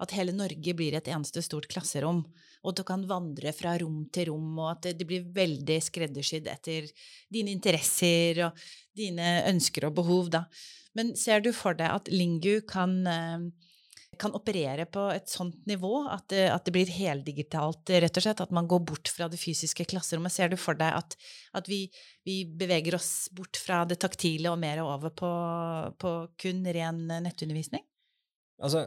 at 0.00 0.14
hele 0.16 0.32
Norge 0.36 0.74
blir 0.76 0.96
et 0.96 1.10
eneste 1.12 1.42
stort 1.44 1.68
klasserom, 1.72 2.22
og 2.62 2.72
at 2.72 2.80
du 2.80 2.84
kan 2.88 3.04
vandre 3.08 3.52
fra 3.56 3.74
rom 3.80 4.02
til 4.12 4.30
rom, 4.30 4.48
og 4.60 4.70
at 4.74 4.86
det, 4.86 4.96
det 5.00 5.08
blir 5.08 5.28
veldig 5.36 5.76
skreddersydd 5.84 6.48
etter 6.52 6.88
dine 7.32 7.52
interesser 7.52 8.46
og 8.48 8.66
dine 8.96 9.42
ønsker 9.50 9.88
og 9.88 9.96
behov, 10.00 10.32
da. 10.32 10.46
Men 10.96 11.12
ser 11.20 11.44
du 11.44 11.52
for 11.56 11.76
deg 11.76 11.92
at 11.92 12.10
Lingu 12.12 12.62
kan 12.68 12.98
eh, 13.08 13.48
kan 14.20 14.34
operere 14.36 14.86
på 14.90 15.06
et 15.12 15.28
sånt 15.30 15.58
nivå 15.68 16.06
at 16.10 16.34
at 16.36 16.66
det, 16.66 16.72
blir 16.74 16.90
heldigitalt, 16.90 17.90
rett 18.02 18.18
og 18.18 18.24
slett? 18.24 18.42
At 18.42 18.54
man 18.54 18.68
går 18.68 18.82
bort 18.88 19.10
fra 19.12 19.28
det 19.30 19.38
fysiske 19.40 19.86
klasserommet? 19.88 20.34
Ser 20.34 20.50
du 20.52 20.56
for 20.60 20.78
deg 20.78 20.96
at, 20.98 21.16
at 21.56 21.70
vi, 21.70 21.86
vi, 22.26 22.42
beveger 22.46 22.98
oss 22.98 23.28
bort 23.32 23.58
fra 23.60 23.84
det 23.88 24.00
taktile 24.02 24.50
og 24.52 24.60
mer 24.62 24.82
over 24.84 25.14
på, 25.14 25.32
på 26.00 26.14
kun 26.42 26.64
ren 26.76 27.04
nettundervisning? 27.26 27.84
Altså, 28.62 28.86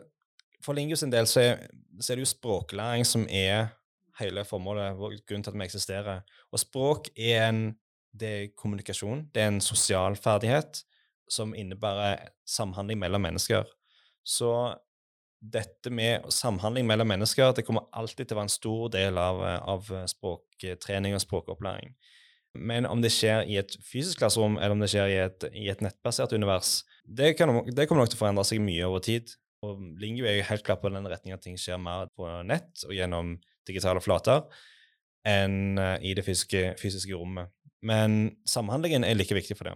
for 0.65 0.75
Lingus 0.75 1.03
sin 1.03 1.13
del 1.13 1.27
så 1.29 1.43
er, 1.43 1.67
så 1.99 2.11
er, 2.13 2.19
det 2.19 2.25
jo 2.27 2.33
språklæring 2.33 3.05
som 3.07 3.27
er 3.29 3.69
hele 4.19 4.43
formålet, 4.47 4.97
grunnen 5.27 5.45
til 5.45 5.53
at 5.53 5.59
vi 5.59 5.67
eksisterer. 5.67 6.25
Og 6.51 6.61
språk 6.61 7.13
er 7.15 7.47
en 7.47 7.63
det 8.19 8.29
er 8.29 8.47
kommunikasjon, 8.57 9.27
det 9.33 9.41
er 9.43 9.51
en 9.51 9.61
sosial 9.61 10.15
ferdighet 10.17 10.81
som 11.29 11.53
innebærer 11.53 12.31
samhandling 12.47 12.99
mellom 12.99 13.21
mennesker. 13.21 13.67
Så 14.25 14.49
dette 15.39 15.91
med 15.93 16.27
samhandling 16.33 16.87
mellom 16.87 17.07
mennesker 17.07 17.53
det 17.55 17.63
kommer 17.67 17.87
alltid 17.95 18.27
til 18.27 18.35
å 18.35 18.39
være 18.41 18.49
en 18.49 18.53
stor 18.53 18.89
del 18.93 19.19
av, 19.21 19.41
av 19.43 19.91
språktrening 20.11 21.15
og 21.15 21.23
språkopplæring. 21.23 21.93
Men 22.57 22.87
om 22.89 23.01
det 23.01 23.11
skjer 23.13 23.45
i 23.47 23.59
et 23.61 23.75
fysisk 23.85 24.19
klasserom, 24.19 24.57
eller 24.57 24.73
om 24.73 24.81
det 24.81 24.89
skjer 24.91 25.11
i 25.11 25.19
et, 25.21 25.45
i 25.53 25.67
et 25.71 25.83
nettbasert 25.85 26.33
univers, 26.33 26.79
det, 27.05 27.35
kan, 27.37 27.53
det, 27.67 27.85
kommer 27.87 28.03
nok 28.03 28.11
til 28.11 28.19
å 28.19 28.23
forandre 28.23 28.45
seg 28.47 28.63
mye 28.63 28.87
over 28.89 29.03
tid. 29.05 29.31
Og 29.65 29.79
Lingu 30.01 30.23
er 30.25 30.39
jo 30.39 30.49
helt 30.49 30.65
klart 30.65 30.81
på 30.81 30.91
den 30.91 31.07
retningen 31.07 31.37
at 31.37 31.45
ting 31.45 31.59
skjer 31.59 31.79
mer 31.81 32.09
på 32.17 32.27
nett 32.47 32.83
og 32.87 32.95
gjennom 32.95 33.37
digitale 33.69 34.01
flater 34.01 34.47
enn 35.27 35.77
i 36.01 36.15
det 36.15 36.23
fysiske, 36.25 36.73
fysiske, 36.79 37.13
rommet. 37.13 37.51
Men 37.85 38.35
samhandlingen 38.47 39.05
er 39.05 39.19
like 39.19 39.35
viktig 39.35 39.57
for 39.59 39.69
det. 39.69 39.75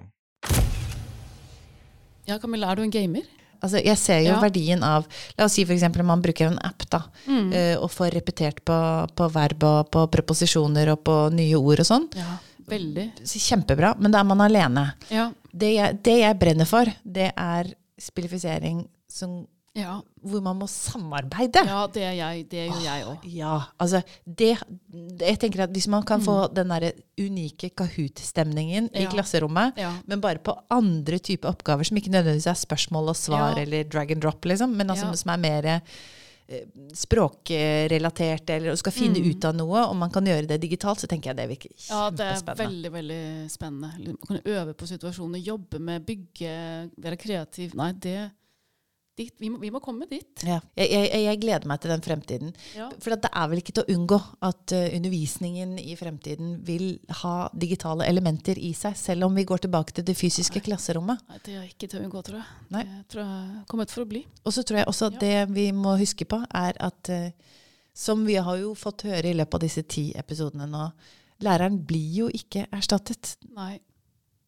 Ja, 2.27 2.39
Camilla, 2.39 2.71
er 2.71 2.79
du 2.79 2.85
en 2.85 2.95
gamer? 2.95 3.27
Altså, 3.63 3.79
jeg 3.79 3.99
ser 3.99 4.23
jo 4.25 4.33
ja. 4.33 4.39
verdien 4.43 4.81
av 4.83 5.05
La 5.37 5.47
oss 5.47 5.55
si 5.57 5.63
f.eks. 5.63 5.85
om 5.87 6.09
man 6.09 6.23
bruker 6.23 6.49
en 6.49 6.59
app 6.67 6.83
da, 6.91 7.03
mm. 7.25 7.45
uh, 7.53 7.75
og 7.79 7.91
får 7.93 8.11
repetert 8.17 8.59
på, 8.67 8.79
på, 9.15 9.29
verb 9.33 9.63
og 9.69 9.91
på 9.93 10.03
preposisjoner 10.11 10.91
og 10.93 11.03
på 11.07 11.15
nye 11.35 11.59
ord 11.59 11.83
og 11.83 11.87
sånn. 11.87 12.09
Ja, 12.19 12.35
veldig. 12.69 13.07
Kjempebra. 13.23 13.93
Men 13.99 14.13
da 14.13 14.21
er 14.21 14.27
man 14.27 14.43
alene. 14.43 14.89
Ja. 15.13 15.29
Det, 15.51 15.71
jeg, 15.77 16.01
det 16.03 16.17
jeg 16.19 16.39
brenner 16.41 16.69
for, 16.69 16.91
det 17.03 17.31
er 17.31 17.71
spillifisering 18.01 18.83
som 19.09 19.43
ja. 19.73 19.95
Hvor 20.21 20.41
man 20.45 20.59
må 20.61 20.67
samarbeide. 20.69 21.63
Ja, 21.65 21.81
det 21.89 22.03
er 22.05 22.13
jeg. 22.13 22.45
Det 22.51 22.65
gjør 22.67 22.81
jeg 22.85 23.05
òg. 23.09 23.23
Ja, 23.33 23.53
altså 23.81 24.03
det, 24.23 24.51
Jeg 25.19 25.39
tenker 25.41 25.65
at 25.65 25.73
Hvis 25.73 25.87
man 25.89 26.05
kan 26.05 26.21
få 26.21 26.43
mm. 26.45 26.53
den 26.53 26.73
der 26.73 26.85
unike 27.17 27.71
Kahoot-stemningen 27.73 28.91
ja. 28.93 29.01
i 29.01 29.07
klasserommet, 29.09 29.79
ja. 29.81 29.91
men 30.05 30.21
bare 30.21 30.41
på 30.43 30.53
andre 30.73 31.17
typer 31.17 31.49
oppgaver 31.49 31.89
som 31.89 31.97
ikke 31.97 32.13
nødvendigvis 32.13 32.51
er 32.51 32.59
spørsmål 32.59 33.13
og 33.13 33.17
svar 33.17 33.57
eller 33.61 33.89
drag 33.89 34.13
and 34.13 34.21
drop, 34.21 34.45
liksom, 34.45 34.75
men 34.77 34.93
altså, 34.93 35.09
som 35.17 35.33
er 35.33 35.41
mer 35.41 35.69
eh, 35.71 35.81
språkrelatert, 36.93 38.53
eller 38.53 38.77
skal 38.77 38.93
finne 38.93 39.23
mm. 39.23 39.27
ut 39.31 39.49
av 39.49 39.57
noe, 39.57 39.87
og 39.87 39.97
man 39.97 40.13
kan 40.13 40.29
gjøre 40.29 40.51
det 40.53 40.59
digitalt, 40.61 41.01
så 41.01 41.09
tenker 41.09 41.31
jeg 41.31 41.39
det 41.41 41.49
virker 41.49 41.73
kjempespennende. 41.73 42.29
Ja, 42.29 42.45
det 42.45 42.53
er 42.53 42.61
veldig 42.61 42.93
veldig 42.99 43.23
spennende. 43.53 44.15
Man 44.21 44.29
kan 44.29 44.55
øve 44.55 44.77
på 44.77 44.89
situasjoner, 44.93 45.41
jobbe 45.41 45.81
med, 45.81 46.05
bygge, 46.05 46.55
være 47.09 47.21
kreativ. 47.25 47.73
Nei, 47.79 47.91
det 47.97 48.17
dit. 49.19 49.33
Vi 49.39 49.49
må, 49.51 49.59
vi 49.61 49.69
må 49.73 49.81
komme 49.83 50.07
dit. 50.09 50.43
Ja. 50.45 50.59
Jeg, 50.77 50.89
jeg, 50.91 51.21
jeg, 51.23 51.39
gleder 51.41 51.69
meg 51.69 51.81
til 51.83 51.93
den 51.93 52.03
fremtiden. 52.05 52.53
Ja. 52.77 52.89
For 53.03 53.15
det 53.15 53.29
er 53.29 53.49
vel 53.51 53.61
ikke 53.61 53.75
til 53.77 53.85
å 53.85 53.95
unngå 53.95 54.19
at 54.47 54.75
uh, 54.75 54.85
undervisningen 54.97 55.75
i 55.81 55.95
fremtiden 55.99 56.55
vil 56.65 56.87
ha 57.21 57.35
digitale 57.53 58.07
elementer 58.09 58.59
i 58.59 58.73
seg, 58.77 58.97
selv 58.99 59.29
om 59.29 59.37
vi 59.37 59.45
går 59.49 59.65
tilbake 59.65 59.95
til 59.95 60.07
det 60.07 60.17
fysiske 60.19 60.61
Nei. 60.61 60.65
klasserommet. 60.69 61.23
Nei, 61.29 61.41
Det 61.45 61.57
er 61.59 61.65
ikke 61.69 61.89
til 61.89 62.01
å 62.01 62.05
unngå, 62.07 62.25
tror 62.25 62.41
jeg. 62.41 62.59
Nei. 62.75 62.85
Det 62.89 63.01
tror 63.13 63.23
jeg 63.25 63.39
er 63.43 63.65
kommet 63.73 63.93
for 63.93 64.05
å 64.05 64.09
bli. 64.09 64.23
Og 64.43 64.55
så 64.55 64.65
tror 64.65 64.81
jeg 64.81 64.91
også 64.91 65.11
at 65.11 65.19
ja. 65.19 65.25
det 65.25 65.55
vi 65.57 65.69
må 65.77 65.97
huske 66.01 66.27
på, 66.29 66.41
er 66.49 66.79
at 66.89 67.13
uh, 67.13 67.57
som 67.93 68.25
vi 68.25 68.39
har 68.41 68.57
jo 68.57 68.73
fått 68.77 69.05
høre 69.09 69.29
i 69.29 69.37
løpet 69.37 69.59
av 69.59 69.67
disse 69.67 69.85
ti 69.85 70.07
episodene 70.17 70.65
nå, 70.69 70.87
læreren 71.43 71.77
blir 71.85 72.23
jo 72.23 72.29
ikke 72.33 72.65
erstattet. 72.73 73.35
Nei. 73.53 73.77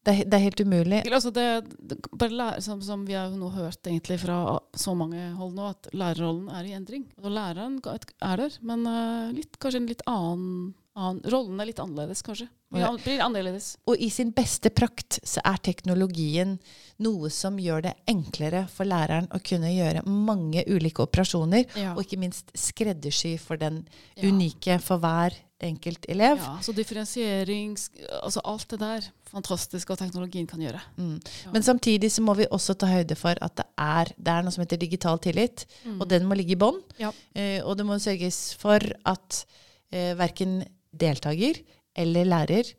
Det 0.06 0.12
er, 0.12 0.26
det 0.30 0.38
er 0.38 0.44
helt 0.44 0.60
umulig. 0.62 0.98
Altså 1.10 1.32
det, 1.34 1.46
det, 1.90 1.96
bare 2.14 2.36
lære, 2.38 2.62
som, 2.62 2.82
som 2.84 3.02
vi 3.08 3.16
har 3.18 3.32
nå 3.34 3.48
hørt 3.56 3.88
fra 4.22 4.38
så 4.78 4.94
mange 4.94 5.32
hold 5.34 5.56
nå, 5.56 5.70
at 5.74 5.88
lærerrollen 5.92 6.46
er 6.54 6.68
i 6.68 6.74
endring. 6.78 7.08
Og 7.24 7.32
læreren 7.34 7.80
er 7.82 8.36
der, 8.38 8.58
men 8.62 8.86
uh, 8.86 9.34
litt, 9.34 9.58
kanskje 9.58 9.82
en 9.82 9.88
litt 9.90 10.04
annen, 10.06 10.74
annen 10.96 11.20
Rollen 11.32 11.60
er 11.60 11.68
litt 11.68 11.80
annerledes, 11.82 12.22
kanskje. 12.26 12.48
Ja, 12.74 12.88
blir 12.98 13.20
annerledes. 13.22 13.76
Og 13.86 14.00
i 14.02 14.08
sin 14.10 14.32
beste 14.34 14.72
prakt 14.74 15.20
så 15.22 15.40
er 15.46 15.60
teknologien 15.62 16.56
noe 17.04 17.28
som 17.30 17.58
gjør 17.62 17.84
det 17.86 17.92
enklere 18.10 18.64
for 18.72 18.88
læreren 18.88 19.28
å 19.30 19.38
kunne 19.44 19.70
gjøre 19.70 20.02
mange 20.08 20.64
ulike 20.66 21.04
operasjoner, 21.04 21.66
Ja. 21.76 21.92
og 21.94 22.02
ikke 22.04 22.18
minst 22.18 22.50
skreddersy 22.56 23.36
for 23.38 23.56
den 23.60 23.84
unike 24.18 24.80
for 24.82 24.98
hver 24.98 25.36
enkelt 25.62 26.04
elev. 26.12 26.36
Ja, 26.42 26.58
så 26.60 26.74
differensiering, 26.76 27.76
altså 28.22 28.40
alt 28.44 28.66
det 28.68 28.78
der. 28.82 29.06
Fantastisk 29.30 29.90
at 29.90 29.98
teknologien 30.02 30.46
kan 30.46 30.60
gjøre. 30.60 30.80
Mm. 30.98 31.20
Men 31.52 31.62
samtidig 31.62 32.10
så 32.12 32.22
må 32.22 32.34
vi 32.36 32.46
også 32.52 32.76
ta 32.78 32.86
høyde 32.90 33.16
for 33.16 33.36
at 33.40 33.56
det 33.56 33.66
er, 33.78 34.12
det 34.18 34.32
er 34.34 34.42
noe 34.46 34.52
som 34.54 34.62
heter 34.64 34.76
digital 34.80 35.18
tillit, 35.18 35.64
og 35.98 36.06
den 36.08 36.26
må 36.28 36.36
ligge 36.36 36.52
i 36.56 36.60
bånn. 36.60 36.82
Ja. 37.00 37.12
Eh, 37.34 37.60
og 37.64 37.76
det 37.78 37.86
må 37.88 37.96
sørges 38.02 38.54
for 38.60 38.80
at 39.04 39.44
eh, 39.92 40.12
verken 40.18 40.60
deltaker 40.92 41.62
eller 41.96 42.24
lærer 42.28 42.70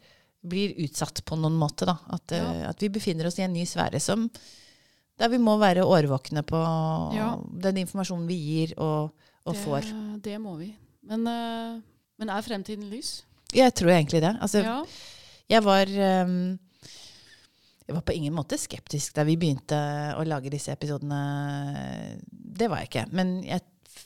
blir 0.47 0.75
utsatt 0.85 1.23
på 1.25 1.35
noen 1.39 1.57
måte. 1.59 1.85
Da. 1.89 1.97
At, 2.13 2.31
eh, 2.31 2.37
Ja. 2.61 2.69
at 2.69 2.79
vi 2.81 2.89
befinner 2.89 3.27
oss 3.27 3.39
i 3.39 3.43
en 3.43 3.53
ny 3.53 3.65
sfære 3.65 3.99
som, 3.99 4.29
der 5.17 5.29
vi 5.29 5.37
må 5.37 5.57
være 5.59 5.83
årvåkne 5.83 6.43
på 6.45 6.61
Ja. 7.15 7.35
den 7.59 7.77
informasjonen 7.77 8.27
vi 8.27 8.37
gir 8.37 8.73
og, 8.77 9.11
og 9.45 9.53
det, 9.53 9.63
får. 9.63 10.21
Det 10.21 10.37
må 10.39 10.55
vi. 10.57 10.75
Men, 11.03 11.25
uh, 11.27 11.81
men 12.19 12.29
er 12.29 12.41
fremtiden 12.41 12.89
lys? 12.89 13.23
Jeg 13.53 13.73
tror 13.73 13.89
egentlig 13.89 14.21
det. 14.21 14.37
Altså, 14.41 14.61
Ja. 14.63 14.83
Jeg 15.49 15.63
var 15.63 15.87
um, 16.25 16.59
Jeg 17.87 17.95
var 17.95 18.01
på 18.01 18.11
ingen 18.13 18.33
måte 18.35 18.57
skeptisk 18.59 19.13
da 19.15 19.23
vi 19.23 19.37
begynte 19.37 19.77
å 20.19 20.25
lage 20.27 20.49
disse 20.51 20.73
episodene. 20.73 22.19
Det 22.29 22.67
var 22.69 22.81
jeg 22.81 22.89
ikke. 22.89 23.05
Men 23.13 23.43
jeg 23.43 23.61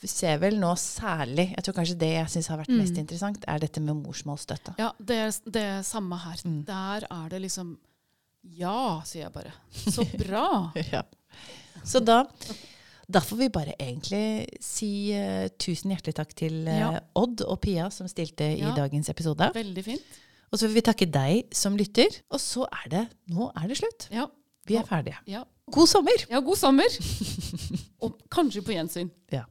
ser 0.09 0.37
vel 0.41 0.57
nå 0.59 0.71
særlig 0.79 1.49
Jeg 1.55 1.63
tror 1.65 1.75
kanskje 1.77 1.97
det 2.01 2.09
jeg 2.13 2.29
syns 2.33 2.47
har 2.51 2.57
vært 2.61 2.71
mest 2.73 2.93
Mm. 2.95 2.99
interessant, 3.03 3.45
er 3.47 3.59
dette 3.59 3.81
med 3.83 3.95
morsmålsstøtte. 4.01 4.75
Ja, 4.79 4.91
det 4.99 5.17
er 5.17 5.31
det 5.51 5.85
samme 5.85 6.17
her. 6.17 6.41
Mm. 6.45 6.63
Der 6.65 7.07
er 7.09 7.29
det 7.29 7.41
liksom 7.41 7.77
Ja, 8.43 9.01
sier 9.05 9.27
jeg 9.27 9.33
bare. 9.33 9.51
Så 9.95 10.05
bra! 10.17 10.71
Ja. 10.91 11.03
Så 11.83 11.99
da 12.03 12.23
da 13.11 13.19
får 13.19 13.37
vi 13.37 13.47
bare 13.51 13.73
egentlig 13.75 14.47
si 14.63 15.11
uh, 15.11 15.49
tusen 15.59 15.91
hjertelig 15.91 16.13
takk 16.15 16.29
til 16.39 16.61
uh, 16.67 16.77
Ja. 16.79 16.91
Odd 17.19 17.41
og 17.43 17.59
Pia 17.59 17.89
som 17.91 18.07
stilte 18.07 18.45
i 18.55 18.63
dagens 18.77 19.09
episode. 19.11 19.49
Veldig 19.53 19.83
fint. 19.83 20.19
Og 20.51 20.59
så 20.59 20.67
vil 20.67 20.77
vi 20.79 20.83
takke 20.87 21.07
deg 21.11 21.51
som 21.55 21.75
lytter. 21.75 22.07
Og 22.31 22.39
så 22.39 22.63
er 22.71 22.87
det 22.89 23.01
Nå 23.27 23.49
er 23.55 23.67
det 23.67 23.77
slutt. 23.81 24.07
Ja. 24.11 24.27
Vi 24.67 24.75
er 24.79 24.83
ferdige. 24.87 25.17
ja. 25.27 25.43
God 25.71 25.87
sommer! 25.87 26.23
ja 26.29 26.39
god 26.43 26.57
sommer! 26.59 26.83
Og 28.03 28.17
kanskje 28.33 28.61
på 28.65 28.73
gjensyn. 28.75 29.09
Ja. 29.31 29.45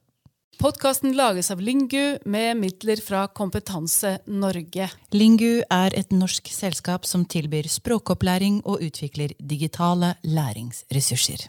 Podkasten 0.61 1.15
lages 1.17 1.49
av 1.51 1.61
Lingu 1.61 2.19
med 2.29 2.57
midler 2.61 3.01
fra 3.01 3.23
Kompetanse 3.33 4.19
Norge. 4.29 4.91
Lingu 5.17 5.63
er 5.65 5.97
et 5.97 6.13
norsk 6.13 6.51
selskap 6.53 7.09
som 7.09 7.25
tilbyr 7.25 7.65
språkopplæring 7.73 8.59
og 8.69 8.85
utvikler 8.85 9.33
digitale 9.41 10.13
læringsressurser. 10.21 11.49